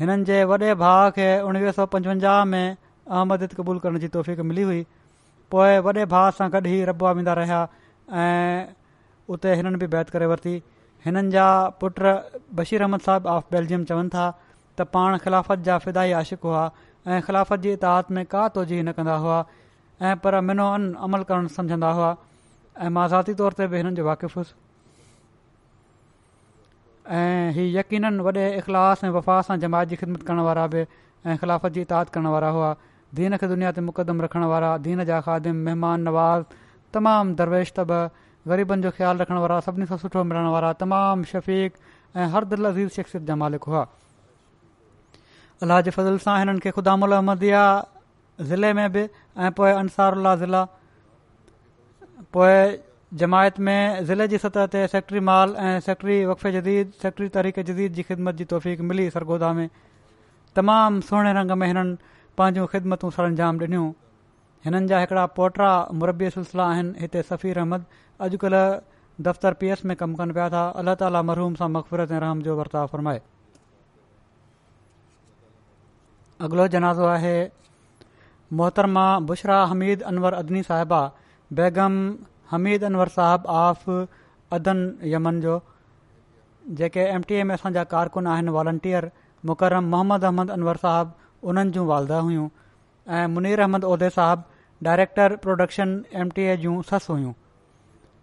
हिननि 0.00 0.24
जे 0.28 0.36
वॾे 0.50 0.74
भाउ 0.82 1.08
खे 1.18 1.28
उणिवीह 1.50 1.74
सौ 1.78 1.86
पंजवंजाह 1.94 2.44
में 2.50 2.66
अहमद 2.66 3.46
क़बूल 3.60 3.78
करण 3.86 3.98
जी 4.04 4.08
तौफ़ 4.16 4.30
मिली 4.50 4.66
हुई 4.68 4.84
पोइ 5.54 5.78
वॾे 5.88 6.04
भाउ 6.14 6.30
सां 6.40 6.48
गॾु 6.56 6.60
ई 6.74 6.84
रबा 6.90 7.12
वेंदा 7.20 7.34
रहिया 7.38 7.62
ऐं 8.24 8.66
उते 9.36 9.54
हिननि 9.60 9.80
बि 9.84 9.86
बैत 9.96 10.10
करे 10.16 10.26
वरिती 10.34 10.54
हिननि 11.06 11.32
जा 11.36 11.46
पुट 11.80 12.02
बशीर 12.60 12.84
अहमद 12.88 13.06
साहब 13.08 13.26
ऑफ 13.36 13.48
बेल्जियम 13.56 13.86
चवनि 13.92 14.14
था 14.16 14.26
त 14.42 14.86
पाण 14.98 15.16
ख़िलाफ़त 15.26 15.64
जा 15.70 15.78
फिदाई 15.86 16.12
आशिक 16.20 16.46
हुआ 16.50 16.60
ऐं 16.68 17.20
ख़िलाफ़त 17.30 17.64
जी 17.66 17.74
ताद 17.86 18.12
में 18.18 18.24
का 18.36 18.46
तोजी 18.58 18.82
न 18.82 18.92
कंदा 19.00 19.18
हुआ 19.26 19.40
ऐं 20.10 20.14
पर 20.26 20.40
मिनो 20.52 20.68
अन 20.78 20.86
अमल 21.08 21.26
करणु 21.32 21.52
सम्झंदा 21.58 21.90
हुआ 22.02 22.12
ऐं 22.78 22.92
मां 23.00 23.08
ज़ाती 23.16 23.36
तौर 23.42 23.58
ते 23.62 23.68
बि 23.74 23.82
हिननि 23.84 24.00
जो 24.02 24.06
वाक़ुफ़ु 24.10 24.46
ऐं 27.08 27.50
हीअ 27.54 27.78
यकीन 27.78 28.18
वॾे 28.20 28.44
इख़लास 28.58 29.04
ऐं 29.04 29.10
वफ़ा 29.16 29.40
सां 29.48 29.56
जमायत 29.60 29.88
जी 29.88 29.96
ख़िदमत 29.96 30.22
करण 30.26 30.40
वारा 30.46 30.66
बि 30.66 30.80
ऐं 31.26 31.36
ख़िलाफ़त 31.38 31.72
जी 31.72 31.80
इताद 31.80 32.08
करण 32.10 32.26
वारा 32.34 32.48
हुआ 32.56 32.74
दीन 33.14 33.36
खे 33.38 33.46
दुनिया 33.46 33.70
ते 33.72 33.80
मुक़दम 33.86 34.22
रखण 34.22 34.44
वारा 34.52 34.76
दीन 34.86 35.04
जा 35.06 35.20
ख़ादिम 35.26 35.62
महिमान 35.64 36.00
नवाज़ 36.08 36.42
तमामु 36.94 37.34
दरवेश 37.40 37.72
तब 37.78 37.90
ग़रीबनि 38.50 38.82
जो 38.82 38.90
ख़्यालु 38.96 39.22
रखण 39.22 39.36
वारा 39.44 39.60
सभिनी 39.66 39.86
खां 39.86 39.96
सुठो 40.02 40.24
मिलण 40.30 40.48
वारा 40.54 40.72
तमामु 40.82 41.24
शफ़ीक़ 41.32 41.76
ऐं 42.18 42.26
हर 42.34 42.44
अज़ीज़ 42.74 42.88
शख़्सियत 42.98 43.22
जा 43.30 43.34
मालिक 43.42 43.62
हुआ 43.70 43.86
अलाह 45.62 45.80
जे 45.86 45.90
फज़ल 45.94 46.18
सां 46.26 46.38
हिननि 46.38 46.58
खे 46.66 46.70
ख़ुदा 46.78 46.92
अहमदीआ 47.06 47.62
ज़िले 48.50 48.72
में 48.80 48.90
बि 48.92 49.08
ऐं 49.38 49.50
पोए 49.60 49.72
अंसारुल्ला 49.84 50.34
ज़िला 50.42 50.62
पोए 52.32 52.58
जमायत 53.20 53.58
में 53.66 54.04
ज़िले 54.04 54.26
जी 54.28 54.38
सतह 54.38 54.66
ते 54.72 54.86
सेक्ट्री 54.92 55.20
माल 55.26 55.54
ऐं 55.58 55.78
सेक्ट्री 55.84 56.16
वक़फ़े 56.26 56.50
जदीद 56.52 56.90
सेक्ट्री 57.02 57.28
तरीक़े 57.36 57.62
जदीद 57.70 57.92
जी 57.98 58.02
ख़िदमत 58.08 58.34
जी 58.40 58.44
तौफ़ 58.52 58.66
मिली 58.88 59.08
सरगोदा 59.10 59.52
में 59.58 59.68
तमामु 60.56 61.00
सुहिणे 61.10 61.32
रंग 61.40 61.50
में 61.60 61.66
हिननि 61.66 61.96
पंहिंजूं 62.38 62.66
ख़िदमतूं 62.72 63.10
सरंजाम 63.16 63.58
डि॒नूं 63.58 63.86
हिननि 64.64 64.86
जा 64.88 64.98
हिकड़ा 65.00 65.24
पोटरा 65.38 65.70
मुरबी 66.00 66.30
सिलसिला 66.36 66.66
आहिनि 66.70 66.94
हिते 67.00 67.22
सफ़ीर 67.30 67.58
अहमद 67.62 67.84
अॼुकल्ह 68.28 68.78
दफ़्तर 69.30 69.52
पी 69.64 69.68
एस 69.76 69.84
में 69.90 69.96
कमु 69.96 70.16
कनि 70.20 70.32
पिया 70.36 70.48
था 70.56 70.66
अलाह 70.84 70.94
ताला 71.06 71.22
मरहूम 71.32 71.54
सां 71.62 71.68
मक़फ़रत 71.80 72.12
ऐं 72.12 72.20
रहम 72.26 72.42
जो 72.48 72.56
वर्ताव 72.62 72.86
फ़रमाए 72.92 73.20
अॻिलो 76.50 76.68
जनाज़ो 76.78 77.06
आहे 77.16 77.36
मोहतरमा 78.60 79.06
बुशरा 79.32 79.60
हमीद 79.72 80.02
अनवर 80.12 80.40
अदनी 80.44 80.62
साहिबा 80.72 81.00
बैगम 81.60 81.98
हमीद 82.50 82.84
अनवर 82.88 83.08
साहब 83.14 83.46
आफ़ 83.60 83.88
अदन 84.56 84.82
यमन 85.12 85.40
जो 85.44 85.54
जेके 86.80 87.00
एम 87.14 87.22
टी 87.30 87.34
ए 87.38 87.42
में 87.50 87.54
असांजा 87.54 87.84
कारकुन 87.94 88.26
आहिनि 88.34 88.50
वॉल्टियर 88.58 89.10
मुक़रम 89.50 89.84
मोहम्मद 89.94 90.24
अहमद 90.30 90.50
अनवर 90.58 90.76
साहिबु 90.84 91.48
उन्हनि 91.50 91.70
जूं 91.78 91.86
वालदा 91.90 92.18
हुयूं 92.28 92.48
ऐं 93.18 93.26
मुनीर 93.38 93.60
अहमद 93.66 93.84
उहिदे 93.90 94.10
साहिबु 94.18 94.86
director 94.88 95.36
production 95.46 95.92
M 96.24 96.30
T 96.38 96.42
A 96.52 96.56
जूं 96.66 96.74
ससु 96.92 97.12
हुयूं 97.16 97.32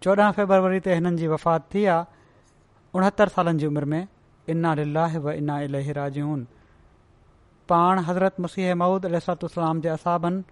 चोॾहं 0.06 0.32
फेबरवरी 0.38 0.80
ते 0.88 0.94
हिननि 0.98 1.16
जी 1.22 1.26
वफ़ात 1.34 1.66
थी 1.74 1.84
आहे 1.96 2.98
उणहतरि 3.00 3.34
सालनि 3.36 3.64
जी 3.64 3.66
उमिरि 3.72 3.86
में 3.94 4.08
इना 4.56 4.74
लिला 4.82 5.06
व 5.26 5.32
इना 5.42 5.58
अला 5.68 6.08
जूं 6.18 6.34
पाण 7.72 7.98
हज़रत 8.08 8.40
मुसीह 8.46 8.74
माउद 8.84 9.06
अलसलाम 9.10 9.78
जे 9.80 9.88
असाबनि 9.98 10.42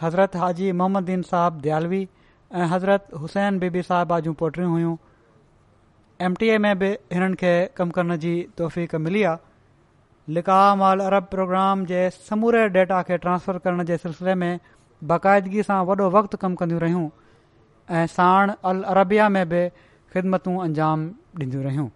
हज़रत 0.00 0.36
हाजी 0.44 0.72
मोहम्मद 0.80 1.04
दीन 1.12 1.22
साहिबु 1.34 1.62
दयालवी 1.68 2.02
ऐं 2.52 2.66
हज़रत 2.70 3.06
हुसैन 3.20 3.58
बीबी 3.58 3.78
बी 3.78 3.82
साहिबा 3.88 4.18
जूं 4.20 4.32
पोटरियूं 4.38 4.70
हुइयूं 4.70 4.94
एम 6.28 6.34
टी 6.38 6.46
ए 6.46 6.56
में 6.62 6.78
बि 6.78 6.86
हिननि 7.12 7.36
खे 7.42 7.50
कमु 7.76 7.92
करण 7.98 8.16
जी 8.24 8.32
तौफ़ 8.58 8.78
मिली 9.04 9.22
आहे 9.32 10.32
लिका 10.38 10.56
माल 10.80 11.00
अरब 11.04 11.28
प्रोग्राम 11.34 11.84
जे 11.90 12.00
समूरे 12.16 12.68
डेटा 12.78 13.02
खे 13.10 13.18
ट्रांसफर 13.26 13.58
करण 13.66 13.84
जे 13.90 13.96
सिलसिले 14.06 14.34
में 14.42 14.58
बाक़ाइदगी 15.12 15.62
सां 15.68 15.76
वॾो 15.92 16.08
वक़्तु 16.16 16.40
कमु 16.46 16.56
कंदियूं 16.64 16.80
रहियूं 16.86 17.06
ऐं 18.00 18.06
साण 18.16 18.52
अल 18.72 18.82
अरबिया 18.96 19.28
में 19.36 19.48
बि 19.54 19.62
ख़िदमतूं 20.14 20.58
अंजाम 20.64 21.06
ॾींदियूं 21.42 21.62
रहियूं 21.68 21.88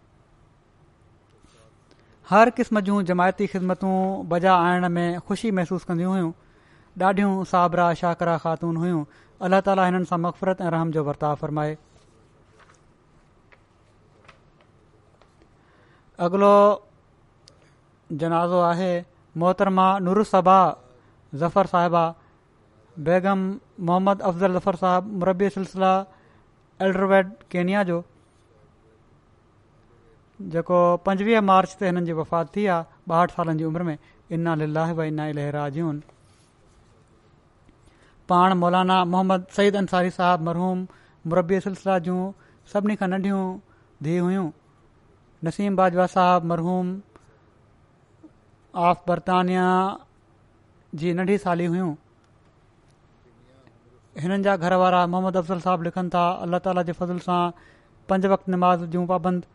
हर 2.30 2.50
क़िस्म 2.60 2.80
जूं 2.90 3.02
जमायती 3.12 3.46
ख़िदमतूं 3.56 3.94
बजा 4.28 4.54
आणण 4.70 4.88
में 5.00 5.20
खु़शी 5.28 5.50
महसूसु 5.60 5.86
कंदियूं 5.92 6.12
हुइयूं 6.12 6.32
ॾाढियूं 7.04 7.44
साबरा 7.56 7.92
शाकराह 8.04 8.38
ख़ातून 8.48 8.76
हुइयूं 8.86 9.04
अल्ला 9.42 9.58
ताला 9.66 9.84
हिननि 9.86 10.04
सां 10.06 10.18
मक़फ़रत 10.20 10.60
ऐं 10.60 10.70
रहम 10.70 10.90
जो 10.94 11.02
वर्ताव 11.04 11.34
फ़रमाए 11.40 11.76
अॻिलो 16.26 16.52
जनाज़ो 18.20 18.60
आहे 18.70 18.92
मोहतरमा 19.42 19.88
नूर 20.06 20.22
सबा 20.32 20.58
ज़फर 21.42 21.66
साहिबा 21.74 22.04
बेगम 23.06 23.38
मोहम्मद 23.86 24.20
अफ़ज़ल 24.22 24.58
ज़फर 24.58 24.76
साहिबु 24.84 25.18
मुरबी 25.22 25.48
सिलसिला 25.58 25.92
एल्ड्रवेड 26.86 27.32
केनिया 27.54 27.82
जो 27.90 28.02
जेको 30.54 30.78
पंजवीह 31.08 31.40
मार्च 31.50 31.76
ते 31.80 31.86
हिननि 31.86 32.06
जी 32.06 32.12
वफ़ात 32.22 32.56
थी 32.56 32.66
आहे 32.78 33.12
ॿाहठि 33.12 33.34
सालनि 33.40 33.58
जी 33.58 33.64
उमिरि 33.72 33.84
में 33.84 33.96
इन्ना 34.38 34.54
व 34.94 35.02
इना 35.10 35.26
इलराजून 35.34 36.02
पाण 38.28 38.52
मौलाना 38.62 38.96
मोहम्मद 39.14 39.44
सईद 39.56 39.76
अंसारी 39.80 40.10
साहब 40.18 40.42
मरहूम 40.50 40.84
मुरबी 41.32 41.58
सिलसिला 41.66 41.96
जूं 42.06 42.20
सभिनी 42.74 42.96
खां 43.02 43.08
नंढियूं 43.14 43.42
धीअ 44.06 44.22
हुयूं 44.26 44.46
नसीम 45.48 45.76
बाजवा 45.80 46.06
साहब 46.14 46.44
मरहूम 46.52 46.94
ऑफ 48.90 49.04
बर्तानिया 49.10 49.66
जी 51.02 51.12
नंढी 51.20 51.36
साली 51.44 51.66
हुइयूं 51.74 51.92
हिननि 54.24 54.42
जा 54.48 54.56
घर 54.66 54.74
वारा 54.84 55.02
मोहम्मद 55.12 55.36
अफ़ज़ल 55.42 55.60
साहब 55.66 55.82
लिखनि 55.88 56.10
था 56.16 56.24
अल्लाह 56.46 56.60
ताला 56.68 56.82
जे 56.88 56.92
फज़ल 57.02 57.18
सां 57.28 57.38
पंज 58.12 58.26
वक़्त 58.32 58.50
नमाज़ 58.56 58.84
जूं 58.96 59.06
पाबंद 59.12 59.46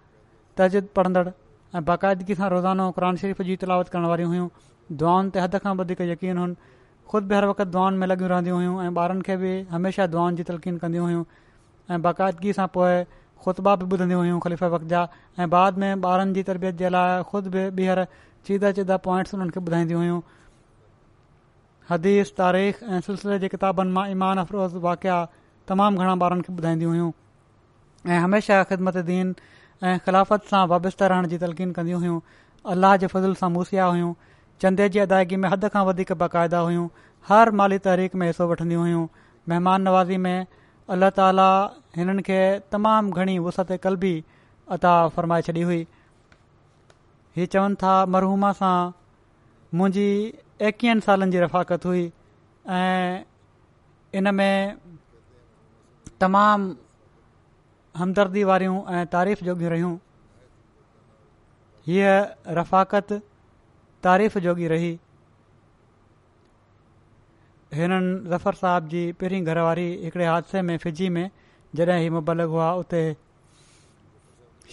तहजिद 0.62 0.90
पढ़ंदड़ 1.00 1.26
ऐं 1.30 1.84
बाक़ाइदगीअ 1.90 2.38
सां 2.42 2.50
रोज़ानो 2.56 2.88
क़रान 3.00 3.18
शरीफ़ 3.24 3.42
जी 3.52 3.56
तलावत 3.64 3.90
करण 3.96 4.06
वारियूं 4.14 4.30
हुयूं 4.34 4.50
दुआनि 5.04 5.32
ते 5.36 5.40
हद 5.48 5.58
खां 5.66 5.76
वधीक 5.82 6.02
यकीन 6.12 6.38
हुनि 6.38 6.79
خود 7.10 7.24
बि 7.28 7.36
हर 7.36 7.46
वक़्तु 7.50 7.66
दुआनि 7.74 7.98
में 7.98 8.08
लगियूं 8.08 8.30
रहंदियूं 8.30 8.58
हुयूं 8.58 8.74
ऐं 8.86 8.90
ॿारनि 9.02 9.22
खे 9.28 9.36
बि 9.44 9.52
हमेशह 9.70 10.08
दुआनि 10.16 10.36
जी 10.40 10.44
तलक़ीन 10.50 10.76
कंदियूं 10.82 11.06
हुयूं 11.06 11.24
ऐं 11.96 12.02
बाक़ाइदगी 12.02 12.52
सां 12.58 12.66
पोए 12.74 12.98
ख़ुतबा 13.46 13.74
बि 13.82 13.86
ॿुधंदी 13.86 14.16
हुयूं 14.22 14.40
खलीफ़े 14.46 14.70
वक़्त 14.74 14.86
जा 14.92 15.02
بعد 15.40 15.50
बाद 15.56 15.78
में 15.78 16.04
ॿारनि 16.12 16.34
जी 16.38 16.44
तरबियत 16.44 16.76
जे 16.84 16.90
लाइ 16.90 17.24
खुद 17.32 17.48
बि 17.48 17.70
ॿीहर 17.70 18.06
जिदा 18.50 18.72
जुदा 18.82 18.98
पॉइंटस 19.10 19.34
हुननि 19.34 19.50
खे 19.50 19.60
ॿुधाईंदियूं 19.60 20.22
हदीस 21.90 22.36
तारीख़ 22.42 22.84
ऐं 22.98 23.02
सिलसिले 23.10 23.40
जे 23.40 23.48
किताबनि 23.56 23.92
मां 24.00 24.06
ईमान 24.14 24.38
अफ़रोज़ 24.46 24.78
वाक़िया 24.88 25.18
तमामु 25.74 26.06
घणा 26.06 26.16
ॿारनि 26.28 26.48
खे 26.50 26.54
ॿुधाईंदी 26.62 26.86
हुयूं 26.92 27.12
ऐं 28.14 28.64
ख़िदमत 28.70 29.04
दीन 29.12 29.36
ऐं 29.84 29.98
ख़िलाफ़त 30.10 30.54
सां 30.56 30.66
वाब्ता 30.76 31.14
रहण 31.16 31.34
जी 31.36 31.44
तलक़ीन 31.48 32.22
अल्लाह 32.74 34.02
चंदे 34.62 34.88
जी 34.94 35.00
अदाइगी 35.02 35.36
में 35.42 35.50
हद 35.52 35.68
खां 35.74 35.84
वधीक 35.90 36.12
बाक़ाइदा 36.22 36.60
हुयूं 36.68 36.88
हर 37.28 37.52
माली 37.60 37.78
तहरीक 37.86 38.16
में 38.22 38.26
हिसो 38.28 38.48
वठंदियूं 38.52 38.82
हुयूं 38.82 39.04
महिमान 39.52 39.82
नवाज़ी 39.88 40.18
में 40.26 40.46
अलाह 40.96 41.10
ताला 41.20 41.46
हिननि 42.00 42.24
खे 42.30 42.40
तमामु 42.76 43.12
घणी 43.22 43.38
वसत 43.46 43.72
कलबी 43.86 44.12
अता 44.78 44.92
फ़रमाए 45.18 45.42
छॾी 45.50 45.62
हुई 45.70 45.80
हीअ 47.38 47.48
चवनि 47.56 47.76
था 47.84 47.94
मरहूमा 48.16 48.52
सां 48.62 48.74
मुंहिंजी 49.82 50.10
एकवीहनि 50.72 51.06
सालनि 51.08 51.32
जी 51.38 51.40
रफ़ाकत 51.46 51.86
हुई 51.92 52.04
ऐं 52.80 53.24
हिन 54.18 54.34
में 54.42 54.78
तमामु 56.26 56.76
हमदर्दी 58.02 58.44
वारियूं 58.52 58.78
ऐं 58.98 59.06
तारीफ़ 59.16 59.44
जो 59.50 59.58
रहियूं 59.76 59.94
हीअ 61.88 62.10
रफ़ाकत 62.62 63.20
तारीफ़ 64.04 64.38
जोगी 64.46 64.68
रही 64.68 64.92
हिननि 67.78 68.30
ज़फर 68.30 68.54
साहब 68.60 68.88
जी 68.94 69.02
पहिरीं 69.20 69.44
घरवारी 69.46 69.88
हिकिड़े 70.04 70.26
हादसे 70.26 70.62
में 70.70 70.78
फिजी 70.84 71.10
में 71.16 71.30
जॾहिं 71.76 72.00
ही 72.02 72.10
मुबलक 72.18 72.48
हुआ 72.56 72.72
उते 72.84 73.02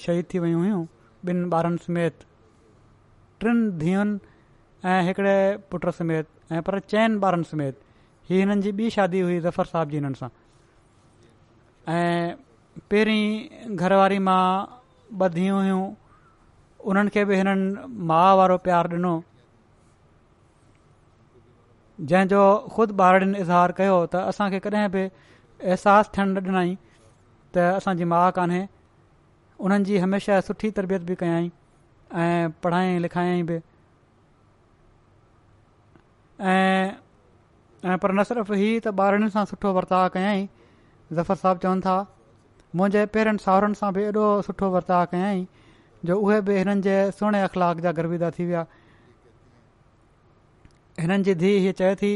शहीद 0.04 0.24
थी 0.34 0.38
वयूं 0.44 0.60
हुयूं 0.60 0.84
ॿिनि 1.30 1.48
ॿारनि 1.56 1.78
समेत 1.86 2.24
टिनि 3.40 3.68
धीअनि 3.82 4.16
ऐं 4.92 5.02
हिकिड़े 5.08 5.36
पुट 5.70 5.86
समेत 5.98 6.28
ऐं 6.52 6.62
पर 6.68 6.78
चैन 6.92 7.18
ॿारनि 7.24 7.44
समेत 7.52 7.80
हीअ 8.30 8.40
हिननि 8.40 8.62
जी 8.62 8.72
ॿी 8.80 8.90
शादी 8.96 9.20
हुई 9.28 9.38
ज़फर 9.48 9.66
साहब 9.74 9.90
जी 9.90 9.96
हिननि 10.02 10.14
सां 10.22 10.28
ऐं 11.98 12.34
पहिरीं 12.90 13.76
घरवारी 13.82 14.18
मां 14.30 14.42
ॿ 15.20 15.28
धीअ 15.38 15.52
हुयूं 15.58 15.84
उन्हनि 16.90 17.10
खे 17.14 17.24
बि 17.28 17.36
हिननि 17.36 17.90
माउ 18.08 18.36
वारो 18.38 18.56
प्यारु 18.64 18.90
ॾिनो 18.96 19.12
जंहिंजो 22.12 22.42
ख़ुदि 22.74 22.94
ॿारनि 23.06 23.38
इज़हार 23.44 23.72
कयो 23.78 23.96
त 24.12 24.20
असांखे 24.30 24.58
कॾहिं 24.66 24.84
बि 24.94 25.02
अहसासु 25.70 26.10
थियण 26.16 26.26
न 26.34 26.36
ॾिनई 26.52 26.70
त 27.56 27.66
असांजी 27.82 28.04
माउ 28.12 28.30
कान्हे 28.38 28.62
उन्हनि 29.66 29.88
जी 29.90 29.98
हमेशह 30.06 30.40
सुठी 30.50 30.70
तरबियत 30.78 31.02
बि 31.10 31.14
कयाई 31.24 31.50
ऐं 32.22 32.52
पढ़ाई 32.66 32.98
लिखायईं 33.08 33.42
बि 33.50 33.58
ऐं 37.90 37.98
पर 37.98 38.12
न 38.14 38.28
सिर्फ़ु 38.30 38.62
ही 38.62 38.70
त 38.86 38.94
ॿारनि 39.08 39.32
सां 39.38 39.44
सुठो 39.54 39.74
वर्ताव 39.80 40.08
कयाई 40.18 40.48
ज़फ़र 41.18 41.44
साहब 41.44 41.66
चवनि 41.68 41.86
था 41.90 41.98
मुंहिंजे 42.78 43.06
पेरनि 43.18 43.44
साहुरनि 43.50 43.82
सां 43.84 43.92
बि 43.98 44.10
ऐॾो 44.14 44.28
सुठो 44.50 44.72
वर्ताव 44.78 45.06
कयाई 45.14 45.44
जो 46.06 46.18
उहे 46.20 46.40
बि 46.46 46.54
हिननि 46.56 46.80
जे 46.82 46.94
सुहिणे 47.18 47.40
अख़लाक 47.42 47.78
जा 47.84 47.92
गर्विदा 47.98 48.30
थी 48.38 48.44
विया 48.46 48.64
हिननि 51.00 51.22
जी 51.28 51.34
धीउ 51.42 51.58
हीअ 51.64 51.72
चए 51.80 51.94
थी 52.02 52.12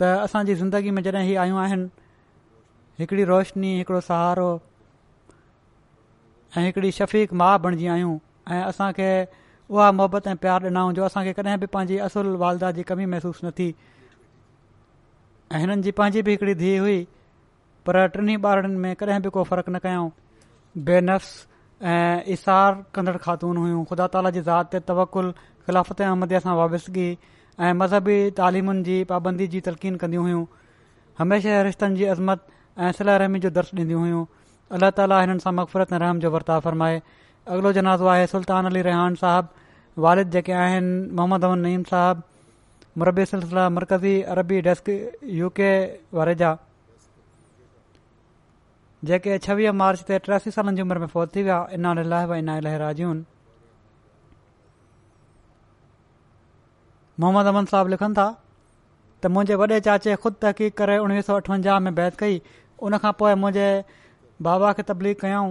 त 0.00 0.04
असांजी 0.24 0.54
ज़िंदगी 0.62 0.90
में 0.96 1.02
जॾहिं 1.02 1.24
हीअ 1.28 1.40
आयूं 1.42 1.58
आहिनि 1.64 1.86
हिकड़ी 3.02 3.24
रोशनी 3.30 3.70
हिकिड़ो 3.78 4.00
सहारो 4.10 4.48
ऐं 6.56 6.64
हिकड़ी 6.64 6.90
शफ़ीक 6.98 7.32
माउ 7.42 7.58
बणिजी 7.66 7.86
आहियूं 7.94 8.16
ऐं 8.54 8.62
असांखे 8.70 9.10
उहा 9.72 9.90
मोहबत 9.98 10.26
ऐं 10.32 10.36
प्यारु 10.44 10.66
ॾिनऊं 10.68 10.92
जो 10.98 11.04
असांखे 11.10 11.32
कॾहिं 11.38 11.58
बि 11.64 11.66
पंहिंजी 11.78 11.98
असुल 12.08 12.34
वालदा 12.42 12.70
जी 12.78 12.82
कमी 12.90 13.06
महसूसु 13.14 13.46
न 13.46 13.50
थी 13.60 13.68
ऐं 15.54 15.58
हिननि 15.60 15.82
जी 15.86 15.90
पंहिंजी 16.02 16.22
बि 16.26 16.30
हिकड़ी 16.38 16.54
धीउ 16.64 16.80
हुई 16.88 16.98
पर 17.86 17.96
टिनी 18.16 18.36
ॿारनि 18.56 18.76
में 18.86 18.94
कॾहिं 19.02 19.22
बि 19.26 19.30
को 19.38 19.44
फ़र्क़ु 19.54 19.72
न 19.76 19.78
कयऊं 19.88 20.10
बेनफ़्स 20.90 21.34
ऐं 21.82 22.20
इशार 22.32 22.74
कंदड़ 22.94 23.16
ख़ातून 23.22 23.56
हुयूं 23.60 23.82
ख़ुदा 23.90 24.06
ताला 24.14 24.30
जी 24.34 24.40
ज़ात 24.48 24.70
ते 24.72 24.78
तवकुलु 24.90 25.30
ख़िलाफ़त 25.66 26.00
अहमदीअ 26.06 26.40
सां 26.44 26.52
वाबसिगी 26.58 27.06
ऐं 27.60 27.72
मज़हबी 27.78 28.18
तालीमुनि 28.36 28.82
जी 28.88 28.98
पाबंदी 29.12 29.46
जी 29.54 29.60
तलक़ीन 29.68 29.96
कंदियूं 30.04 30.22
हुयूं 30.28 30.44
हमेशह 31.22 31.60
रिश्तनि 31.68 31.96
जी 31.96 32.04
अज़मत 32.14 32.46
ऐं 32.78 32.92
रहमी 33.24 33.40
जो 33.46 33.50
दर्शु 33.58 33.74
ॾींदियूं 33.82 34.00
हुयूं 34.04 34.22
अल्ला 34.78 34.90
ताली 35.02 35.18
हिननि 35.24 35.44
सां 35.48 35.52
मक़फ़रत 35.60 35.92
ऐं 35.92 35.98
रहम 36.04 36.20
जो 36.26 36.30
वरिता 36.36 36.60
फ़रमाए 36.70 37.02
अॻिलो 37.56 37.72
जनाज़ो 37.80 38.06
आहे 38.16 38.26
सुल्तान 38.38 38.70
अली 38.72 38.82
रिहान 38.92 39.14
साहब 39.24 39.52
वारिद 40.06 40.30
जेके 40.38 40.52
आहिनि 40.64 40.94
मोहम्मद 41.18 41.44
अमन 41.50 41.66
नईम 41.68 41.82
साहब 41.94 42.22
मुरबी 43.02 43.24
सिलसिला 43.36 43.68
मरकज़ी 43.80 44.14
अरबी 44.36 44.60
डेस्क 44.70 44.96
यू 45.42 45.48
के 45.60 45.72
वारे 46.20 46.34
जा 46.44 46.54
जेके 49.08 49.36
छवीह 49.44 49.72
मार्च 49.78 50.00
ते 50.08 50.18
टियासी 50.26 50.50
सालनि 50.54 50.76
जी 50.76 50.82
उमिरि 50.82 51.00
में 51.00 51.06
फ़ौत 51.12 51.34
थी 51.36 51.42
विया 51.42 51.54
इनामिल 51.76 52.06
लहवाना 52.10 52.58
लहराजन 52.66 53.24
मोहम्मद 57.20 57.46
अमन 57.52 57.64
साहब 57.72 57.88
लिखनि 57.94 58.14
था 58.18 58.26
त 58.36 59.30
मुंहिंजे 59.36 59.54
वॾे 59.62 59.80
चाचे 59.88 60.14
ख़ुदि 60.24 60.38
तहक़ीक़ 60.44 60.74
करे 60.82 60.98
उणिवीह 61.06 61.22
सौ 61.30 61.36
अठवंजाह 61.42 61.80
में 61.86 61.94
बैत 61.98 62.14
कई 62.20 62.40
उन 62.88 62.96
खां 63.06 63.12
पोइ 63.22 63.34
मुंहिंजे 63.44 63.66
बाबा 64.48 64.72
खे 64.78 64.82
तबलीग 64.92 65.16
कयऊं 65.24 65.50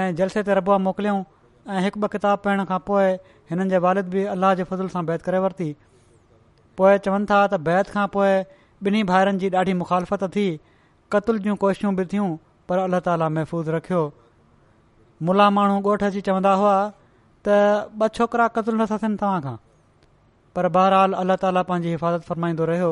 ऐं 0.00 0.14
जलसे 0.22 0.42
ते 0.50 0.54
रबो 0.60 0.78
मोकिलियऊं 0.88 1.22
ऐं 1.22 1.84
हिकु 1.86 2.00
ॿ 2.00 2.10
किताब 2.16 2.44
पढ़ण 2.48 2.64
खां 2.72 2.78
पोइ 2.90 3.14
हिननि 3.52 3.68
जे 3.74 3.80
वालिद 3.86 4.10
बि 4.16 4.24
अलाह 4.34 4.54
जे 4.62 4.66
फज़ुल 4.72 4.90
सां 4.96 5.04
बैत 5.12 5.22
करे 5.30 5.42
वरिती 5.46 5.68
पोइ 6.82 6.98
चवनि 7.06 7.30
था 7.34 7.40
त 7.46 7.62
बैत 7.70 7.94
खां 7.98 8.06
पोइ 8.18 8.34
ॿिन्ही 8.90 9.06
भाइरनि 9.14 9.44
जी 9.46 9.54
ॾाढी 9.64 9.78
मुखालफ़त 9.86 10.28
थी 10.38 10.48
कतल 11.16 11.42
जूं 11.48 11.56
कोशिशूं 11.66 11.94
बि 12.00 12.06
थियूं 12.14 12.30
पर 12.70 12.78
अलाह 12.78 13.00
ताला 13.08 13.28
महफ़ूज़ 13.34 13.70
रखियो 13.74 14.00
मुला 15.28 15.48
माण्हू 15.58 15.76
ॻोठु 15.90 16.06
अची 16.12 16.20
चवंदा 16.28 16.52
हुआ 16.62 16.72
त 17.48 17.54
ॿ 18.00 18.08
छोकिरा 18.16 18.46
क़तल 18.56 18.76
नथा 18.80 18.96
थियनि 19.04 19.16
तव्हां 19.22 19.40
खां 19.46 19.54
पर 20.56 20.68
बहरहाल 20.74 21.12
अलाह 21.22 21.36
ताला 21.44 21.62
पंहिंजी 21.70 21.90
हिफ़ाज़त 21.90 22.22
फ़र्माईंदो 22.32 22.64
रहियो 22.72 22.90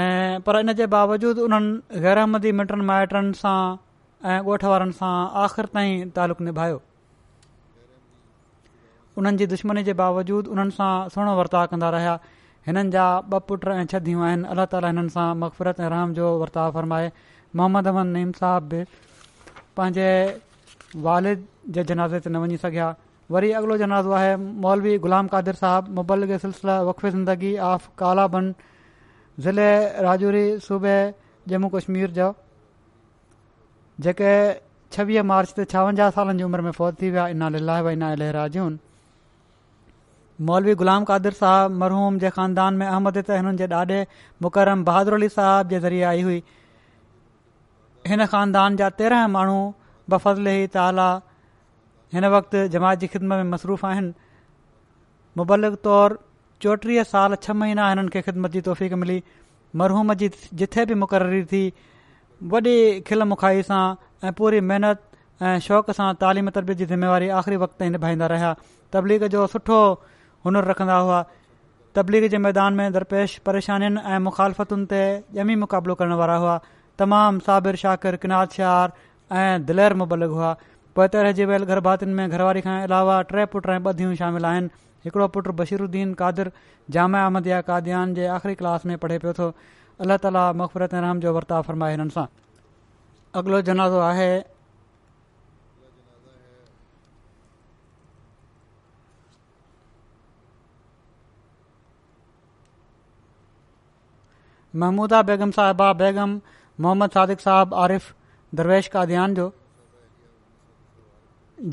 ऐं 0.00 0.40
पर 0.48 0.58
इन 0.64 0.72
जे 0.80 0.86
बावजूदि 0.94 1.40
उन्हनि 1.48 2.00
गैरहमदी 2.06 2.52
मिटनि 2.62 2.86
माइटनि 2.92 3.32
सां 3.42 3.60
ऐं 4.30 4.40
ॻोठ 4.48 4.64
वारनि 4.72 4.98
सां 5.02 5.14
आख़िरि 5.44 5.72
ताईं 5.78 6.10
तालुक़ु 6.18 6.42
निभायो 6.50 6.78
उन्हनि 9.18 9.44
जी 9.44 9.46
दुश्मनी 9.54 9.86
जे 9.90 9.94
बावजूदि 10.02 10.50
उन्हनि 10.56 10.76
सां 10.80 10.92
सुहिणो 11.14 11.36
वर्ताव 11.42 11.70
कंदा 11.74 11.94
रहिया 11.96 12.16
हिननि 12.68 12.90
जा 12.94 13.04
ॿ 13.32 13.38
पुट 13.48 13.62
ऐं 13.72 13.84
छदियूं 13.90 14.22
आहिनि 14.28 14.48
अलाह 14.52 14.66
ताली 14.72 14.86
हिननि 14.92 15.10
सां 15.12 15.26
मक़फ़रत 15.42 15.78
ऐं 15.84 15.88
राम 15.92 16.12
जो 16.16 16.24
वर्ताव 16.40 16.70
फरमाए 16.72 17.06
मोहम्मद 17.56 17.86
अमद 17.92 18.06
नीम 18.16 18.32
साहब 18.40 18.62
बि 18.72 18.80
पंहिंजे 19.76 20.08
वारिद 21.06 21.46
जे 21.76 21.84
जनाज़े 21.90 22.18
ते 22.26 22.30
न 22.30 22.42
वञी 22.42 22.56
सघिया 22.64 22.88
वरी 23.36 23.52
अॻिलो 23.60 23.76
जनाज़ो 23.84 24.10
आहे 24.18 24.34
मौलवी 24.66 24.92
गुलाम 25.06 25.28
कादिर 25.34 25.58
साहब 25.62 25.88
मुबलिक 26.00 26.34
सिलसिला 26.44 26.74
वकफी 26.90 27.10
ज़िंदगी 27.14 27.52
आफ 27.70 27.86
कालाबन 28.02 28.52
ज़िले 29.46 29.68
राजौरी 30.08 30.44
सूबे 30.68 30.96
जम्मू 31.54 31.70
कश्मीर 31.76 32.10
जो 32.20 32.28
जेके 34.08 34.32
छवीह 34.98 35.22
मार्च 35.32 35.56
ते 35.60 35.64
छावंजाह 35.74 36.10
सालनि 36.18 36.38
जी 36.42 36.44
उमिरि 36.50 36.66
में 36.68 36.76
फौज 36.80 37.00
थी 37.02 37.10
विया 37.16 37.26
इना 37.36 38.76
मौलवी 40.46 40.74
ग़ुलाम 40.80 41.04
क़ादिर 41.10 41.32
साहब 41.36 41.70
मरहूम 41.78 42.18
जे 42.24 42.30
ख़ानदान 42.30 42.74
में 42.80 42.86
अहमद 42.86 43.16
त 43.18 43.36
हिननि 43.36 43.56
जे 43.60 43.66
ॾाॾे 43.76 44.02
मुक़रम 44.44 44.84
बहादुर 44.88 45.14
अली 45.14 45.28
साहब 45.36 45.68
जे 45.74 45.78
ज़रिए 45.84 46.02
आई 46.10 46.20
हुई 46.26 46.36
हिन 48.10 48.24
ख़ानदान 48.34 48.76
जा 48.82 48.90
तेरहं 49.00 49.32
माण्हू 49.36 49.56
बफ़दलही 50.14 50.66
ताला 50.76 51.06
हिन 52.16 52.26
वक़्ति 52.36 52.62
जमायत 52.76 52.98
जी 53.04 53.06
ख़िदमत 53.14 53.38
में 53.42 53.50
मसरूफ़ 53.54 53.86
आहिनि 53.86 54.12
मुबलक 55.42 55.80
तौरु 55.86 56.18
चोटीह 56.66 57.02
साल 57.12 57.34
छह 57.46 57.58
महीना 57.62 57.88
हिननि 57.88 58.08
खे 58.16 58.22
ख़िदमत 58.28 58.50
जी 58.58 58.60
तौफ़क़ 58.70 58.94
मिली 59.04 59.22
मरहूम 59.82 60.14
जी 60.22 60.28
जिथे 60.62 60.84
बि 60.92 61.00
मुक़ररी 61.02 61.42
थी 61.54 61.64
वॾी 62.54 62.76
खिल 63.10 63.22
मुखाई 63.34 63.62
सां 63.72 63.80
ऐं 64.28 64.32
पूरी 64.42 64.60
महिनत 64.70 65.02
ऐं 65.42 65.56
शौक़ 65.66 65.90
सां 65.98 66.12
तइलीम 66.22 66.50
तरबियत 66.60 66.78
जी 66.78 66.86
ज़िम्मेवारी 66.94 67.28
आख़िरी 67.42 67.56
वक़्त 67.66 67.78
ताईं 67.84 67.90
निभाईंदा 67.98 68.26
रहिया 68.34 68.52
तबलीग 68.92 69.26
जो 69.36 69.46
सुठो 69.56 69.80
हुनुरु 70.44 70.68
रखंदा 70.70 70.96
हुआ 71.06 71.20
तबलीग 71.96 72.26
जे 72.32 72.38
मैदान 72.42 72.74
में 72.80 72.92
दरपेश 72.92 73.36
परेशानियुनि 73.46 74.00
ऐं 74.14 74.18
मुखालफ़तुनि 74.26 74.86
ते 74.92 75.00
ॼमी 75.44 75.54
मुक़ाबिलो 75.62 75.94
करण 76.02 76.12
वारा 76.22 76.36
हुआ 76.42 76.56
तमामु 77.02 77.40
साबिर 77.46 77.76
शाकिर 77.82 78.16
किन 78.24 78.34
शहार 78.56 78.92
ऐं 79.42 79.64
दिलैर 79.70 79.94
मुबलक 80.02 80.36
हुआ 80.38 80.52
पोइते 80.98 81.22
रहिजी 81.26 81.44
वियल 81.52 81.64
गरबातियुनि 81.72 82.14
में 82.20 82.28
घरवारी 82.36 82.60
खां 82.66 82.76
अलावा 82.90 83.18
टे 83.32 83.46
पुट 83.54 83.66
ऐं 83.74 83.78
ॿधियूं 83.94 84.14
शामिल 84.22 84.44
आहिनि 84.52 84.70
हिकिड़ो 85.08 85.28
पुटु 85.38 85.52
बशीरुद्दीन 85.62 86.12
कादिर 86.22 86.50
जामया 86.98 87.24
अहमद 87.26 87.48
काद्यान 87.72 88.14
जे 88.20 88.26
आख़िरी 88.36 88.54
क्लास 88.62 88.86
में 88.92 88.96
पढ़े 89.06 89.18
पियो 89.24 89.32
थो 89.40 89.50
अलाह 90.06 90.22
ताला 90.26 90.44
मखफ़रत 90.62 90.94
राम 91.06 91.24
जो 91.26 91.34
वर्ताव 91.38 91.62
फ़र्माए 91.70 91.96
हिननि 91.98 92.16
सां 92.18 92.26
अॻिलो 93.42 93.60
जनाज़ो 93.70 93.98
आहे 94.10 94.30
महमूदा 104.76 105.22
बैगम 105.28 105.50
साहिबा 105.58 105.92
बेगम 106.00 106.40
मोहम्मद 106.84 107.10
सादिक़ 107.10 107.40
साहबु 107.40 107.76
आरिफ़ 107.84 108.12
दरवेश 108.58 108.86
काद्यान 108.96 109.34
जो 109.34 109.52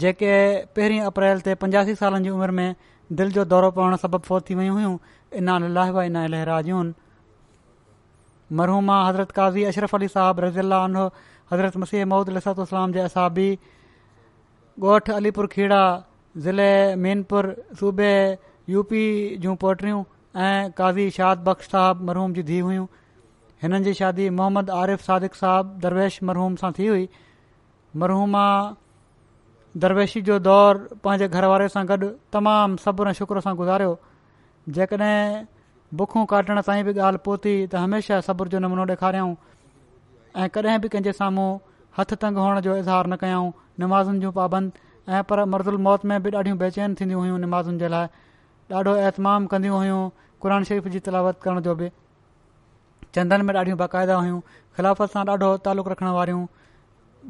जेके 0.04 0.32
पहिरीं 0.76 1.00
अप्रैल 1.10 1.42
ते 1.48 1.56
पंजासी 1.64 1.96
साल 1.96 2.18
जी 2.24 2.30
उमिरि 2.36 2.54
में 2.60 2.76
दिलि 3.12 3.32
जो 3.38 3.46
दौरो 3.52 3.72
पवणु 3.72 3.98
सबबु 4.04 4.18
फोल 4.28 4.42
थी 4.50 4.56
वयूं 4.60 4.76
हुयूं 4.78 4.96
इनामिलाहवा 5.42 6.04
इना 6.10 6.26
लहराजियूं 6.36 6.78
आहिनि 6.78 8.56
मरहूमा 8.62 8.96
हज़रत 9.08 9.32
काज़ी 9.40 9.64
अशरफ 9.76 9.96
अली 9.96 10.08
साहिब 10.16 10.40
रज़ील्लानह 10.48 11.12
हज़रत 11.52 11.78
मसीह 11.84 12.06
महूदल 12.16 12.38
इलाताम 12.44 12.92
जे 12.94 13.00
असाबी 13.14 13.50
ॻोठ 14.94 15.10
अलीपुर 15.20 15.46
खेड़ा 15.58 15.78
ज़िले 16.48 16.72
मेनपुर 17.04 17.46
सूबे 17.80 18.08
यू 18.70 18.84
जूं 19.44 19.56
पोटियूं 19.62 20.02
ऐं 20.44 20.72
काज़ी 20.78 21.10
शाद 21.16 21.38
बख़्श 21.44 21.68
साहब 21.72 22.02
मरहूम 22.08 22.34
जी 22.34 22.44
धीउ 22.48 22.66
हुयूं 22.66 22.86
हिननि 23.64 23.84
जी 23.84 23.94
शादी 24.00 24.30
मोहम्मद 24.40 24.70
आरिफ़ 24.78 25.02
सादिक 25.04 25.36
साहब 25.36 25.78
दरवेश 25.84 26.18
मरहूम 26.30 26.56
सां 26.62 26.72
थी 26.80 26.88
हुई 26.88 27.08
मरहूमा 28.04 28.42
दरवेशी 29.86 30.22
जो 30.30 30.40
दौर 30.48 30.78
पंहिंजे 31.04 31.28
घर 31.40 31.46
वारे 31.52 31.68
सां 31.76 31.86
गॾु 31.92 32.10
तमामु 32.38 32.78
सब्र 32.88 33.10
ऐं 33.10 33.14
शुक्र 33.20 33.42
सां 33.46 33.54
गुज़ारियो 33.62 33.94
जेकॾहिं 34.80 35.48
बुखूं 36.02 36.26
काटण 36.34 36.60
ताईं 36.72 36.84
बि 36.90 36.98
ॻाल्हि 37.12 37.24
पहुती 37.30 37.56
त 37.68 37.86
हमेशह 37.86 38.22
सब्र 38.28 38.48
जो 38.56 38.60
नमूनो 38.68 38.86
ॾेखारियऊं 38.98 39.34
ऐं 40.36 40.50
कॾहिं 40.60 40.78
बि 40.88 40.92
कंहिंजे 40.98 41.14
साम्हूं 41.24 41.48
हथु 42.00 42.16
तंग 42.26 42.44
हुअण 42.44 42.60
जो 42.68 42.76
इज़हार 42.84 43.08
न 43.14 43.22
कयऊं 43.24 43.50
नमाज़ुनि 43.86 44.20
जूं 44.28 44.32
पाबंद 44.42 44.84
ऐं 45.16 45.24
पर 45.32 45.46
मर्दुल 45.56 45.78
मौत 45.90 46.06
में 46.14 46.18
बि 46.28 46.36
ॾाढियूं 46.44 46.58
बेचैन 46.68 47.00
थींदियूं 47.02 47.26
हुयूं 47.26 47.40
नमाज़ुनि 47.48 47.80
जे 47.86 47.94
लाइ 47.98 48.76
ॾाढो 48.78 48.96
एहतमाम 49.08 49.46
कंदियूं 49.56 49.80
हुयूं 49.86 50.04
क़ुर 50.42 50.64
शरीफ़ 50.64 50.88
जी 50.94 51.00
तिलावत 51.00 51.40
करण 51.44 51.60
जो 51.68 51.76
बि 51.76 51.90
चंदन 53.16 53.42
में 53.46 53.54
ॾाढियूं 53.56 53.78
बाक़ाइदा 53.78 54.16
हुयूं 54.20 54.40
खिलाफ़त 54.78 55.12
सां 55.12 55.24
ॾाढो 55.30 55.50
तालुक़ु 55.66 55.92
रखण 55.92 56.08
वारियूं 56.18 56.46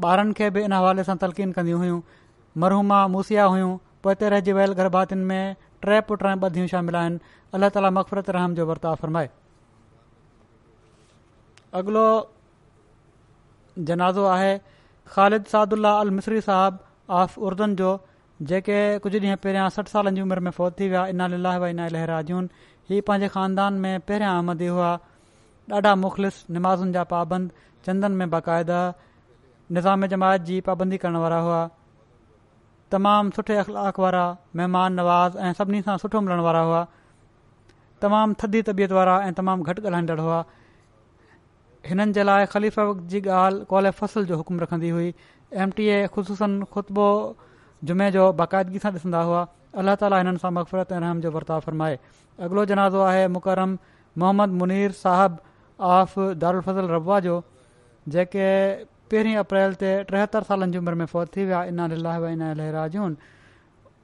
ॿारनि 0.06 0.34
खे 0.40 0.50
बि 0.56 0.62
इन 0.68 0.74
हवाले 0.74 1.04
सां 1.10 1.16
तलकीन 1.24 1.52
कंदियूं 1.58 1.80
हुयूं 1.82 2.00
मरहूमा 2.64 3.02
मूसिया 3.16 3.44
हुयूं 3.54 3.70
पोते 4.08 4.30
रहिजी 4.34 4.54
वियल 4.60 4.74
गर्भातियुनि 4.80 5.26
में 5.26 5.54
टे 5.54 5.62
ट्रैपु 5.86 6.16
ट्रैप 6.24 6.44
ॿधियूं 6.50 6.68
शामिल 6.74 6.96
आहिनि 7.02 7.20
अलाह 7.60 7.70
ताला 7.78 7.90
मक़फ़रत 8.00 8.30
रहम 8.38 8.56
जो 8.62 8.66
वर्ता 8.72 8.94
फ़रमाए 9.04 9.30
अॻिलो 11.84 12.06
जनाज़ो 13.92 14.26
आहे 14.38 14.52
ख़ालिद 15.16 15.46
सादुल्ला 15.56 15.94
अल 16.02 16.20
साहब 16.50 16.80
ऑफ 17.24 17.38
उर्दन 17.52 17.76
जो 17.84 17.94
जेके 18.54 18.78
कुझु 19.08 19.18
ॾींहं 19.20 19.38
पहिरियां 19.48 19.70
सठ 19.78 19.88
सालनि 19.96 20.16
जी 20.16 20.22
उमिरि 20.30 20.42
में 20.46 20.52
फौत 20.60 20.80
थी 20.80 20.88
विया 20.96 21.06
इनली 21.16 21.42
लाही 21.48 21.60
वाईना 21.66 21.88
लहराजून 21.98 22.50
ही 22.90 23.00
पांजे 23.08 23.28
ख़ानदान 23.34 23.74
में 23.84 24.00
पहिरियां 24.08 24.34
आमदी 24.42 24.68
हुआ 24.78 24.90
ॾाढा 25.78 25.94
मुख़लिस 26.02 26.36
नमाज़ुनि 26.58 26.92
जा 26.96 27.04
पाबंद 27.14 27.52
चंदन 27.86 28.12
में 28.20 28.30
बाक़ायदा 28.30 28.82
निज़ाम 29.76 30.06
जमायत 30.12 30.42
जी 30.50 30.60
पाबंदी 30.68 30.98
करण 31.06 31.16
वारा 31.24 31.40
हुआ 31.46 31.62
तमामु 32.92 33.32
सुठे 33.38 33.56
अख़लाक 33.64 34.00
वारा 34.06 34.26
महिमान 34.60 34.94
नवाज़ 35.00 35.38
ऐं 35.48 35.54
सभिनी 35.62 35.82
खां 35.88 35.96
सुठो 36.04 36.22
मिलण 36.28 36.44
वारा 36.50 36.62
हुआ 36.68 36.84
तमामु 38.06 38.38
थदी 38.44 38.62
तबियत 38.70 38.92
वारा 39.00 39.18
ऐं 39.26 39.34
तमामु 39.42 39.64
घटि 39.74 39.82
ॻाल्हाईंदड़ 39.88 40.20
हुआ 40.28 40.46
हिननि 41.90 42.12
जे 42.20 42.24
लाइ 42.30 42.46
ख़लीफ़ 42.54 42.80
जी 43.16 43.22
ॻाल्हि 43.42 43.66
कौल 43.74 43.92
फसल 44.04 44.26
जो 44.34 44.38
हुकुम 44.44 44.60
रखंदी 44.66 44.90
हुई 44.98 45.12
एम 45.66 45.72
टी 45.80 45.88
ए 45.96 46.08
ख़ुशूसा 46.16 46.54
खुतबो 46.78 47.10
जुमे 47.90 48.12
जो 48.20 48.32
बाक़ायदगी 48.44 48.80
सां 48.86 48.94
ॾिसंदा 49.00 49.22
हुआ 49.32 49.44
अलाह 49.82 49.96
ताली 50.02 50.18
हिननि 50.22 50.38
सां 50.44 50.52
मक़फ़रत 50.58 50.92
ऐं 50.96 51.00
रहम 51.04 51.22
जो 51.26 51.32
वर्ताव 51.36 51.60
फरमाए 51.68 51.96
अॻिलो 52.48 52.66
जनाज़ो 52.72 53.02
आहे 53.12 53.28
मुकरम 53.38 53.78
मोहम्मद 54.24 54.58
मुनीर 54.62 54.92
साहिब 55.02 55.38
ऑफ 55.96 56.16
दारफज़ 56.44 56.92
रब्वा 56.96 57.20
जो 57.28 57.36
जेके 58.16 58.46
पहिरीं 59.14 59.36
अप्रैल 59.44 59.74
ते 59.84 59.92
टेहतरि 60.14 60.48
सालनि 60.52 60.72
जी 60.76 60.78
उमिरि 60.84 60.98
में 61.02 61.06
फौत 61.14 61.36
थी 61.36 61.46
विया 61.52 61.64
इन 61.72 61.92
इना 62.34 62.54
लेहराजून 62.60 63.18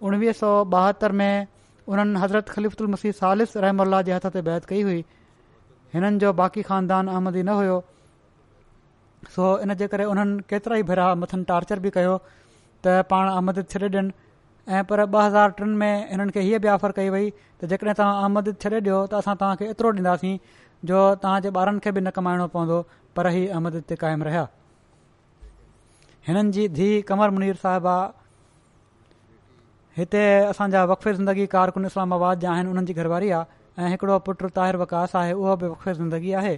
उणिवीह 0.10 0.34
सौ 0.42 0.50
ॿाहतरि 0.76 1.16
में 1.22 1.48
उन्हनि 1.94 2.20
हज़रत 2.26 2.82
मसीह 2.96 3.16
सालिस 3.22 3.56
रहम 3.68 3.82
अल्लाह 3.88 4.02
जे 4.10 4.14
हथ 4.18 4.28
ते 4.38 4.42
बेहत 4.50 4.66
कई 4.74 4.82
हुई 4.90 5.00
हिननि 5.94 6.20
जो 6.26 6.34
बाक़ी 6.42 6.62
ख़ानदान 6.72 7.10
आहमद 7.16 7.38
न 7.38 7.56
हुयो 7.62 7.80
सो 9.38 9.48
इन 9.66 9.74
जे 9.84 9.88
करे 9.96 10.04
हुननि 10.12 10.44
केतिरा 10.52 10.76
ई 10.76 10.84
भेरा 10.92 11.08
मथनि 11.24 11.44
टार्चर 11.54 11.80
बि 11.80 11.90
कयो 11.98 12.14
त 12.28 13.08
पाण 13.14 13.30
आमद 13.38 13.64
छॾे 13.74 13.80
ॾियनि 13.96 14.12
ऐं 14.70 14.84
पर 14.90 15.02
ॿ 15.06 15.22
हज़ार 15.26 15.52
टिनि 15.58 15.76
में 15.76 16.10
हिननि 16.10 16.32
खे 16.32 16.40
हीअ 16.46 16.60
बि 16.62 16.68
ऑफर 16.70 16.92
कई 16.98 17.10
वई 17.10 17.30
त 17.62 17.66
जेकॾहिं 17.70 17.94
तव्हां 17.94 18.24
आमद 18.26 18.48
छॾे 18.62 18.70
ॾियो 18.80 18.98
त 19.12 19.14
असां 19.22 19.36
तव्हां 19.36 19.56
खे 19.62 19.66
एतिरो 19.74 19.90
ॾींदासीं 19.94 20.38
जो 20.86 21.00
तव्हां 21.24 21.50
ॿारनि 21.58 21.80
खे 21.84 21.92
बि 21.96 22.02
न 22.06 22.10
कमाइणो 22.18 22.48
पवंदो 22.56 22.80
पर 23.16 23.28
ही 23.38 23.48
आमद 23.60 23.82
ते 23.90 23.96
क़ाइमु 24.04 24.24
रहिया 24.28 24.46
हिननि 26.28 26.52
जी 26.58 26.68
धीउ 26.78 27.02
कंवर 27.08 27.30
मुनीर 27.42 27.56
साहिबा 27.66 27.96
हिते 29.98 30.24
असांजा 30.54 30.84
वकफी 30.94 31.14
ज़िंदगी 31.14 31.46
कारकुन 31.58 31.86
इस्लामाबाद 31.92 32.40
जा 32.46 32.52
आहिनि 32.52 32.86
जी 32.90 32.94
घरवारी 33.02 33.30
आहे 33.38 33.94
ऐं 33.94 34.20
पुटु 34.30 34.50
ताहिर 34.62 34.76
वकास 34.86 35.16
आहे 35.24 35.34
उहो 35.42 35.56
बि 35.58 35.68
वफ़िर 35.74 35.94
ज़िंदगी 36.04 36.32
आहे 36.44 36.56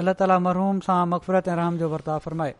अलाह 0.00 0.14
ताली 0.22 0.38
मरहूम 0.46 0.80
सां 0.86 1.02
मक़फ़रत 1.14 1.48
ऐं 1.58 1.70
जो 1.82 1.88
वर्ताव 1.98 2.18
फरमाए 2.28 2.54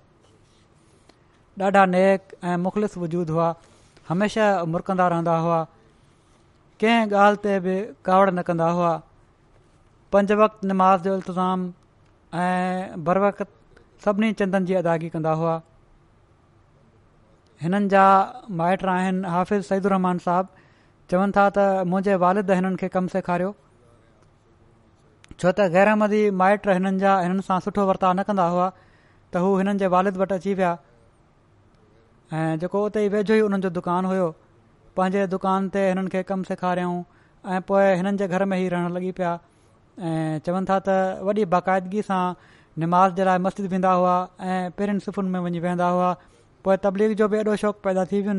ॾाढा 1.67 1.85
नेक 1.87 2.31
ऐं 2.51 2.57
वजूद 3.01 3.31
हुआ 3.31 3.49
हमेशा 4.11 4.47
मुरकंदा 4.75 5.07
रहंदा 5.13 5.35
हुआ 5.43 5.59
कंहिं 6.83 7.03
ॻाल्हि 7.25 7.39
ते 7.43 7.53
बि 7.67 7.75
कावड़ 8.09 8.31
न 8.31 8.43
कंदा 8.49 8.69
हुआ 8.79 8.89
पंज 10.15 10.33
वक़्ति 10.41 10.69
निमाज़ 10.71 11.09
इल्तज़ाम 11.09 11.67
ऐं 12.45 13.05
बर 13.09 13.19
वक़्त 13.27 13.49
सभिनी 14.07 14.33
चंदनि 14.41 14.67
जी 14.71 14.75
अदाईगी 14.81 15.09
कंदा 15.17 15.35
हुआ 15.43 15.55
हिननि 17.63 17.89
जा 17.95 18.03
माइट 18.63 18.85
आहिनि 18.97 19.35
हाफ़िज़ 19.37 19.69
सईदु 19.71 19.93
रहमान 19.95 20.23
साहब 20.27 20.51
चवनि 21.13 21.33
था 21.37 21.47
त 21.59 21.69
मुंहिंजे 21.95 22.19
वालिद 22.27 22.51
हिननि 22.59 22.77
खे 22.85 22.91
कमु 22.99 23.15
सेखारियो 23.17 23.55
छो 25.39 25.53
त 25.53 25.71
ग़ैरहमदी 25.79 26.23
माइट 26.43 26.69
हिननि 26.77 26.99
जा 27.07 27.15
हिननि 27.29 27.47
सां 27.51 27.61
सुठो 27.69 27.87
वर्ताउ 27.95 28.13
न 28.21 28.27
कंदा 28.33 28.51
हुआ 28.57 28.69
त 28.77 29.47
हू 29.47 29.55
हिननि 29.63 29.79
जे 29.85 29.95
वालिद 29.99 30.25
वटि 30.25 30.41
अची 30.43 30.57
विया 30.63 30.75
ऐं 32.33 32.59
जेको 32.63 32.85
उते 32.87 33.05
ई 33.05 33.09
वेझो 33.15 33.35
ई 33.37 33.41
हुननि 33.43 33.59
जो 33.63 33.71
दुकानु 33.77 34.09
हुयो 34.11 34.27
पंहिंजे 34.97 35.27
दुकान 35.31 35.69
ते 35.77 35.81
हिननि 35.87 36.11
खे 36.13 36.23
कमु 36.29 36.45
सेखारियऊं 36.51 37.03
ऐं 37.55 37.61
पोइ 37.71 37.85
हिननि 38.01 38.17
जे 38.23 38.29
घर 38.29 38.45
में 38.53 38.57
ई 38.59 38.69
रहणु 38.75 38.95
लॻी 38.97 39.11
पिया 39.19 39.33
ऐं 40.11 40.39
चवनि 40.47 40.67
था 40.71 40.79
त 40.89 41.25
वॾी 41.27 41.45
बाक़ाइदगी 41.55 42.03
सां 42.11 42.21
निमाज़ 42.83 43.15
जे 43.19 43.25
लाइ 43.31 43.39
मस्जिद 43.49 43.67
वेंदा 43.75 43.93
हुआ 44.03 44.15
ऐं 44.51 44.71
पहिरियुनि 44.79 45.01
सुफ़ुनि 45.09 45.29
में 45.35 45.41
वञी 45.49 45.61
वेहंदा 45.67 45.89
हुआ 45.97 46.13
पोइ 46.65 46.77
तबलीग 46.87 47.17
जो 47.23 47.29
बि 47.35 47.39
ऐॾो 47.43 47.57
शौक़ु 47.67 47.83
पैदा 47.89 48.05
थी 48.15 48.21
वियो 48.29 48.35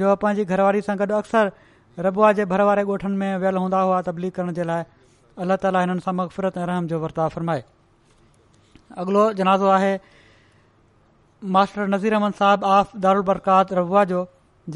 जो 0.00 0.16
पंहिंजी 0.24 0.44
घरवारी 0.44 0.80
सां 0.88 0.96
गॾु 1.04 1.14
अक्सर 1.20 1.52
रबुआ 2.08 2.32
जे 2.40 2.44
भर 2.56 2.60
वारे 2.72 2.82
ॻोठनि 2.94 3.16
में 3.22 3.30
वियल 3.44 3.56
हूंदा 3.64 3.80
हुआ 3.88 4.00
तबलीग 4.10 4.32
करण 4.40 4.52
जे 4.60 4.64
लाइ 4.72 4.84
अलाह 5.44 5.62
ताला 5.66 5.84
हिननि 5.86 6.08
सां 6.08 6.16
मगफ़िरत 6.24 6.58
ऐं 6.58 6.66
रहम 6.74 6.86
जो 6.94 7.04
वर्ताव 7.06 7.40
अॻिलो 9.00 9.22
जनाज़ो 9.38 9.66
आहे 9.78 9.94
मास्टर 11.54 11.86
नज़ीर 11.94 12.14
अहमद 12.16 12.34
साहबु 12.36 12.66
आफ़ 12.76 12.96
दारुलबरकात 13.02 13.72
रबुआ 13.78 14.04
जो 14.12 14.20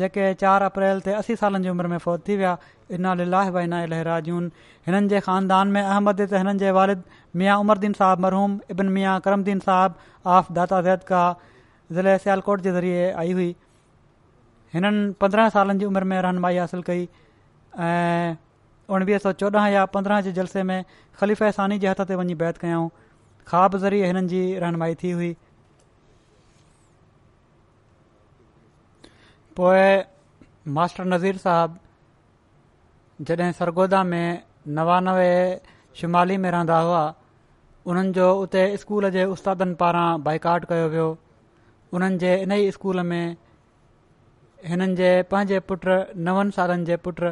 जेके 0.00 0.26
चार 0.42 0.62
अप्रैल 0.66 1.00
ते 1.06 1.12
असी 1.20 1.36
सालनि 1.40 1.60
जी 1.64 1.68
उमिरि 1.72 1.88
में 1.92 1.98
फ़ौत 2.04 2.22
थी 2.28 2.36
विया 2.42 2.52
इनाल 2.98 3.24
बा 3.56 3.62
इना 3.68 3.80
लहराजून 3.92 4.44
जून 4.48 4.50
हिननि 4.90 5.08
जे 5.14 5.20
ख़ानदान 5.24 5.74
में 5.76 5.80
अहमद 5.80 6.20
त 6.24 6.42
हिननि 6.42 6.62
जे 6.64 6.70
वालिद 6.76 7.02
मियाँ 7.42 7.56
उमरदीन 7.64 7.96
साहब 8.02 8.22
मरहूम 8.26 8.54
इबन 8.76 8.92
मियाँ 8.98 9.16
करमदीन 9.26 9.64
साहब 9.66 9.98
आफ़ 10.36 10.52
दाता 10.60 10.80
ज़ैद 10.88 11.10
काह 11.10 11.26
ज़िले 11.98 12.16
सियालकोट 12.26 12.66
जे 12.68 12.72
ज़रिए 12.78 13.10
आई 13.24 13.32
हुई 13.40 13.48
हिननि 14.74 15.10
पंद्रहं 15.26 15.52
सालनि 15.58 15.78
जी 15.84 15.90
उमिरि 15.90 16.10
में 16.14 16.16
रहनुमाई 16.30 16.62
हासिल 16.66 16.86
कई 16.92 17.04
ऐं 17.90 18.36
उणिवीह 18.94 19.22
सौ 19.28 19.32
चोॾहं 19.44 19.70
या 19.76 19.84
पंद्रहं 19.98 20.22
जे 20.28 20.32
जलसे 20.40 20.62
में 20.72 20.78
ख़लीफ़ानी 21.22 21.78
जे 21.86 21.92
हथ 21.94 22.06
ते 22.12 22.20
वञी 22.24 22.38
बैत 22.46 22.62
कयाऊं 22.66 22.88
ख़्वाब 23.52 23.78
ज़रिए 23.86 24.12
हिननि 24.12 24.28
जी 24.34 24.40
रहनमाई 24.66 24.98
थी 25.04 25.10
हुई 25.20 25.34
पोइ 29.60 29.88
मास्टर 30.76 31.04
नज़ीर 31.04 31.36
साहब 31.38 31.72
जॾहिं 33.30 33.50
सरगोदा 33.58 34.02
में 34.10 34.42
नवानवे 34.76 35.32
शुमाली 36.00 36.36
में 36.44 36.50
रहंदा 36.50 36.78
हुआ 36.84 37.02
उन्हनि 37.92 38.12
जो 38.18 38.30
उते 38.44 38.62
स्कूल 38.84 39.08
जे 39.16 39.24
उस्तादनि 39.34 39.74
पारां 39.82 40.06
बाइकाट 40.28 40.64
कयो 40.72 40.88
वियो 40.94 41.08
उन्हनि 41.98 42.18
जे 42.24 42.32
इन 42.44 42.52
ई 42.60 42.70
स्कूल 42.78 43.00
में 43.12 43.36
हिननि 44.70 44.88
जे 45.02 45.10
पंहिंजे 45.34 45.60
पुट 45.72 45.88
नवनि 46.30 46.50
सालनि 46.60 46.88
जे 46.92 46.96
पुट 47.08 47.22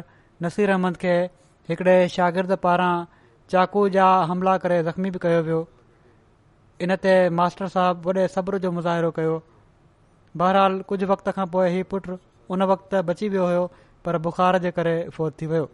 नसीर 0.47 0.69
अहमद 0.77 1.01
खे 1.05 1.17
हिकड़े 1.71 1.97
शागिर्द 2.17 2.55
पारां 2.67 2.91
चाकू 3.55 3.87
जा 3.97 4.09
हमला 4.33 4.57
करे 4.67 4.79
ज़ख़्मी 4.89 5.11
बि 5.17 5.25
कयो 5.27 5.41
वियो 5.49 5.65
इन 6.89 6.95
ते 7.07 7.15
मास्टर 7.41 7.75
साहिबु 7.79 8.11
वॾे 8.11 8.27
सब्र 8.37 8.65
जो 8.67 8.71
मुज़ाहिरो 8.79 9.11
कयो 9.19 9.41
बहरहाल 10.37 10.79
कुझु 10.89 11.05
वक़्त 11.09 11.29
खां 11.35 11.45
पोइ 11.53 11.69
हीउ 11.73 11.83
पुटु 11.91 12.17
उन 12.53 12.63
वक़्तु 12.71 13.01
बची 13.05 13.29
वियो 13.29 13.45
हो 13.57 13.65
पर 14.05 14.17
बुख़ार 14.25 14.57
जे 14.63 14.71
करे 14.71 14.97
फोत 15.13 15.33
थी 15.41 15.45
वियो 15.47 15.69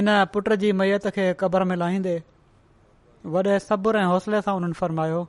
इन 0.00 0.08
पुट 0.32 0.52
जी 0.64 0.72
मैयत 0.72 1.06
खे 1.16 1.32
क़बर 1.40 1.64
में 1.68 1.76
लाहिंदे 1.76 2.22
वॾे 3.36 3.58
सब्र 3.58 3.98
ऐं 3.98 4.04
हौसले 4.12 4.40
सां 4.42 4.54
हुननि 4.54 4.72
फ़र्मायो 4.80 5.20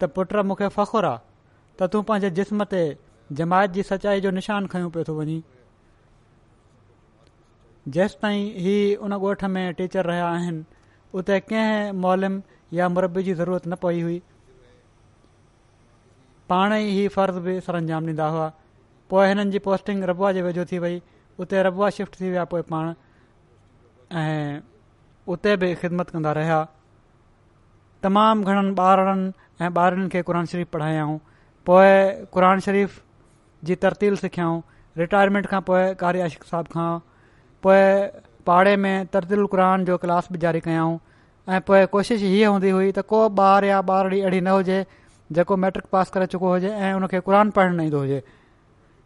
त 0.00 0.04
पुट 0.14 0.34
मूंखे 0.50 0.68
फ़ख़ुरु 0.78 1.08
आहे 1.08 1.20
त 1.80 1.90
तूं 1.92 2.02
पंहिंजे 2.10 2.30
जिस्म 2.38 2.64
ते 2.74 2.80
जमायत 3.42 3.70
जी 3.70 3.82
सचाई 3.90 4.20
जो 4.20 4.30
निशान 4.38 4.66
खंयो 4.74 4.88
पियो 4.96 5.04
थो 5.10 5.14
वञीं 5.18 5.40
जेसि 7.98 8.16
ताईं 8.22 8.44
हीउ 8.62 9.00
हुन 9.02 9.12
ॻोठ 9.14 9.44
में 9.56 9.64
टीचर 9.74 10.04
रहिया 10.06 10.28
आहिनि 10.30 10.64
उते 11.18 11.40
कंहिं 11.50 11.92
मोलम 12.00 12.40
या 12.78 12.88
मुरबी 12.88 13.22
जी 13.22 13.34
ज़रूरत 13.34 13.66
न 13.68 13.74
पेई 13.82 14.00
हुई 14.02 14.20
पाण 16.48 16.72
ई 16.72 17.06
फ़ 17.08 17.14
फ़र्ज़ 17.14 17.38
बि 17.46 17.60
सर 17.64 17.74
अंजाम 17.76 18.04
ॾींदा 18.08 18.26
हुआ 18.34 18.46
पोइ 19.10 19.26
हिननि 19.28 19.50
जी 19.52 19.58
पोस्टिंग 19.66 20.04
रबुआ 20.10 20.30
जे 20.32 20.42
वेझो 20.42 20.64
थी 20.70 20.78
वई 20.84 21.00
उते 21.44 21.62
रबुआ 21.62 21.88
शिफ्ट 21.96 22.20
थी 22.20 22.28
विया 22.30 22.44
पोइ 22.52 22.62
पाण 22.70 22.92
ऐं 24.20 24.60
उते 25.32 25.56
बि 25.62 25.74
ख़िदमत 25.82 26.10
कंदा 26.10 26.32
रहिया 26.38 26.58
तमामु 28.02 28.42
घणनि 28.44 28.74
ॿारनि 28.82 29.32
ऐं 29.64 29.70
ॿारनि 29.82 30.08
खे 30.14 30.22
क़रान 30.30 30.46
शरीफ़ 30.52 30.68
पढ़ायाऊं 30.72 31.18
पोए 31.66 31.90
क़र 32.36 32.58
शरीफ़ 32.66 33.00
जी 33.68 33.74
तरतील 33.84 34.16
सिखियाऊं 34.16 34.60
रिटायरमेंट 34.98 35.46
खां 35.52 35.60
पोइ 35.68 35.94
कारी 36.00 36.20
आशिक 36.28 36.44
साहिब 36.52 36.66
खां 36.76 36.88
पोइ 37.66 37.80
पाड़े 38.50 38.76
में 38.86 39.06
तरतील 39.14 39.44
क़ुरान 39.56 39.84
जो 39.84 39.96
क्लास 40.04 40.28
बि 40.32 40.38
जारी 40.46 40.60
कयाऊं 40.68 40.96
ऐं 41.54 41.60
पोइ 41.68 41.86
कोशिशि 41.96 42.26
हीअ 42.34 42.48
हूंदी 42.52 42.70
हुई 42.76 42.92
त 42.98 43.04
को 43.12 43.22
ॿारु 43.42 43.66
या 43.66 43.80
ॿार 43.94 44.06
अहिड़ी 44.12 44.40
न 44.48 44.56
हुजे 44.58 44.80
जेको 45.32 45.56
मैट्रिक 45.62 45.86
पास 45.92 46.10
करे 46.10 46.26
चुको 46.32 46.48
हुजे 46.52 46.68
ऐं 46.72 46.92
उनखे 46.94 47.20
क़ुरान 47.20 47.50
पढ़णु 47.56 47.76
न 47.76 47.80
ईंदो 47.86 47.98
हुजे 48.00 48.22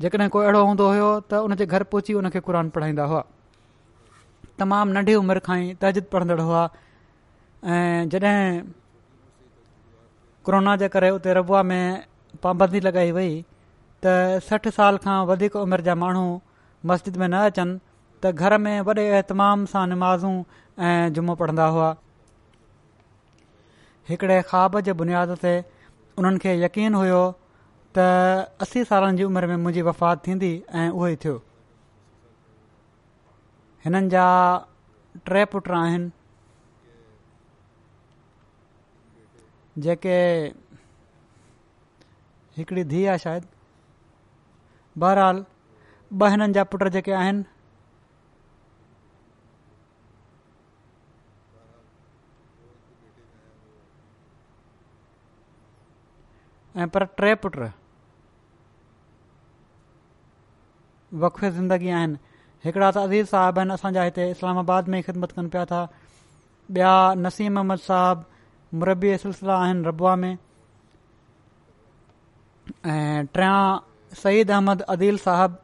जेकॾहिं 0.01 0.29
को 0.31 0.39
अहिड़ो 0.39 0.63
हूंदो 0.67 0.89
हुयो 0.89 1.09
त 1.31 1.35
हुनजे 1.47 1.67
घर 1.67 1.83
पहुची 1.95 2.15
उनखे 2.23 2.41
क़ुर 2.49 2.63
पढ़ाईंदा 2.77 3.05
हुआ 3.13 3.23
तमामु 4.59 4.93
नंढी 4.95 5.15
उमिरि 5.23 5.41
खां 5.49 5.59
ई 5.63 5.75
तहजिद 5.83 6.05
पढ़ंदड़ 6.13 6.39
हुआ 6.41 6.63
ऐं 7.75 8.09
जॾहिं 8.15 8.63
कोरोना 10.47 10.77
जे 10.83 10.89
करे 10.95 11.11
उते 11.19 11.35
रबुआ 11.41 11.63
में 11.71 12.05
पाबंदी 12.43 12.81
लॻाई 12.87 13.11
वई 13.19 13.31
त 14.07 14.45
सठ 14.51 14.69
साल 14.79 14.97
खां 15.07 15.19
वधीक 15.33 15.57
उमिरि 15.65 15.83
जा 15.91 15.95
माण्हू 16.05 16.25
मस्जिद 16.93 17.17
में 17.23 17.29
न 17.31 17.43
अचनि 17.51 17.79
त 18.23 18.33
घर 18.45 18.59
में 18.63 18.77
वॾे 18.87 19.09
अहतमाम 19.11 19.65
सां 19.75 19.87
नमाज़ू 19.91 20.31
ऐं 20.89 21.13
जुमो 21.19 21.35
पढ़ंदा 21.45 21.65
हुआ 21.77 21.89
हिकिड़े 24.11 24.41
ख़्वाब 24.51 24.81
जे 24.87 24.93
बुनियाद 25.01 25.35
ते 25.43 25.55
उन्हनि 26.19 26.39
खे 26.45 26.53
यकीन 26.63 26.95
हुयो 27.01 27.21
त 27.97 27.99
असी 28.65 28.83
सालनि 28.91 29.17
जी 29.21 29.25
उमिरि 29.31 29.47
में 29.53 29.57
मुंहिंजी 29.65 29.83
वफ़ात 29.89 30.23
थींदी 30.27 30.51
ऐं 30.81 30.89
उहो 30.93 31.07
ई 31.13 31.17
थियो 31.25 31.37
हिननि 33.85 34.09
जा 34.15 34.25
टे 35.31 35.45
पुट 35.55 35.71
आहिनि 35.79 36.11
जेके 39.87 40.17
हिकिड़ी 42.59 42.85
धीउ 42.93 43.09
आहे 43.15 43.19
शायदि 43.25 43.47
बहरहाल 45.05 45.45
ॿ 46.25 46.27
हिननि 46.33 46.53
जा 46.59 46.65
पुट 46.75 46.85
जेके 46.99 47.13
आहिनि 47.23 47.43
ऐं 56.77 56.89
पर 56.89 57.05
टे 57.21 57.35
पुट 57.43 57.57
वक़िंदगी 61.23 61.91
आहिनि 61.91 62.17
हिकिड़ा 62.65 62.91
त 62.91 62.97
अज़ीज़ 62.97 63.27
साहिब 63.31 63.59
आहिनि 63.59 63.73
असांजा 63.73 64.03
हिते 64.03 64.31
इस्लामाबाद 64.31 64.89
में 64.93 65.03
ख़िदमत 65.03 65.33
कनि 65.37 65.49
पिया 65.57 65.65
था 65.73 65.81
ॿिया 66.77 66.93
नसीम 67.25 67.57
अहमद 67.61 67.79
साहिबु 67.87 68.79
मरबी 68.85 69.17
सिलसिला 69.25 69.57
आहिनि 69.65 69.83
रबुआ 69.89 70.15
में 70.23 70.33
ऐं 72.87 73.27
टिया 73.35 73.53
सईद 74.23 74.51
अहमद 74.51 74.83
अदील 74.97 75.17
साहब 75.27 75.59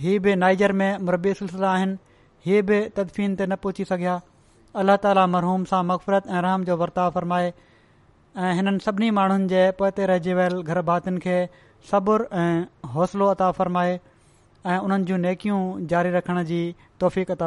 हीअ 0.00 0.18
बि 0.26 0.34
नाइजर 0.42 0.72
में 0.82 0.98
मुरबी 1.10 1.34
सिलसिला 1.42 1.70
आहिनि 1.72 1.96
हीअ 2.46 2.62
बि 2.72 2.80
तदफ़ीन 2.96 3.36
ते 3.38 3.46
न 3.46 3.56
पहुची 3.62 3.84
सघिया 3.92 4.20
अलाह 4.82 4.96
ताली 5.06 5.26
मरहूम 5.36 5.64
सां 5.74 5.84
मक़फ़रत 5.92 6.26
ऐं 6.26 6.42
रहम 6.48 6.64
जो 6.64 6.76
वर्ताव 6.82 7.10
फ़रमाए 7.14 7.52
ऐं 8.36 8.52
हिननि 8.54 8.78
सभिनी 8.84 9.10
माण्हुनि 9.18 9.46
जे 9.48 9.70
पोइते 9.78 10.06
रहिजी 10.06 10.34
वियल 10.40 10.62
घर 10.62 10.80
भातियुनि 10.90 11.20
खे 11.26 11.38
सब्र 11.90 12.28
ऐं 12.42 12.88
हौसलो 12.94 13.26
अता 13.34 13.50
फ़रमाए 13.58 13.98
ऐं 14.72 14.76
उन्हनि 14.88 15.04
जूं 15.12 15.18
नेकियूं 15.28 15.60
जारी 15.94 16.10
रखण 16.20 16.42
जी 16.54 16.62
तौफ़ीक़ता 17.00 17.46